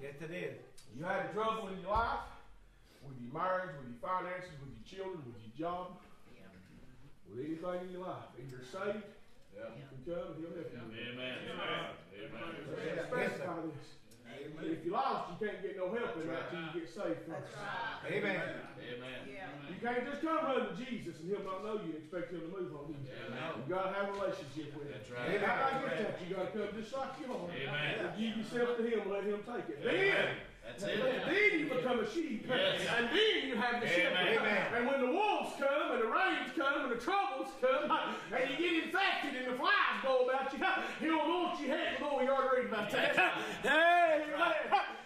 Yes, 0.02 0.16
it 0.22 0.32
is. 0.32 0.56
You 0.98 1.04
had 1.04 1.28
a 1.28 1.34
trouble 1.34 1.68
in 1.70 1.80
your 1.80 1.92
life, 1.92 2.20
with 2.20 2.33
your 3.24 3.34
marriage, 3.34 3.72
with 3.80 3.90
your 3.96 4.02
finances, 4.04 4.54
with 4.60 4.76
your 4.76 4.86
children, 4.88 5.24
with 5.32 5.40
your 5.48 5.56
job, 5.56 5.98
with 7.32 7.40
anything 7.40 7.80
in 7.88 7.92
your 7.96 8.06
life. 8.06 8.30
If 8.38 8.52
you're 8.52 8.68
saved, 8.68 9.08
Yeah. 9.56 9.70
you 9.80 9.86
can 9.88 10.00
come 10.04 10.36
and 10.36 10.38
he'll 10.44 10.54
help 10.54 10.70
you. 10.70 10.82
Amen. 10.84 11.38
Amen. 11.50 11.98
Amen. 12.20 12.44
Let's 12.76 13.08
specify 13.08 13.62
this. 13.70 13.98
If 14.44 14.84
you're 14.84 14.94
lost, 14.98 15.30
you 15.32 15.38
can't 15.48 15.62
get 15.62 15.78
no 15.78 15.88
help 15.94 16.18
in 16.20 16.28
that 16.28 16.50
till 16.52 16.60
you 16.60 16.72
get 16.74 16.88
saved 16.90 17.22
first. 17.30 17.54
Amen. 18.04 18.44
Amen. 18.82 19.20
Yeah. 19.30 19.48
You 19.70 19.78
can't 19.80 20.04
just 20.10 20.22
come 20.22 20.44
running 20.44 20.74
to 20.74 20.76
Jesus 20.76 21.20
and 21.22 21.30
he'll 21.30 21.46
not 21.48 21.64
know 21.64 21.80
you 21.86 21.96
and 21.96 22.02
expect 22.04 22.32
him 22.34 22.42
to 22.42 22.50
move 22.52 22.74
on 22.76 22.92
you. 22.92 23.00
Amen. 23.08 23.64
You 23.64 23.64
gotta 23.72 23.94
have 23.94 24.10
a 24.10 24.14
relationship 24.20 24.74
with 24.76 24.90
him. 24.90 25.00
That's 25.00 25.10
right. 25.12 25.38
And 25.38 25.46
how 25.46 25.70
I 25.70 25.72
get 25.86 25.96
that? 26.02 26.14
You 26.28 26.36
gotta 26.36 26.52
come 26.52 26.70
just 26.76 26.92
like 26.92 27.14
you 27.24 27.28
are. 27.32 27.48
Amen. 27.48 27.94
And 28.04 28.12
give 28.20 28.34
yourself 28.36 28.70
to 28.78 28.84
him 28.84 29.00
and 29.06 29.12
let 29.12 29.24
him 29.24 29.40
take 29.48 29.68
it. 29.70 29.80
Amen. 29.86 30.12
Then, 30.12 30.28
That's 30.66 30.84
then 30.84 30.96
it. 31.28 31.60
you 31.60 31.68
become 31.68 32.00
a 32.00 32.10
sheep. 32.10 32.46
Yes. 32.48 32.82
And 32.98 33.08
then 33.12 33.48
you 33.48 33.56
have 33.60 33.82
the 33.82 33.88
shepherd. 33.88 34.40
Amen. 34.40 34.68
And 34.76 34.88
when 34.88 35.02
the 35.02 35.12
wolves 35.12 35.52
come 35.60 35.92
and 35.92 36.02
the 36.02 36.08
rains 36.08 36.50
come 36.56 36.88
and 36.88 36.92
the 36.92 37.02
troubles 37.04 37.52
come 37.60 37.92
and 38.32 38.50
you 38.50 38.56
get 38.58 38.84
infected 38.88 39.36
and 39.36 39.54
the 39.54 39.58
flies 39.60 40.00
go 40.02 40.24
about 40.24 40.54
you, 40.56 40.64
he'll 41.04 41.28
want 41.28 41.60
you 41.60 41.68
head 41.68 41.98
to 41.98 42.04
go. 42.04 42.18
We 42.20 42.30
already 42.32 42.64
read 42.64 42.72
about 42.72 42.92
that. 42.92 43.12
Amen. 43.68 44.24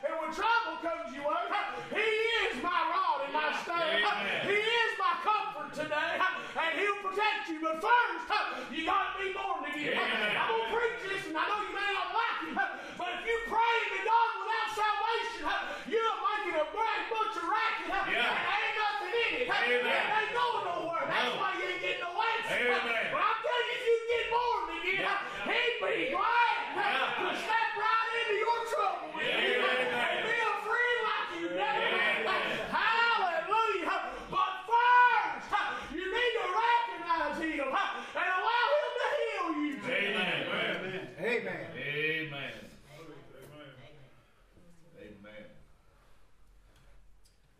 And 0.06 0.14
when 0.22 0.30
trouble 0.30 0.78
comes 0.86 1.10
your 1.10 1.26
way, 1.26 1.46
he 1.98 2.10
is 2.54 2.62
my 2.62 2.78
rod 2.94 3.26
and 3.26 3.34
my 3.34 3.50
staff. 3.66 4.46
He 4.46 4.62
is 4.62 4.92
my 5.02 5.14
comfort 5.26 5.74
today. 5.74 6.22
And 6.22 6.74
he'll 6.78 7.02
protect 7.02 7.50
you. 7.50 7.66
But 7.66 7.82
first, 7.82 8.30
you 8.70 8.86
gotta 8.86 9.18
be 9.18 9.34
born 9.34 9.66
again. 9.66 9.98
Amen. 9.98 10.38
I'm 10.38 10.54
gonna 10.54 10.70
preach 10.70 11.02
this 11.02 11.28
and 11.28 11.36
I 11.38 11.50
know 11.50 11.66
you 11.66 11.74
may 11.74 11.90
not 11.98 12.10
like 12.14 12.42
it, 12.46 12.78
but 12.98 13.10
if 13.22 13.24
you 13.30 13.38
pray 13.48 13.78
to 13.94 14.00
God 14.04 14.30
without 14.42 14.70
salvation, 14.74 15.46
you're 15.88 16.18
making 16.22 16.56
a 16.58 16.66
great 16.74 17.04
bunch 17.14 17.36
of 17.38 17.46
racket. 17.46 17.88
Yeah. 18.12 18.26
And 18.26 18.58
ain't 18.58 18.76
nothing 18.78 19.14
in 19.14 19.32
it. 19.42 19.48
Amen. 19.48 19.86
It 19.86 20.18
ain't 20.18 20.34
going 20.34 20.64
nowhere. 20.66 21.06
That's 21.08 21.30
No. 21.30 21.40
why 21.42 21.50
you 21.62 21.66
ain't 21.70 21.82
getting 21.82 22.02
no 22.04 22.12
answer. 22.18 22.58
Amen. 22.58 23.06
But 23.14 23.22
I'm 23.22 23.38
telling 23.46 23.68
you, 23.70 23.78
if 23.78 23.84
you 23.88 23.98
get 24.12 24.26
born 24.34 24.64
again, 24.78 25.02
Yeah. 25.06 25.48
he'd 25.48 25.78
be 25.78 25.94
glad 26.12 26.56
Yeah. 26.78 27.22
to 27.22 27.28
step 27.38 27.70
right 27.78 28.10
into 28.18 28.36
your 28.42 28.60
trouble 28.72 29.10
with 29.14 29.28
you 29.28 29.58
Amen. 29.62 29.78
and 29.88 30.20
be 30.26 30.38
a 30.42 30.54
friend 30.66 30.98
like 31.08 31.30
you 31.38 31.48
never 31.54 31.86
Amen. 31.88 32.16
had. 32.26 32.74
Hallelujah. 32.74 33.98
But 34.34 34.52
first, 34.68 35.48
you 35.94 36.06
need 36.06 36.34
to 36.42 36.46
recognize 36.48 37.38
him 37.44 37.70
and 37.72 38.28
allow 38.38 38.68
him 38.78 38.92
to 38.98 39.08
heal 39.18 39.48
you. 39.62 39.74
Amen. 39.86 40.38
Amen. 40.48 41.64
Amen. 41.78 42.54
Amen. 44.98 45.48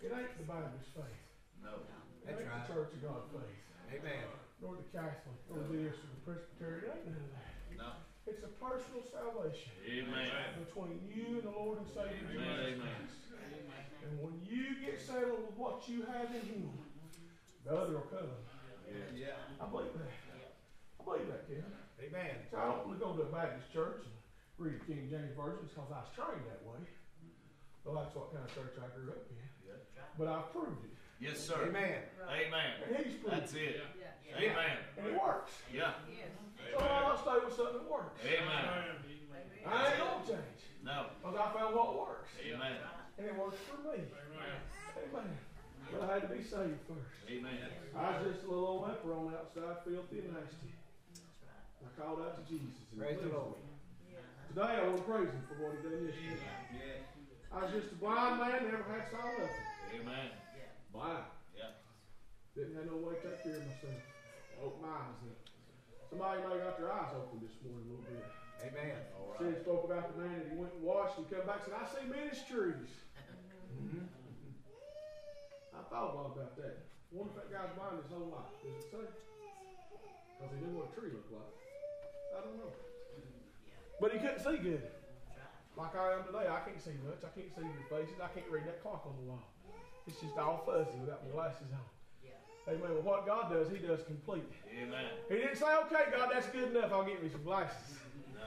It 0.02 0.12
ain't 0.14 0.38
the 0.38 0.46
Baptist 0.48 0.90
faith. 0.96 1.22
No. 1.64 1.74
It 1.84 2.26
That's 2.26 2.40
ain't 2.40 2.48
right. 2.48 2.64
the 2.68 2.74
Church 2.74 2.92
of 2.96 3.02
God 3.04 3.22
faith. 3.34 3.60
Amen. 3.92 4.24
Nor 4.62 4.78
the 4.78 4.88
Catholic, 4.94 5.38
nor 5.50 5.60
this, 5.68 5.96
or 6.00 6.10
the 6.16 6.22
Presbyterian. 6.24 6.86
It 6.86 6.96
ain't 6.96 7.06
none 7.12 7.28
of 7.28 7.32
that. 7.34 7.52
No. 7.78 7.90
It's 8.28 8.44
a 8.44 8.52
personal 8.68 9.04
salvation 9.08 9.72
Amen. 9.88 10.60
between 10.60 11.00
you 11.08 11.40
and 11.40 11.46
the 11.48 11.56
Lord 11.56 11.80
and 11.80 11.88
Savior 11.88 12.20
Jesus 12.28 12.44
Amen. 12.44 12.84
Christ. 12.84 13.16
And 14.04 14.12
when 14.20 14.36
you 14.44 14.76
get 14.84 15.00
settled 15.00 15.48
with 15.48 15.56
what 15.56 15.88
you 15.88 16.04
have 16.04 16.28
in 16.36 16.44
Him, 16.44 16.76
the 17.64 17.72
other 17.72 18.04
will 18.04 18.12
come. 18.12 18.32
Yeah. 19.16 19.40
I 19.60 19.66
believe 19.68 19.96
that. 19.96 20.12
I 21.00 21.02
believe 21.04 21.28
that, 21.32 21.48
Kevin. 21.48 21.72
Amen. 22.04 22.36
So 22.52 22.60
I 22.60 22.72
don't 22.72 22.88
want 22.88 23.00
to 23.00 23.04
go 23.04 23.16
to 23.16 23.24
a 23.24 23.32
Baptist 23.32 23.72
church 23.72 24.04
and 24.04 24.16
read 24.60 24.80
the 24.80 24.84
King 24.84 25.08
James 25.08 25.36
Version 25.36 25.68
because 25.68 25.92
I 25.92 26.04
was 26.04 26.12
trained 26.16 26.44
that 26.48 26.64
way. 26.68 26.84
Well, 27.84 27.96
that's 28.04 28.12
what 28.16 28.36
kind 28.36 28.44
of 28.44 28.52
church 28.52 28.76
I 28.80 28.92
grew 28.96 29.16
up 29.16 29.28
in. 29.32 29.40
But 30.20 30.28
I've 30.28 30.52
proved 30.52 30.84
it. 30.84 30.97
Yes, 31.20 31.40
sir. 31.40 31.66
Amen. 31.68 32.02
Amen. 32.30 32.72
And 32.86 33.06
He's 33.06 33.16
proved 33.18 33.36
That's 33.36 33.54
it. 33.54 33.82
it. 33.82 33.84
Amen. 34.38 34.78
And 34.98 35.08
it 35.08 35.14
works. 35.18 35.52
Yeah. 35.74 35.98
Yes. 36.06 36.30
So 36.78 36.86
I'll 36.86 37.18
stay 37.18 37.38
with 37.46 37.56
something 37.56 37.82
that 37.82 37.90
works. 37.90 38.22
Amen. 38.22 38.66
I 39.66 39.88
ain't 39.90 39.98
gonna 39.98 40.26
change. 40.28 40.62
No. 40.86 41.08
Because 41.22 41.36
I 41.40 41.46
found 41.58 41.76
what 41.76 41.98
works. 41.98 42.30
Amen. 42.46 42.78
And 43.18 43.28
it 43.28 43.36
works 43.36 43.58
for 43.66 43.82
me. 43.90 44.04
Amen. 44.06 45.28
But 45.92 46.02
I 46.10 46.14
had 46.14 46.22
to 46.30 46.36
be 46.36 46.44
saved 46.44 46.78
first. 46.86 47.18
Amen. 47.32 47.66
I 47.98 48.20
was 48.22 48.34
just 48.36 48.46
a 48.46 48.50
little 48.50 48.68
old 48.68 48.82
leper 48.88 49.14
on 49.16 49.32
the 49.32 49.38
outside, 49.40 49.82
filthy 49.88 50.20
and 50.22 50.36
nasty. 50.38 50.70
I 51.82 51.90
called 52.00 52.22
out 52.22 52.36
to 52.38 52.44
Jesus. 52.46 52.78
and 52.92 53.00
Praise 53.02 53.18
the 53.24 53.30
Lord. 53.34 53.56
me. 53.58 54.20
Today 54.54 54.78
I 54.78 54.86
want 54.86 54.98
to 54.98 55.04
praise 55.04 55.32
him 55.34 55.44
for 55.50 55.56
what 55.66 55.80
he 55.80 55.88
done 55.88 56.06
yesterday. 56.06 57.02
I 57.50 57.58
was 57.64 57.72
just 57.72 57.92
a 57.92 57.96
blind 57.96 58.38
man, 58.44 58.70
never 58.70 58.86
had 58.92 59.08
saw 59.10 59.24
nothing. 59.24 59.66
Amen. 59.98 60.30
Blind. 60.94 61.28
Yeah. 61.56 61.76
Didn't 62.56 62.76
have 62.76 62.88
no 62.88 62.98
way 62.98 63.16
to 63.16 63.22
take 63.22 63.44
care 63.44 63.58
of 63.60 63.66
myself. 63.68 64.02
Open 64.64 64.82
my 64.82 64.94
eyes 64.94 65.22
up. 65.28 65.40
Somebody 66.10 66.42
may 66.42 66.58
got 66.64 66.80
their 66.80 66.92
eyes 66.92 67.12
open 67.14 67.44
this 67.44 67.54
morning 67.62 67.84
a 67.84 67.90
little 67.92 68.08
bit. 68.08 68.26
Amen. 68.64 68.98
Said 69.38 69.54
he 69.54 69.60
spoke 69.62 69.86
about 69.86 70.10
the 70.10 70.18
man 70.18 70.34
that 70.42 70.50
he 70.50 70.58
went 70.58 70.74
and 70.74 70.82
washed 70.82 71.22
and 71.22 71.30
come 71.30 71.46
back 71.46 71.62
and 71.62 71.70
said, 71.70 71.78
I 71.78 71.86
see 71.86 72.06
ministries. 72.10 72.90
Mm-hmm. 73.70 74.10
I 75.78 75.82
thought 75.94 76.10
a 76.10 76.14
lot 76.18 76.34
about 76.34 76.58
that. 76.58 76.90
Wonder 77.14 77.38
if 77.38 77.38
that 77.38 77.54
guy's 77.54 77.70
blind 77.78 78.02
his 78.02 78.10
whole 78.10 78.34
life. 78.34 78.50
Does 78.66 78.74
it 78.82 78.90
say? 78.90 79.06
Because 79.06 80.52
he 80.54 80.58
knew 80.66 80.74
what 80.74 80.90
a 80.90 80.94
tree 80.98 81.14
looked 81.14 81.30
like. 81.30 81.54
I 82.34 82.42
don't 82.42 82.58
know. 82.58 82.74
But 84.02 84.14
he 84.14 84.18
couldn't 84.18 84.42
see 84.42 84.58
good. 84.58 84.90
Like 85.78 85.94
I 85.94 86.18
am 86.18 86.26
today, 86.26 86.50
I 86.50 86.66
can't 86.66 86.82
see 86.82 86.98
much. 87.06 87.22
I 87.22 87.30
can't 87.38 87.54
see 87.54 87.62
your 87.62 87.86
faces. 87.94 88.18
I 88.18 88.34
can't 88.34 88.50
read 88.50 88.66
that 88.66 88.82
clock 88.82 89.06
on 89.06 89.14
the 89.22 89.30
wall. 89.30 89.46
It's 90.08 90.20
just 90.22 90.38
all 90.38 90.64
fuzzy 90.66 90.98
without 91.02 91.24
my 91.26 91.32
glasses 91.32 91.68
on. 91.74 91.84
Amen. 92.68 92.82
Well, 92.82 93.02
what 93.02 93.26
God 93.26 93.50
does, 93.52 93.70
He 93.72 93.78
does 93.78 94.04
complete. 94.04 94.44
Amen. 94.76 95.06
He 95.30 95.36
didn't 95.36 95.56
say, 95.56 95.72
okay, 95.88 96.12
God, 96.12 96.30
that's 96.34 96.48
good 96.48 96.76
enough. 96.76 96.92
I'll 96.92 97.06
get 97.06 97.24
me 97.24 97.30
some 97.30 97.44
glasses. 97.44 97.96
No. 98.36 98.44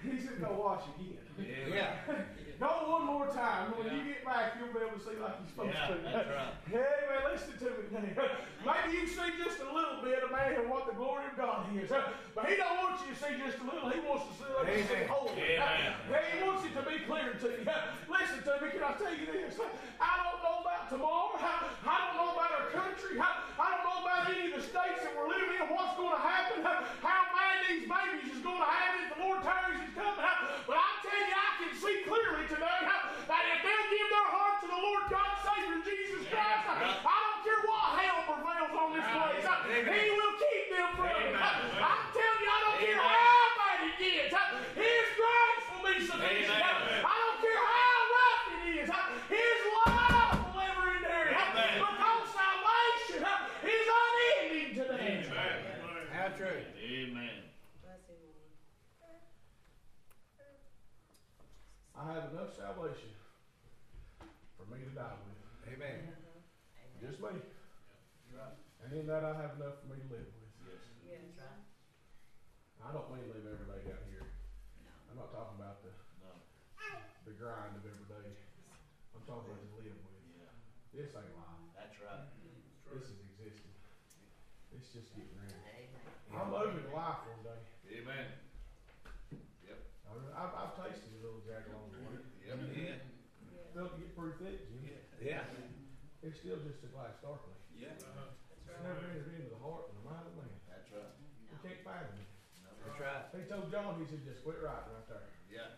He 0.00 0.18
said, 0.18 0.40
go 0.40 0.56
wash 0.56 0.82
again. 0.96 1.20
Amen. 1.38 1.72
Yeah. 1.72 1.92
Go 2.60 2.68
one 2.94 3.06
more 3.10 3.26
time. 3.26 3.74
When 3.74 3.90
you 3.90 4.06
get 4.06 4.22
back, 4.22 4.54
you'll 4.54 4.70
be 4.70 4.78
able 4.86 4.94
to 4.94 5.02
see 5.02 5.18
like 5.18 5.34
you're 5.34 5.50
supposed 5.50 5.74
Yeah, 5.74 5.90
to. 5.90 5.98
that's 5.98 6.30
right. 6.30 6.54
Hey, 6.70 7.00
man, 7.10 7.20
listen 7.26 7.58
to 7.58 7.66
me 7.74 7.82
today. 7.90 8.14
Maybe 8.62 9.02
you 9.02 9.06
see 9.10 9.34
just 9.34 9.58
a 9.58 9.66
little 9.66 9.98
bit 9.98 10.22
of 10.22 10.30
man 10.30 10.54
and 10.62 10.70
what 10.70 10.86
the 10.86 10.94
glory 10.94 11.26
of 11.26 11.34
God 11.34 11.66
is. 11.74 11.90
But 11.90 12.46
he 12.46 12.54
don't 12.54 12.78
want 12.78 13.02
you 13.02 13.10
to 13.10 13.18
see 13.18 13.34
just 13.42 13.58
a 13.58 13.66
little. 13.66 13.90
He 13.90 13.98
wants 14.06 14.30
to 14.30 14.34
see 14.38 14.46
like 14.54 14.78
you 14.78 14.86
see 14.86 14.94
Amen. 14.94 15.10
whole. 15.10 15.34
Amen. 15.34 15.90
Yeah, 16.06 16.22
he 16.30 16.38
wants 16.46 16.62
it 16.62 16.72
to 16.78 16.82
be 16.86 17.02
clear 17.02 17.34
to 17.34 17.46
you. 17.50 17.66
Listen 18.06 18.38
to 18.46 18.52
me. 18.62 18.66
Can 18.70 18.82
I 18.86 18.94
tell 18.94 19.10
you 19.10 19.26
this? 19.26 19.58
I 19.98 20.22
don't 20.22 20.22
know 20.22 20.30
about 20.30 20.31
tomorrow. 20.92 21.32
I, 21.40 21.72
I 21.88 21.94
don't 22.04 22.16
know 22.20 22.30
about 22.36 22.52
our 22.52 22.68
country. 22.68 23.16
I, 23.16 23.28
I 23.56 23.66
don't 23.80 23.84
know 23.88 23.98
about 24.04 24.28
any 24.28 24.52
of 24.52 24.60
the 24.60 24.64
states 24.64 25.00
that 25.08 25.16
we're 25.16 25.32
living 25.32 25.56
in. 25.56 25.64
What's 25.72 25.96
going 25.96 26.12
to 26.12 26.20
happen? 26.20 26.60
How 27.00 27.22
bad 27.32 27.64
these 27.72 27.88
babies 27.88 28.28
is 28.28 28.44
going 28.44 28.60
to 28.60 28.68
have 28.68 28.92
it 29.00 29.08
if 29.08 29.16
the 29.16 29.20
Lord 29.24 29.40
tarries 29.40 29.80
is 29.80 29.92
coming. 29.96 30.20
But 30.68 30.76
I 30.76 30.88
tell 31.00 31.16
you, 31.16 31.32
I 31.32 31.50
can 31.64 31.72
see 31.72 31.96
clearly 32.04 32.44
today 32.46 32.80
that 32.84 33.42
if 33.56 33.58
they'll 33.64 33.88
give 33.88 34.08
their 34.12 34.28
heart 34.28 34.60
to 34.60 34.68
the 34.68 34.76
Lord 34.76 35.08
God 35.08 35.32
Savior 35.40 35.80
Jesus 35.80 36.28
Christ, 36.28 36.68
I 36.68 37.16
don't 37.24 37.40
care 37.40 37.62
what 37.64 37.84
hell 37.96 38.20
prevails 38.28 38.74
on 38.76 38.88
this 38.92 39.08
place. 39.08 39.48
He 39.72 40.12
will 40.12 40.34
keep 40.36 40.64
them 40.76 40.92
from 40.92 41.08
it. 41.08 41.32
I'm 41.32 42.04
telling 42.12 42.42
you, 42.44 42.50
I 42.52 42.58
don't 42.68 42.78
care 42.84 43.00
Amen. 43.00 43.16
how 43.16 43.48
bad 43.56 43.78
it 43.88 43.96
gets. 43.96 44.36
His 44.76 45.06
grace 45.16 45.64
will 45.72 45.84
be 45.88 45.96
sufficient. 46.04 46.60
Amen. 46.60 47.00
I 47.00 47.16
don't 47.16 47.40
care 47.40 47.62
how 47.64 47.96
rough 48.12 48.44
it 48.52 48.60
is. 48.76 48.88
His 49.32 49.58
love 49.72 50.36
will 50.52 50.60
ever 50.60 50.86
endure. 50.92 51.32
Amen. 51.32 51.80
Because 51.80 52.24
salvation 52.36 53.22
is 53.64 53.86
unending 53.88 54.70
today. 54.76 55.24
Amen. 55.24 56.04
How 56.12 56.28
true. 56.36 56.62
Amen. 56.78 57.48
Bless 57.80 58.04
him, 58.06 58.20
Lord. 58.28 58.52
I 61.96 62.12
have 62.12 62.32
enough 62.32 62.52
salvation 62.56 63.12
for 64.56 64.64
me 64.68 64.84
to 64.84 64.92
die 64.92 65.16
with. 65.16 65.74
Amen. 65.74 66.12
Just 67.00 67.20
me. 67.20 67.40
And 68.92 69.00
in 69.00 69.08
that 69.08 69.24
I 69.24 69.32
have 69.40 69.56
enough 69.56 69.80
for 69.80 69.88
me 69.88 70.04
to 70.04 70.08
live 70.12 70.28
with. 70.36 70.52
Yes, 71.08 71.24
right. 71.40 71.64
I 72.84 72.92
don't 72.92 73.08
mean 73.08 73.24
live 73.32 73.40
every 73.48 73.64
day 73.64 73.88
down 73.88 74.04
here. 74.12 74.28
No. 74.84 74.92
I'm 75.08 75.16
not 75.16 75.32
talking 75.32 75.56
about 75.56 75.80
the, 75.80 75.96
No. 76.20 76.28
the 77.24 77.32
grind 77.40 77.72
of 77.72 77.88
every 77.88 78.04
day. 78.04 78.36
I'm 79.16 79.24
talking 79.24 79.48
about 79.48 79.64
to 79.64 79.72
live 79.80 79.96
with. 79.96 80.12
Yeah. 80.36 80.52
This 80.92 81.16
ain't 81.16 81.32
life. 81.40 81.72
That's 81.72 81.96
right. 82.04 82.20
Mm-hmm. 82.36 82.92
This 82.92 83.08
is 83.08 83.16
existing. 83.32 83.72
It's 84.76 84.92
just 84.92 85.08
getting 85.16 85.40
ready. 85.40 85.56
Amen. 85.56 86.36
I'm 86.36 86.52
moving 86.52 86.84
to 86.84 86.92
life 86.92 87.24
one 87.32 87.40
day. 87.48 87.60
Amen. 87.96 88.28
Yep. 89.64 89.80
I- 90.04 90.36
I've, 90.36 90.52
I've 90.52 90.74
tasted 90.76 91.16
a 91.16 91.20
little 91.24 91.40
jack 91.48 91.64
along 91.72 91.96
the 91.96 92.12
way. 92.12 92.20
Yep. 92.44 92.60
Yeah. 92.76 93.00
Still 93.72 93.88
get 93.96 94.12
pretty 94.12 94.36
thick, 94.36 94.68
Jim. 94.68 95.00
Yeah. 95.16 95.48
It's 96.20 96.44
still 96.44 96.60
just 96.60 96.84
a 96.84 96.92
glass 96.92 97.16
darkly. 97.24 97.56
Yeah. 97.72 97.96
It's 97.96 98.80
never 98.88 99.04
entered 99.14 99.36
into 99.36 99.52
the 99.52 99.60
heart 99.62 99.92
and 99.92 100.00
the 100.00 100.04
mind 100.10 100.26
of 100.26 100.34
man. 100.34 100.48
That's 100.66 100.88
right. 100.90 101.12
You 101.52 101.58
can't 101.60 101.82
fathom 101.86 102.18
it. 102.18 102.26
That's 102.82 102.98
right. 102.98 103.24
He 103.36 103.44
told 103.92 104.08
he 104.08 104.08
said, 104.08 104.24
just 104.24 104.40
quit 104.40 104.56
writing 104.64 104.88
right 104.88 105.08
there. 105.08 105.28
Yeah. 105.52 105.68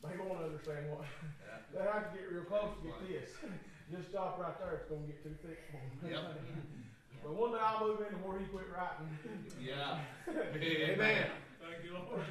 They 0.00 0.16
won't 0.16 0.40
understand 0.40 0.88
what. 0.88 1.04
Yeah. 1.44 1.60
They 1.76 1.84
have 1.86 2.10
to 2.10 2.18
get 2.18 2.32
real 2.32 2.48
close 2.48 2.72
to 2.74 2.82
get 2.82 2.98
this. 3.06 3.30
Just 3.94 4.10
stop 4.10 4.38
right 4.40 4.58
there. 4.58 4.80
It's 4.80 4.90
gonna 4.90 5.06
get 5.06 5.22
too 5.22 5.36
thick 5.38 5.60
for 5.70 5.78
them. 5.78 6.10
Yep. 6.10 6.24
But 7.22 7.36
one 7.36 7.52
day 7.52 7.60
I'll 7.60 7.86
move 7.86 8.00
into 8.00 8.16
where 8.24 8.38
he 8.40 8.46
quit 8.46 8.64
writing. 8.72 9.12
Yeah. 9.60 10.00
Amen. 10.26 11.28
Thank 11.60 11.84
you, 11.84 11.92
Lord. 11.92 12.24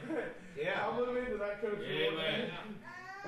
Yeah. 0.57 0.82
I'll 0.82 0.97
move 0.97 1.15
into 1.15 1.38
that 1.38 1.61
country. 1.61 2.09
Amen. 2.09 2.49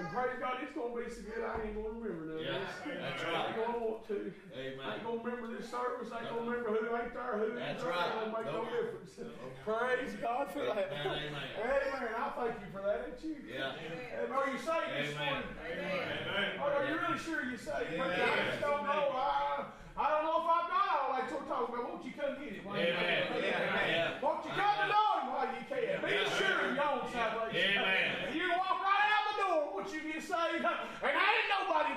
And 0.02 0.10
praise 0.10 0.34
God, 0.42 0.58
it's 0.66 0.74
gonna 0.74 0.98
be 0.98 1.06
so 1.14 1.22
good. 1.30 1.46
I 1.46 1.62
ain't 1.62 1.78
gonna 1.78 1.94
remember 1.94 2.26
none 2.26 2.42
of 2.42 2.42
Yeah, 2.42 2.58
this. 2.58 2.74
that's 2.98 3.22
I 3.22 3.54
ain't 3.54 3.54
right. 3.54 3.54
gonna 3.54 3.78
want 3.86 4.02
to. 4.10 4.18
I 4.50 4.58
ain't 4.66 5.06
gonna 5.06 5.22
remember 5.22 5.48
this 5.54 5.70
service. 5.70 6.10
I 6.10 6.26
ain't 6.26 6.34
gonna 6.34 6.42
remember 6.42 6.74
who 6.74 6.90
ain't 6.98 7.14
there, 7.14 7.38
who 7.38 7.54
That's 7.54 7.70
ain't 7.70 7.86
there. 7.86 7.94
right. 7.94 8.10
It 8.10 8.18
don't 8.18 8.34
make 8.34 8.50
no 8.50 8.66
Nope. 8.66 8.74
difference. 8.74 9.14
Praise 9.62 10.14
God 10.18 10.50
for 10.50 10.66
that. 10.66 10.90
Amen, 10.90 11.22
amen. 11.30 11.54
Amen. 11.54 12.14
I 12.18 12.28
thank 12.34 12.56
you 12.66 12.70
for 12.74 12.82
that, 12.82 12.98
ain't 13.14 13.22
you? 13.22 13.38
Yeah. 13.46 13.78
And 13.78 14.34
are 14.34 14.50
you 14.50 14.58
saved 14.58 14.90
this 14.90 15.14
Amen. 15.14 15.22
morning? 15.22 15.54
Amen. 15.70 16.50
Or 16.58 16.70
are 16.82 16.86
you 16.90 16.98
really 16.98 17.22
sure 17.22 17.46
you're 17.46 17.62
saved? 17.62 17.94
Amen. 17.94 18.10
I 18.10 18.42
just 18.50 18.58
don't 18.66 18.82
know. 18.82 19.06
I, 19.14 19.70
I 20.02 20.06
don't 20.18 20.24
know 20.26 20.42
if 20.42 20.48
I've 20.50 20.66
got 20.66 20.88
all 20.98 21.10
that 21.14 21.30
you're 21.30 21.46
talking 21.46 21.78
about. 21.78 21.86
Won't 21.94 22.02
you 22.10 22.14
come 22.18 22.34
get 22.42 22.58
it? 22.58 22.66
while 22.66 22.74
you 22.82 22.90
Amen. 22.90 23.30
can? 23.30 23.38
Yeah. 23.46 24.18
Won't 24.18 24.42
you 24.50 24.52
come 24.58 24.74
to 24.82 24.88
know 24.90 25.08
him 25.22 25.26
while 25.30 25.46
you 25.54 25.62
can? 25.70 25.94
Be 26.02 26.10
Yeah. 26.10 26.34
sure 26.42 26.58
of 26.66 26.74
your 26.74 26.90
own 26.90 27.06
salvation. 27.14 27.78
Amen. 27.78 28.34
You 28.34 28.50
walk 28.58 28.82
right 28.82 29.10
out 29.14 29.24
the 29.30 29.36
door 29.46 29.60
once 29.78 29.92
you 29.94 30.02
get 30.10 30.24
saved. 30.26 30.64
And 30.66 31.14
I 31.14 31.28
ain't 31.38 31.50
nobody 31.54 31.92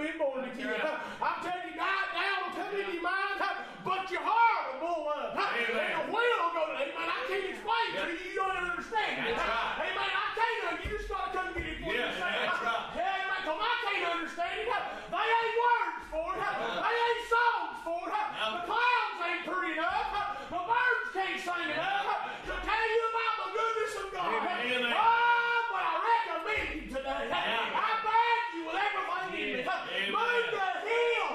taught 0.00 0.08
you 0.08 0.08
how 0.08 0.08
to 0.08 0.12
be 0.12 0.18
born 0.18 0.44
again. 0.48 0.80
I'm 1.20 1.38
telling 1.44 1.66
you, 1.68 1.76
God 1.76 2.06
now 2.16 2.36
come 2.56 2.72
into 2.72 2.92
your 2.92 3.02
mind, 3.02 3.36
but 3.84 4.10
your 4.10 4.24
heart 4.24 4.80
will 4.80 4.80
blow 4.80 5.12
up. 5.12 5.36
And 5.36 5.68
the 5.68 6.12
will 6.12 6.44
go 6.56 6.62
to 6.72 6.76
Amen. 6.80 6.96
I 6.96 7.20
can't 7.28 7.46
explain 7.52 7.86
to 7.96 8.02
you. 8.08 8.32
You 8.32 8.36
don't 8.40 8.56
understand. 8.56 9.12
That's 9.20 9.44
right. 9.44 9.92
Amen. 9.92 10.10
I 10.10 10.26
can't. 10.36 10.84
You 10.84 10.88
just 10.96 11.08
gotta 11.08 11.30
come 11.36 11.48
get 11.52 11.66
it 11.68 11.78
for 11.84 11.92
Yeah, 11.92 12.08
yourself. 12.08 12.32
that's 12.32 12.62
right. 12.64 12.84
Yeah, 12.96 13.20
amen. 13.24 13.40
'Cause 13.44 13.60
I 13.60 13.74
can't 13.84 14.04
understand 14.16 14.54
it. 14.60 14.68
They 15.10 15.26
ain't 15.28 15.56
words 15.60 16.00
for 16.12 16.28
it. 16.32 16.40
They 16.40 16.94
ain't 17.04 17.22
songs 17.28 17.76
for 17.84 18.00
it. 18.08 18.26
No. 18.40 18.46
The 18.56 18.60
clouds 18.70 19.18
ain't 19.26 19.44
pretty 19.44 19.72
enough. 19.76 20.08
The 20.50 20.60
birds 20.64 21.06
can't 21.12 21.38
sing 21.40 21.68
enough 21.76 22.08
to 22.48 22.54
tell 22.64 22.86
you 22.88 23.02
about 23.10 23.34
the 23.40 23.48
goodness 23.52 23.94
of 24.00 24.06
God. 24.14 24.28
Amen. 24.30 24.94
Oh, 24.94 25.58
but 25.72 25.82
I 25.84 25.94
recommend 26.08 26.68
you 26.74 26.82
today. 26.88 27.24
I 27.30 27.90
beg 28.06 28.40
you 28.54 28.62
with 28.66 28.78
everything 28.80 29.28
in 29.34 29.56
me. 29.56 29.66
Amen. 29.66 30.12
Move 30.14 30.46
the 30.54 30.68
hill 30.86 31.26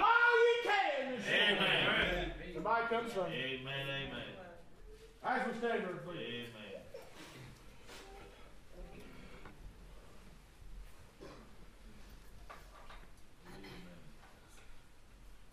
while 0.00 0.34
you 0.44 0.54
can. 0.66 1.04
Amen. 1.20 2.32
Somebody 2.54 2.84
comes 3.10 3.26
from. 3.26 3.32
Amen. 3.32 3.86
Amen. 3.88 4.28
As 5.24 5.46
we 5.46 5.52
stand 5.58 5.84
there, 5.84 6.00
please. 6.04 6.18
Amen. 6.18 6.80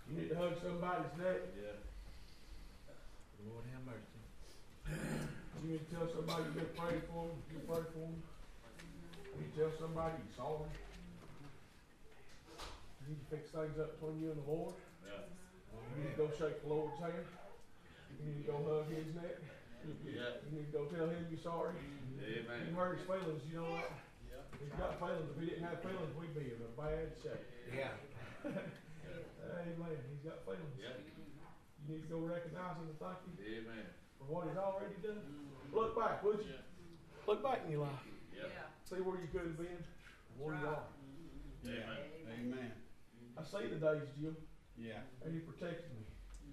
You 0.09 0.21
need 0.21 0.29
to 0.29 0.35
hug 0.35 0.53
somebody's 0.63 1.17
neck. 1.17 1.41
Yeah. 1.57 1.75
Lord 3.47 3.63
have 3.73 3.85
mercy. 3.85 4.21
You 5.63 5.71
need 5.71 5.89
to 5.89 5.95
tell 5.95 6.07
somebody 6.07 6.43
you're 6.43 6.63
going 6.63 6.67
to 6.67 6.81
pray 6.81 6.97
for 7.11 7.27
them. 7.27 7.37
You 7.51 7.59
pray 7.67 7.83
for 7.91 7.99
them. 7.99 8.23
You 9.35 9.41
need 9.41 9.53
to 9.53 9.59
tell 9.59 9.71
somebody 9.79 10.13
you're 10.15 10.35
sorry. 10.37 10.71
You 13.01 13.15
need 13.15 13.19
to 13.19 13.35
fix 13.35 13.51
things 13.51 13.79
up 13.79 13.99
between 13.99 14.21
you 14.21 14.31
and 14.31 14.39
the 14.43 14.47
Lord. 14.51 14.75
Yeah. 15.03 15.27
You 15.95 16.03
need 16.03 16.15
to 16.15 16.17
go 16.17 16.27
shake 16.37 16.63
the 16.63 16.69
Lord's 16.69 16.99
hand. 16.99 17.25
You 18.17 18.21
need 18.33 18.37
to 18.43 18.47
go 18.51 18.57
hug 18.65 18.89
his 18.91 19.13
neck. 19.15 19.37
Yeah. 20.03 20.41
You 20.49 20.51
need 20.59 20.67
to 20.71 20.73
go 20.75 20.83
tell 20.91 21.07
him 21.07 21.23
you're 21.31 21.39
sorry. 21.39 21.77
Amen. 22.17 22.67
You 22.67 22.73
Amen. 22.73 22.75
hurt 22.75 22.97
his 22.99 23.05
feelings, 23.07 23.41
you 23.47 23.55
know 23.61 23.69
what? 23.71 23.87
Yeah. 24.27 24.43
He's 24.59 24.73
got 24.75 24.99
feelings. 24.99 25.29
If 25.31 25.37
he 25.39 25.45
didn't 25.53 25.63
have 25.69 25.79
feelings, 25.79 26.11
we'd 26.17 26.35
be 26.35 26.51
in 26.51 26.59
a 26.59 26.71
bad 26.75 27.13
shape. 27.23 27.45
Yeah. 27.71 27.93
Amen. 28.51 29.97
He's 30.11 30.23
got 30.27 30.43
feelings. 30.43 30.75
Yeah. 30.75 30.97
You 30.97 31.85
need 31.95 32.03
to 32.03 32.09
go 32.11 32.19
recognize 32.19 32.75
him 32.81 32.91
and 32.91 32.99
thank 32.99 33.21
him 33.23 33.33
Amen. 33.39 33.85
for 34.19 34.25
what 34.27 34.49
he's 34.51 34.59
already 34.59 34.99
done. 34.99 35.23
Look 35.71 35.95
back, 35.95 36.19
would 36.25 36.43
you? 36.43 36.59
Look 37.27 37.43
back 37.43 37.63
in 37.63 37.71
your 37.71 37.87
life. 37.87 38.03
Yeah. 38.35 38.47
See 38.83 38.99
where 39.03 39.19
you 39.19 39.27
could 39.31 39.47
have 39.55 39.59
been, 39.59 39.79
and 39.79 40.35
where 40.39 40.55
you 40.55 40.67
are. 40.67 40.87
Amen. 41.63 42.03
Amen. 42.27 42.71
I 43.37 43.43
see 43.43 43.67
the 43.67 43.79
days, 43.79 44.07
Jim, 44.19 44.35
Yeah. 44.79 45.03
and 45.23 45.33
he 45.33 45.39
protected 45.39 45.91
me. 45.95 46.06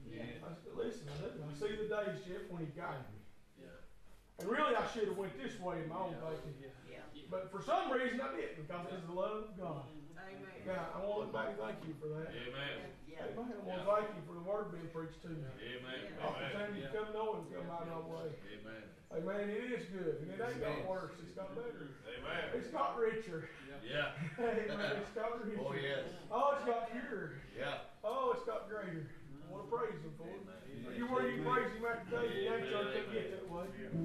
Yeah. 0.09 0.45
I 0.45 0.53
said, 0.57 0.75
listen, 0.77 1.09
I, 1.09 1.17
do. 1.25 1.41
I 1.41 1.53
see 1.57 1.73
the 1.77 1.89
days, 1.89 2.21
Jeff, 2.27 2.45
when 2.51 2.65
he 2.65 2.71
guided 2.77 3.07
me. 3.13 3.21
Yeah. 3.65 4.41
And 4.41 4.47
really, 4.49 4.77
I 4.77 4.85
should 4.93 5.09
have 5.09 5.19
went 5.19 5.37
this 5.41 5.57
way 5.61 5.83
in 5.83 5.89
my 5.89 6.11
own 6.11 6.17
thinking. 6.21 6.73
Yeah. 6.89 7.05
But 7.31 7.51
for 7.51 7.63
some 7.65 7.91
reason, 7.91 8.21
I 8.21 8.31
didn't, 8.37 8.63
because 8.63 8.87
it's 8.93 9.07
the 9.09 9.17
love 9.17 9.49
of 9.49 9.55
God. 9.57 9.89
Amen. 10.15 10.45
God, 10.65 10.87
I 10.95 10.99
want 11.03 11.13
to 11.13 11.21
look 11.27 11.33
back 11.35 11.49
and 11.53 11.61
thank 11.61 11.79
you 11.85 11.95
for 12.01 12.09
that. 12.15 12.31
Amen. 12.31 12.95
Yeah. 13.05 13.31
Amen. 13.33 13.53
I 13.53 13.63
want 13.65 13.81
to 13.83 13.89
thank 13.91 14.09
you 14.17 14.23
for 14.27 14.35
the 14.39 14.45
word 14.45 14.71
being 14.71 14.91
preached 14.93 15.21
to 15.25 15.31
me. 15.31 15.45
Amen. 15.61 16.01
Opportunity 16.21 16.83
to 16.85 16.91
come 16.95 17.11
know 17.13 17.43
him, 17.43 17.51
come 17.53 17.69
out 17.71 17.89
of 17.91 18.07
way. 18.07 18.33
Amen. 18.55 18.83
Amen. 19.15 19.47
It 19.47 19.71
is 19.71 19.87
good, 19.95 20.27
and 20.27 20.31
it 20.35 20.41
ain't 20.43 20.59
got 20.59 20.83
worse. 20.91 21.15
It's 21.23 21.37
got 21.39 21.55
better. 21.55 21.95
Amen. 22.07 22.45
It's 22.55 22.71
got 22.75 22.99
richer. 22.99 23.49
Yeah. 23.85 24.17
Amen. 24.41 24.97
It's 25.05 25.15
got 25.15 25.31
oh, 25.35 25.45
richer. 25.45 25.61
Oh, 25.61 25.75
yes. 25.75 26.07
Oh, 26.31 26.55
it's 26.57 26.65
got 26.67 26.91
purer. 26.91 27.39
Yeah. 27.53 27.87
Oh, 28.03 28.33
it's 28.35 28.45
got 28.45 28.69
greater. 28.69 29.07
I 29.55 29.57
want 29.57 29.71
to 29.71 29.77
praise 29.77 30.03
him 30.03 30.11
for 30.19 30.27
it. 30.27 30.43
Amen. 30.43 30.99
You 30.99 31.07
where 31.07 31.31
you 31.31 31.43
praise 31.43 31.71
him 31.79 31.87
after 31.87 32.27
day, 32.27 32.43
you 32.43 32.55
ain't 32.55 32.67
church 32.67 32.91
can 32.91 33.15
get 33.15 33.31
that 33.31 33.47
way. 33.51 33.65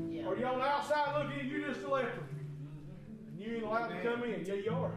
Yeah. 0.10 0.26
Or 0.26 0.38
you 0.38 0.46
on 0.46 0.60
the 0.60 0.66
outside 0.66 1.18
looking, 1.18 1.50
you 1.50 1.66
just 1.66 1.82
a 1.82 1.90
leper. 1.90 2.24
And 3.28 3.40
you 3.40 3.56
ain't 3.56 3.64
allowed 3.64 3.88
to 3.88 4.02
come 4.04 4.24
in. 4.24 4.46
Yeah, 4.46 4.54
you 4.54 4.72
are. 4.72 4.94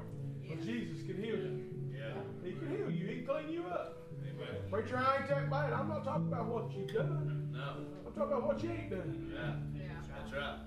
But 0.48 0.61
Jesus 0.62 1.07
can 1.07 1.16
heal 1.16 1.36
you. 1.36 1.64
Yeah. 1.88 2.20
He 2.44 2.53
can 2.53 2.68
heal 2.68 2.90
you. 2.90 3.07
He 3.07 3.14
can 3.16 3.26
clean 3.26 3.48
you 3.48 3.64
up. 3.64 3.96
Amen. 4.20 4.61
Preacher, 4.70 4.98
I 4.98 5.20
ain't 5.20 5.28
that 5.28 5.50
bad. 5.50 5.72
I'm 5.72 5.88
not 5.88 6.05
talking 6.05 6.28
about 6.28 6.46
what 6.46 6.70
you've 6.76 6.92
done. 6.92 7.48
No. 7.53 7.76
I'm 8.07 8.12
talking 8.12 8.32
about 8.32 8.46
what 8.46 8.62
you 8.62 8.70
ain't 8.70 8.90
done. 8.90 9.32
Yeah. 9.32 9.80
Yeah. 9.80 9.88
That's 10.18 10.32
right. 10.32 10.59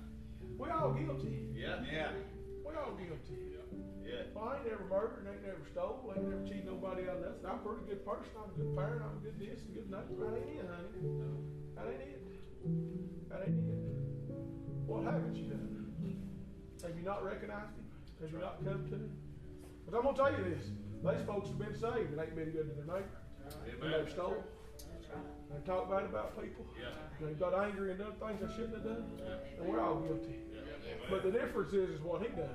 We 0.58 0.70
all 0.70 0.94
guilty. 0.94 1.46
Yeah. 1.54 1.84
Yeah. 1.86 2.10
We 2.66 2.72
we 2.72 2.76
all 2.76 2.98
guilty. 2.98 3.38
Yeah. 3.54 3.95
Well, 4.34 4.50
I 4.50 4.58
ain't 4.62 4.68
never 4.70 4.86
murdered, 4.86 5.26
I 5.26 5.34
ain't 5.34 5.46
never 5.46 5.66
stole, 5.72 6.14
ain't 6.14 6.30
never 6.30 6.44
cheated 6.46 6.66
nobody 6.70 7.10
out 7.10 7.18
of 7.18 7.26
nothing. 7.26 7.46
I'm 7.46 7.60
a 7.60 7.64
pretty 7.66 7.84
good 7.90 8.06
person, 8.06 8.32
I'm 8.38 8.50
a 8.52 8.56
good 8.56 8.72
parent, 8.78 9.02
I'm 9.02 9.18
a 9.18 9.22
good 9.26 9.38
this 9.40 9.66
and 9.66 9.74
good 9.74 9.90
that. 9.90 10.06
That 10.14 10.34
ain't 10.38 10.62
it, 10.62 10.68
honey. 10.70 10.92
That 11.76 11.88
ain't 11.90 12.02
it. 12.06 12.22
That 13.30 13.42
ain't 13.50 13.66
it. 13.66 13.82
What 14.86 15.04
haven't 15.10 15.36
you 15.36 15.50
done? 15.50 15.66
Have 16.84 16.96
you 16.96 17.04
not 17.04 17.26
recognized 17.26 17.74
him? 17.74 17.86
Have 18.22 18.32
you 18.32 18.40
not 18.40 18.62
come 18.62 18.86
to 18.86 18.96
him? 18.96 19.10
But 19.90 19.98
I'm 19.98 20.04
gonna 20.06 20.18
tell 20.18 20.32
you 20.32 20.44
this, 20.54 20.70
these 21.02 21.26
folks 21.26 21.50
have 21.50 21.58
been 21.58 21.74
saved 21.74 22.14
and 22.14 22.20
ain't 22.22 22.36
been 22.36 22.52
good 22.54 22.70
to 22.70 22.74
their 22.78 22.86
neighbor. 22.86 23.18
And 23.82 23.94
they've 23.94 24.12
stole. 24.12 24.44
They 25.50 25.62
talk 25.66 25.90
bad 25.90 26.06
about 26.06 26.38
people. 26.42 26.66
Yeah. 26.78 26.94
They 27.22 27.34
got 27.34 27.54
angry 27.54 27.92
and 27.92 28.00
done 28.00 28.14
things 28.20 28.42
they 28.42 28.54
shouldn't 28.54 28.76
have 28.76 28.84
done. 28.84 29.06
And 29.58 29.68
we're 29.68 29.80
all 29.82 30.02
guilty. 30.02 30.45
But 31.10 31.24
the 31.24 31.32
difference 31.32 31.74
is, 31.74 31.90
is 31.90 32.02
what 32.02 32.22
he 32.22 32.28
done. 32.30 32.50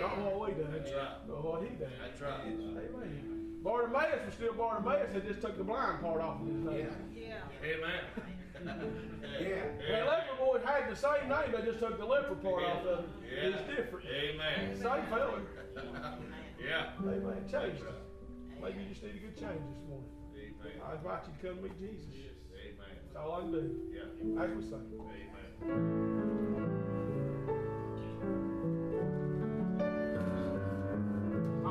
Not 0.00 0.18
what 0.18 0.48
we 0.48 0.62
done, 0.62 0.72
That's 0.72 0.92
right. 0.92 1.26
but 1.26 1.44
what 1.44 1.62
he 1.62 1.68
done. 1.70 1.90
That's 2.02 2.20
right. 2.20 2.40
Amen. 2.46 3.58
Bartimaeus 3.62 4.26
was 4.26 4.34
still 4.34 4.54
Bartimaeus, 4.54 5.10
they 5.14 5.20
just 5.20 5.40
took 5.40 5.56
the 5.56 5.64
blind 5.64 6.00
part 6.02 6.20
off 6.20 6.40
of 6.40 6.46
his 6.46 6.56
name. 6.64 6.88
Yeah. 7.14 7.38
Amen. 7.64 8.00
Yeah. 9.40 9.64
The 9.88 10.06
leper 10.06 10.36
boy 10.38 10.60
had 10.64 10.88
the 10.88 10.94
same 10.94 11.28
name, 11.28 11.50
they 11.52 11.62
just 11.66 11.80
took 11.80 11.98
the 11.98 12.04
leper 12.04 12.36
part 12.36 12.62
off 12.62 12.84
of 12.86 12.98
it. 13.00 13.04
Yeah. 13.24 13.48
It's 13.48 13.62
different. 13.62 14.06
Amen. 14.06 14.76
Same 14.76 15.06
fella. 15.10 15.40
Yeah. 16.62 16.90
Amen. 17.00 17.42
Changed 17.50 17.82
it. 17.82 17.94
Maybe 18.62 18.82
you 18.82 18.88
just 18.90 19.02
need 19.02 19.16
a 19.16 19.18
good 19.18 19.36
change 19.36 19.58
this 19.66 19.82
morning. 19.88 20.06
Amen. 20.36 20.78
I 20.86 20.94
invite 20.94 21.22
you 21.26 21.32
to 21.40 21.54
come 21.54 21.62
meet 21.62 21.76
Jesus. 21.80 22.06
Amen. 22.54 22.94
That's 23.12 23.16
all 23.16 23.32
I 23.34 23.40
can 23.40 23.50
do. 23.50 23.80
Yeah. 23.90 24.44
As 24.44 24.50
we 24.54 24.62
say. 24.62 24.76
Amen. 25.64 26.78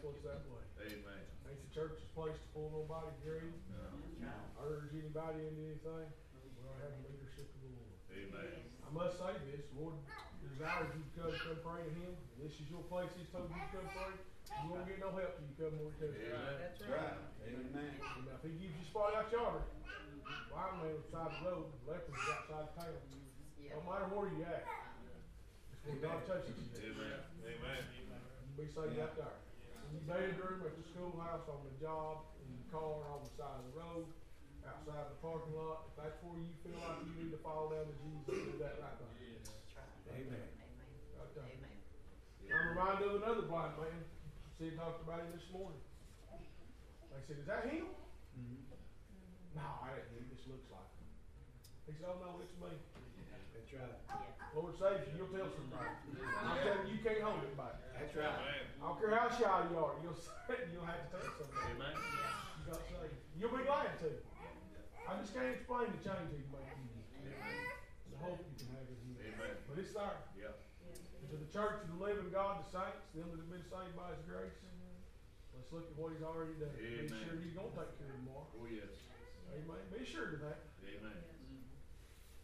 Life 0.00 0.16
looks 0.16 0.24
that 0.24 0.40
way. 0.48 0.64
Amen. 0.96 1.20
Ain't 1.44 1.60
the 1.60 1.72
church's 1.76 2.08
place 2.16 2.32
to 2.32 2.48
pull 2.56 2.72
nobody 2.72 3.12
green, 3.20 3.52
No. 4.16 4.32
urge 4.64 4.96
anybody 4.96 5.44
into 5.44 5.76
anything. 5.76 6.08
We 6.40 6.56
don't 6.56 6.80
have 6.80 6.96
the 6.96 7.04
leadership 7.04 7.52
of 7.52 7.60
the 7.60 7.68
Lord. 7.76 8.00
Amen. 8.08 8.64
I 8.80 8.88
must 8.96 9.20
say 9.20 9.36
this, 9.44 9.68
Lord 9.76 10.00
desires 10.40 10.88
you 10.96 11.04
to 11.04 11.12
come, 11.20 11.36
come 11.36 11.60
pray 11.60 11.84
to 11.84 11.92
him. 12.00 12.16
This 12.40 12.56
is 12.64 12.72
your 12.72 12.80
place, 12.88 13.12
he's 13.12 13.28
told 13.28 13.52
you 13.52 13.60
to 13.60 13.68
come 13.76 13.92
pray. 13.92 14.16
You 14.16 14.72
won't 14.72 14.88
get 14.88 15.04
no 15.04 15.12
help 15.12 15.36
till 15.36 15.44
you 15.44 15.56
come 15.60 15.76
more 15.76 15.92
to 15.92 16.04
him. 16.08 16.16
Amen. 16.16 16.56
That's 16.64 16.80
right. 16.88 17.20
Amen. 17.44 17.92
And 18.00 18.24
if 18.24 18.40
he 18.40 18.56
gives 18.56 18.72
you 18.72 18.80
a 18.80 18.88
spot 18.88 19.12
out 19.20 19.28
yonder, 19.28 19.68
blind 20.48 20.80
man 20.80 20.96
beside 21.04 21.28
the 21.28 21.40
road, 21.44 21.68
lepers 21.84 22.24
outside 22.24 22.72
the 22.72 22.88
town. 22.88 22.96
No 23.68 23.84
matter 23.84 24.08
where 24.16 24.32
you 24.32 24.48
at, 24.48 24.64
it's 25.76 25.84
where 25.84 26.00
God 26.00 26.24
touches 26.24 26.56
you. 26.56 26.88
Amen. 26.88 27.20
Amen. 27.44 27.80
You 28.48 28.64
be 28.64 28.64
saved 28.64 28.96
out 28.96 29.12
there. 29.20 29.36
In 29.90 29.98
your 29.98 30.06
bedroom, 30.06 30.62
at 30.62 30.78
the 30.78 30.86
schoolhouse, 30.94 31.50
on 31.50 31.66
the 31.66 31.74
job, 31.82 32.30
in 32.46 32.46
the 32.62 32.66
car, 32.70 33.02
on 33.10 33.26
the 33.26 33.32
side 33.34 33.58
of 33.58 33.66
the 33.74 33.74
road, 33.74 34.06
outside 34.62 35.10
the 35.10 35.18
parking 35.18 35.50
lot. 35.58 35.90
If 35.90 35.98
that's 35.98 36.14
where 36.22 36.38
you 36.38 36.54
feel 36.62 36.78
like 36.78 37.02
you 37.10 37.12
need 37.18 37.34
to 37.34 37.40
fall 37.42 37.74
down 37.74 37.90
to 37.90 37.96
Jesus, 37.98 38.38
do 38.38 38.54
that 38.62 38.78
right 38.78 38.94
there. 39.02 39.10
Amen. 40.14 40.46
Right 41.18 41.32
there. 41.34 41.50
I'm 42.54 42.66
reminded 42.70 43.06
of 43.10 43.22
another 43.22 43.46
blind 43.50 43.74
man. 43.82 44.02
Sid 44.58 44.78
talked 44.78 45.02
about 45.02 45.26
him 45.26 45.34
this 45.34 45.46
morning. 45.50 45.82
They 47.10 47.22
said, 47.26 47.42
"Is 47.42 47.46
that 47.50 47.66
him?" 47.66 47.90
Mm-hmm. 48.38 48.70
No, 49.58 49.66
I 49.82 49.98
didn't. 49.98 50.22
He 50.22 50.34
just 50.34 50.46
looks 50.46 50.70
like 50.70 50.86
him. 50.98 50.99
He 51.90 51.98
said, 51.98 52.06
"Oh 52.06 52.22
no, 52.22 52.38
it's 52.38 52.54
me." 52.62 52.70
That's 53.50 53.74
right. 53.74 53.98
Lord 54.54 54.78
saves 54.78 55.10
you. 55.10 55.26
You'll 55.26 55.34
tell 55.34 55.50
somebody. 55.50 55.90
I'm 56.42 56.58
telling 56.62 56.86
you, 56.86 56.94
you 56.94 57.02
can't 57.02 57.18
hold 57.22 57.42
it 57.42 57.54
back. 57.58 57.82
That's 57.98 58.14
right. 58.14 58.30
Amen. 58.30 58.62
I 58.78 58.82
don't 58.86 58.98
care 59.02 59.10
how 59.10 59.26
shy 59.30 59.66
you 59.70 59.74
are. 59.78 59.94
You'll 60.02 60.18
say, 60.46 60.70
you'll 60.70 60.86
have 60.86 61.02
to 61.06 61.08
tell 61.10 61.26
somebody. 61.34 61.74
Amen. 61.74 61.94
You 61.94 62.62
got 62.70 62.82
saved. 62.86 63.18
You'll 63.38 63.54
be 63.54 63.66
glad 63.66 63.94
to. 64.06 64.10
I 65.06 65.18
just 65.18 65.34
can't 65.34 65.50
explain 65.50 65.90
the 65.90 66.02
change 66.02 66.30
he 66.30 66.46
can 66.46 66.50
make 66.54 66.70
in 66.70 66.86
you. 66.94 67.02
The 68.14 68.18
hope 68.22 68.38
you 68.42 68.54
can 68.54 68.70
have 68.74 68.86
in 68.86 68.98
you. 69.06 69.14
Amen. 69.26 69.54
But 69.66 69.74
it's 69.82 69.90
there. 69.94 70.18
Yeah. 70.38 70.54
To 70.54 71.34
the 71.38 71.50
church 71.50 71.82
of 71.86 71.94
the 71.94 71.98
living 71.98 72.30
God, 72.30 72.62
the 72.62 72.70
saints, 72.70 73.06
them 73.14 73.30
that 73.30 73.38
have 73.38 73.50
been 73.50 73.66
saved 73.66 73.94
by 73.94 74.10
His 74.14 74.22
grace. 74.26 74.54
Mm-hmm. 74.62 75.58
Let's 75.58 75.70
look 75.70 75.86
at 75.90 75.94
what 75.94 76.10
He's 76.14 76.26
already 76.26 76.58
done. 76.58 76.74
Amen. 76.74 77.06
Be 77.06 77.18
sure 77.26 77.38
He's 77.38 77.54
gonna 77.54 77.74
take 77.74 77.90
care 77.98 78.10
of 78.10 78.18
tomorrow. 78.18 78.50
Oh, 78.50 78.66
yes. 78.66 78.90
Amen. 79.50 79.82
Be 79.94 80.02
sure 80.02 80.34
of 80.34 80.42
that. 80.42 80.58
Amen. 80.82 81.39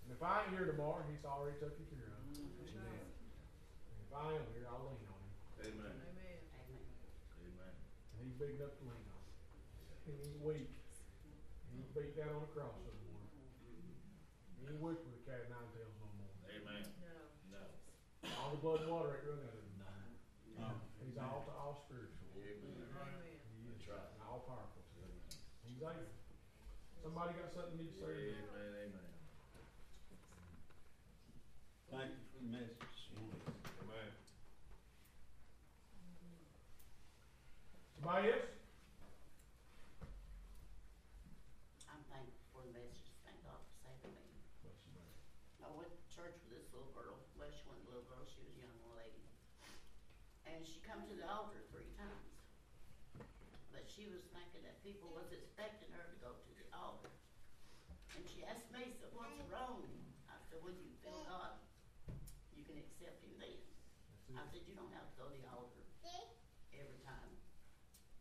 And 0.06 0.14
if 0.14 0.22
I 0.22 0.46
ain't 0.46 0.54
here 0.54 0.70
tomorrow, 0.70 1.02
He's 1.10 1.26
already 1.26 1.58
took 1.58 1.74
you 1.82 1.86
care 1.90 2.14
of. 2.14 2.22
Amen. 2.38 3.02
And 3.10 3.98
if 4.06 4.14
I 4.14 4.38
am 4.38 4.46
here, 4.54 4.70
I'll 4.70 4.86
lean 4.86 5.02
on 5.02 5.18
Him. 5.18 5.34
Amen. 5.66 5.98
Amen. 5.98 6.38
Amen. 7.42 7.74
And 7.74 8.18
He's 8.22 8.38
big 8.38 8.54
enough 8.54 8.70
to 8.78 8.84
lean 8.86 9.02
on. 9.10 9.24
He 10.06 10.14
ain't 10.14 10.38
weak. 10.46 10.70
He 11.74 11.82
ain't 11.82 11.90
beat 11.90 12.14
down 12.14 12.38
on 12.38 12.46
the 12.46 12.54
cross 12.54 12.78
no 12.86 12.94
more. 13.02 13.26
He 14.62 14.70
ain't 14.70 14.78
whipped 14.78 15.02
with 15.02 15.18
a 15.18 15.22
cat 15.26 15.42
of 15.42 15.50
nine 15.50 15.74
tails 15.74 15.98
no 15.98 16.06
more. 16.22 16.30
Amen. 16.54 16.86
No. 17.50 17.58
no. 17.58 18.30
All 18.38 18.54
the 18.54 18.62
blood 18.62 18.86
and 18.86 18.94
water 18.94 19.10
ain't 19.18 19.26
run 19.26 19.42
out 19.42 19.58
of 19.58 19.66
him. 19.66 19.74
No. 20.54 20.70
He's 21.02 21.18
all 21.18 21.42
to 21.50 21.52
all 21.58 21.82
spiritual. 21.82 22.30
Amen. 22.38 22.94
Amen. 22.94 23.42
He 23.58 23.74
is 23.74 23.82
right. 23.90 24.06
all 24.22 24.46
powerful. 24.46 24.86
He's 25.66 25.82
able. 25.82 26.14
Somebody 27.02 27.34
got 27.38 27.50
something 27.50 27.82
to 27.82 27.90
say? 27.90 28.34
Amen, 28.34 28.70
amen. 28.86 29.05
Thank 31.96 32.12
you 32.12 32.28
for 32.28 32.44
the 32.44 32.52
message 32.52 32.76
this 32.92 33.08
morning. 33.16 33.40
Amen. 33.40 34.12
Somebody 37.96 38.36
else? 38.36 38.52
I'm 41.88 42.04
thankful 42.12 42.36
for 42.52 42.68
the 42.68 42.76
message, 42.76 43.16
thank 43.24 43.40
God 43.48 43.64
for 43.64 43.72
saving 43.80 44.12
me. 44.12 44.28
I 45.64 45.72
went 45.72 45.88
to 45.88 46.04
church 46.12 46.36
with 46.44 46.60
this 46.60 46.68
little 46.68 46.92
girl, 46.92 47.16
well, 47.40 47.48
she 47.48 47.64
wasn't 47.64 47.88
a 47.88 47.96
little 47.96 48.04
girl, 48.12 48.28
she 48.28 48.44
was 48.44 48.52
a 48.52 48.60
young 48.60 48.76
lady. 48.92 49.24
And 50.52 50.68
she 50.68 50.84
come 50.84 51.00
to 51.00 51.16
the 51.16 51.24
altar 51.24 51.64
three 51.72 51.88
times. 51.96 52.36
But 53.72 53.88
she 53.88 54.04
was 54.12 54.20
thinking 54.36 54.68
that 54.68 54.84
people 54.84 55.16
was 55.16 55.32
expecting 55.32 55.88
her 55.96 56.04
to 56.04 56.16
go 56.20 56.36
to 56.36 56.50
the 56.60 56.68
altar. 56.76 57.08
And 58.12 58.28
she 58.28 58.44
asked 58.44 58.68
me, 58.68 58.84
so 59.00 59.08
what's 59.16 59.40
wrong? 59.48 59.80
I 60.28 60.36
said, 60.52 60.60
when 60.60 60.76
you 60.76 60.92
feel 61.00 61.24
God, 61.24 61.56
you 62.56 62.64
can 62.64 62.80
accept 62.80 63.20
him 63.20 63.36
then. 63.36 63.60
I 64.36 64.44
said, 64.52 64.62
you 64.68 64.76
don't 64.76 64.92
have 64.92 65.08
to 65.08 65.14
go 65.16 65.26
to 65.32 65.38
the 65.40 65.48
altar 65.50 65.82
every 66.76 67.00
time. 67.04 67.32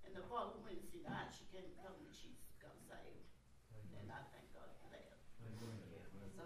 And 0.08 0.16
the 0.16 0.24
following 0.32 0.64
Wednesday 0.64 1.04
night, 1.04 1.30
she 1.36 1.44
came 1.52 1.66
and 1.68 1.76
told 1.84 2.00
me 2.00 2.08
she's 2.16 2.40
got 2.64 2.76
saved, 2.88 3.28
and 4.00 4.08
I 4.08 4.22
thank 4.32 4.48
God 4.56 4.72
for 4.80 4.88
that. 4.96 5.20
So, 6.40 6.46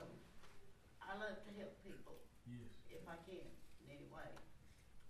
I 1.05 1.17
love 1.17 1.41
to 1.45 1.51
help 1.57 1.73
people 1.85 2.17
Yes. 2.49 2.69
if 2.89 3.03
I 3.09 3.17
can, 3.25 3.45
in 3.81 3.87
any 3.89 4.07
way. 4.09 4.29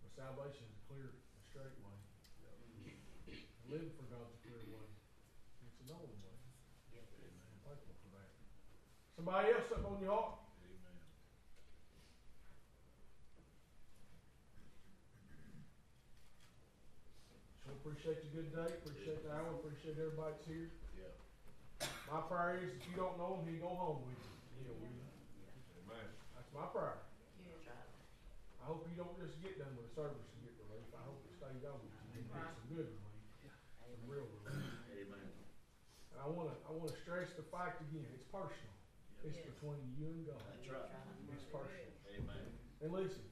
But 0.00 0.16
salvation 0.16 0.64
is 0.64 0.72
a 0.80 0.84
clear, 0.88 1.12
a 1.12 1.40
straight 1.52 1.76
way. 1.84 1.92
And 1.92 3.68
Living 3.68 3.92
for 4.00 4.08
God's 4.08 4.32
a 4.32 4.40
clear 4.48 4.64
way. 4.64 4.88
It's 5.60 5.76
a 5.84 5.92
knowing 5.92 6.16
way. 6.24 6.36
Yep. 6.96 7.04
I'm 7.12 7.60
thankful 7.68 7.92
for 8.00 8.16
that. 8.16 8.32
Somebody 9.12 9.52
else 9.52 9.68
something 9.68 9.92
on 9.92 10.00
your 10.00 10.16
heart? 10.16 10.40
Amen. 10.64 10.96
Appreciate 17.76 18.24
the 18.24 18.32
good 18.32 18.48
day, 18.56 18.72
appreciate 18.72 19.20
the 19.20 19.36
hour, 19.36 19.52
appreciate 19.60 20.00
everybody's 20.00 20.40
here. 20.48 20.81
Yeah. 22.06 22.12
My 22.12 22.20
prayer 22.20 22.58
is 22.58 22.70
if 22.74 22.82
you 22.88 22.94
don't 22.96 23.16
know 23.18 23.38
him, 23.40 23.46
he'll 23.46 23.68
go 23.68 23.74
home 23.74 24.00
with 24.04 24.18
you. 24.18 24.32
He'll 24.66 24.76
with 24.78 24.90
you. 24.92 25.06
Amen. 25.86 26.06
That's 26.34 26.50
my 26.52 26.66
prayer. 26.70 26.98
Yes. 27.38 27.62
Try. 27.64 27.74
I 28.60 28.64
hope 28.66 28.86
you 28.86 28.94
don't 28.94 29.16
just 29.18 29.34
get 29.42 29.58
done 29.58 29.72
with 29.76 29.86
the 29.90 29.94
service 29.94 30.22
and 30.34 30.40
get 30.44 30.54
relief. 30.66 30.86
I 30.94 31.02
hope 31.02 31.18
it 31.26 31.32
stays 31.34 31.62
on 31.66 31.78
with 31.82 31.90
you. 31.90 32.22
You 32.22 32.22
get 32.30 32.46
some 32.54 32.66
good 32.68 32.88
relief, 32.90 33.54
some 33.80 34.02
real 34.06 34.26
relief. 34.28 34.70
Amen. 34.92 35.30
And 36.12 36.18
I 36.22 36.26
wanna, 36.28 36.54
I 36.68 36.70
wanna 36.70 36.92
stress 37.02 37.32
the 37.34 37.42
fact 37.50 37.80
again, 37.90 38.06
it's 38.12 38.26
personal. 38.30 38.70
It's 39.22 39.38
Yes. 39.38 39.46
between 39.54 39.78
you 39.94 40.06
and 40.10 40.26
God. 40.26 40.42
That's 40.50 40.66
right. 40.66 40.90
It's 41.30 41.46
personal. 41.46 41.94
Amen. 42.10 42.46
And 42.82 42.90
listen, 42.92 43.22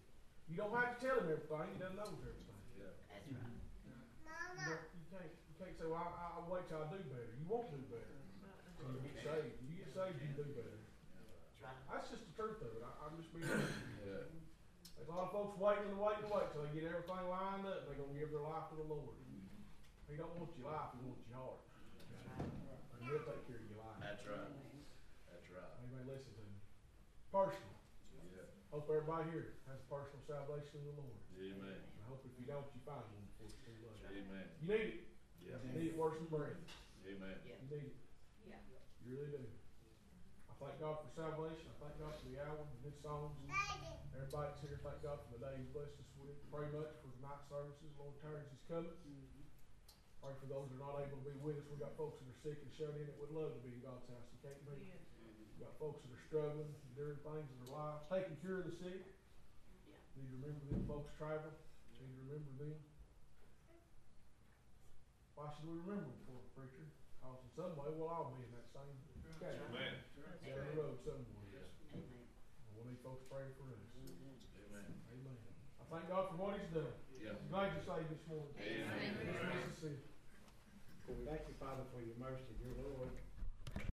you 0.47 0.55
don't 0.57 0.71
have 0.75 0.95
to 0.95 0.99
tell 1.03 1.19
him 1.19 1.27
everything. 1.31 1.67
He 1.75 1.79
doesn't 1.83 1.99
know 1.99 2.07
everything. 2.23 2.63
Yeah. 2.79 2.95
That's 3.11 3.27
right. 3.27 3.51
You, 4.59 4.67
don't, 4.71 4.87
you 4.95 5.05
can't, 5.11 5.31
you 5.51 5.55
can't 5.59 5.75
say, 5.79 5.87
well, 5.87 5.99
I, 6.15 6.39
I'll 6.39 6.47
wait 6.47 6.67
till 6.71 6.79
I 6.79 6.87
do 6.91 6.99
better. 7.11 7.31
You 7.39 7.47
won't 7.51 7.71
do 7.75 7.79
better. 7.91 8.19
Till 8.81 8.97
you 8.97 9.13
get 9.13 9.21
saved. 9.21 9.53
When 9.61 9.69
you 9.69 9.77
get 9.85 9.93
saved, 9.93 10.17
you 10.25 10.33
do 10.33 10.47
better. 10.57 10.81
That's 11.91 12.09
just 12.09 12.25
the 12.25 12.35
truth 12.39 12.63
of 12.65 12.73
it. 12.73 12.83
I, 12.83 12.91
I'm 13.05 13.15
just 13.21 13.29
being 13.35 13.45
honest. 13.45 13.77
Yeah. 14.01 14.25
There's 14.97 15.11
a 15.11 15.17
lot 15.17 15.29
of 15.29 15.33
folks 15.37 15.59
waiting 15.61 15.93
and 15.93 16.01
waiting 16.01 16.25
and 16.25 16.33
waiting 16.33 16.51
till 16.55 16.65
they 16.65 16.73
get 16.73 16.89
everything 16.89 17.25
lined 17.29 17.67
up. 17.69 17.85
They're 17.85 17.99
gonna 17.99 18.17
give 18.17 18.33
their 18.33 18.45
life 18.45 18.73
to 18.73 18.77
the 18.79 18.89
Lord. 18.89 19.17
He 20.11 20.19
don't 20.19 20.35
want 20.35 20.51
your 20.59 20.67
life, 20.67 20.91
he 20.97 21.07
wants 21.07 21.23
your 21.31 21.39
heart. 21.39 21.63
That's 21.95 22.11
right. 22.11 22.43
And 22.43 23.01
he'll 23.07 23.23
take 23.23 23.43
care 23.47 23.63
of 23.63 23.67
your 23.71 23.79
life. 23.79 23.99
That's 24.03 24.23
right. 24.27 24.51
That's 25.31 25.47
right. 25.55 25.71
Anybody 25.83 26.05
listen 26.11 26.31
to 26.35 26.43
me? 26.51 26.59
Personal. 27.31 27.79
Yeah. 28.35 28.47
Hope 28.75 28.91
everybody 28.91 29.31
here 29.31 29.55
has 29.71 29.79
personal 29.87 30.19
salvation 30.27 30.83
in 30.83 30.85
the 30.91 30.97
Lord. 30.99 31.21
Amen. 31.39 31.79
I 31.79 32.03
hope 32.11 32.27
if 32.27 32.35
you 32.37 32.47
don't, 32.51 32.67
you 32.75 32.83
find 32.83 33.07
one 33.07 33.23
before 33.35 33.55
it's 33.55 33.61
too 33.63 33.77
late. 33.87 34.03
Amen. 34.11 34.47
You 34.61 34.67
need 34.67 34.87
it. 34.99 35.01
Yeah. 35.47 35.63
You 35.63 35.71
need 35.79 35.89
it 35.95 35.97
worse 35.97 36.19
than 36.19 36.27
breath. 36.27 36.59
Amen. 37.07 37.39
Yeah. 37.47 37.55
You 37.63 37.69
need 37.71 37.87
it. 37.95 37.97
Yeah. 39.11 39.19
Really 39.19 39.43
do. 39.43 39.43
I 40.47 40.55
thank 40.63 40.79
God 40.79 41.03
for 41.03 41.11
salvation. 41.19 41.67
I 41.67 41.77
thank 41.83 41.99
God 41.99 42.15
for 42.15 42.27
the 42.31 42.39
hour, 42.47 42.63
the 42.63 42.79
good 42.87 42.95
songs. 43.03 43.35
Everybody 44.15 44.55
that's 44.55 44.63
here, 44.63 44.79
thank 44.87 45.03
God 45.03 45.19
for 45.27 45.35
the 45.35 45.43
day 45.43 45.59
He's 45.59 45.73
blessed 45.75 45.99
us 45.99 46.11
with. 46.15 46.39
Pray 46.47 46.71
much 46.71 46.95
for 47.03 47.11
the 47.11 47.19
night 47.19 47.43
services. 47.51 47.91
Lord 47.99 48.15
turns 48.23 48.47
is 48.55 48.63
coming. 48.71 48.95
Pray 50.23 50.35
for 50.39 50.47
those 50.47 50.71
that 50.71 50.79
are 50.79 50.85
not 50.85 51.03
able 51.03 51.19
to 51.19 51.27
be 51.27 51.35
with 51.43 51.59
us. 51.59 51.67
We 51.73 51.81
got 51.83 51.97
folks 51.99 52.23
that 52.23 52.29
are 52.31 52.39
sick 52.45 52.63
and 52.63 52.71
shut 52.77 52.95
in 52.95 53.09
that 53.09 53.19
would 53.19 53.35
love 53.35 53.57
to 53.57 53.61
be 53.67 53.75
in 53.75 53.83
God's 53.83 54.07
house 54.07 54.31
and 54.31 54.39
can't 54.45 54.63
be. 54.69 54.79
Yes. 54.87 55.03
We 55.59 55.65
got 55.65 55.75
folks 55.81 56.07
that 56.07 56.13
are 56.15 56.25
struggling, 56.29 56.71
enduring 56.93 57.19
things 57.25 57.49
in 57.51 57.57
their 57.67 57.73
lives, 57.75 58.07
taking 58.07 58.39
care 58.45 58.63
of 58.63 58.71
the 58.71 58.77
sick. 58.79 59.01
Yeah. 59.91 59.99
Need 60.21 60.29
to 60.31 60.37
remember 60.39 60.63
them 60.71 60.87
folks 60.87 61.11
travel. 61.19 61.51
Need 61.99 62.15
to 62.15 62.21
remember 62.31 62.53
them. 62.63 62.79
Why 65.35 65.49
should 65.57 65.67
we 65.67 65.83
remember 65.83 66.15
them 66.15 66.21
for, 66.29 66.39
preacher? 66.53 66.85
Because 67.21 67.37
in 67.45 67.53
some 67.53 67.77
way 67.77 67.93
we'll 67.93 68.09
all 68.09 68.33
be 68.33 68.49
in 68.49 68.53
that 68.57 68.65
same 68.73 68.97
category. 69.37 69.77
Amen. 69.77 70.01
Down 70.41 70.65
the 70.73 70.81
road 70.81 70.97
somewhere. 71.05 71.69
Amen. 71.93 72.25
And 72.25 72.73
we 72.73 72.81
need 72.89 73.01
folks 73.05 73.29
praying 73.29 73.53
for 73.61 73.69
us. 73.69 73.85
Amen. 73.93 74.89
Amen. 75.13 75.39
I 75.77 75.85
thank 75.93 76.09
God 76.09 76.33
for 76.33 76.37
what 76.41 76.57
He's 76.57 76.73
done. 76.73 76.97
Yeah. 77.21 77.37
I'm 77.37 77.53
glad 77.53 77.77
you 77.77 77.85
saved 77.85 78.09
this 78.09 78.25
morning. 78.25 78.57
Amen. 78.57 79.13
This 79.21 79.85
Mississippi. 79.85 80.09
Thank 81.29 81.45
you, 81.45 81.57
Father, 81.61 81.85
for 81.93 82.01
your 82.01 82.17
mercy, 82.17 82.57
dear 82.65 82.73
Lord. 82.81 83.13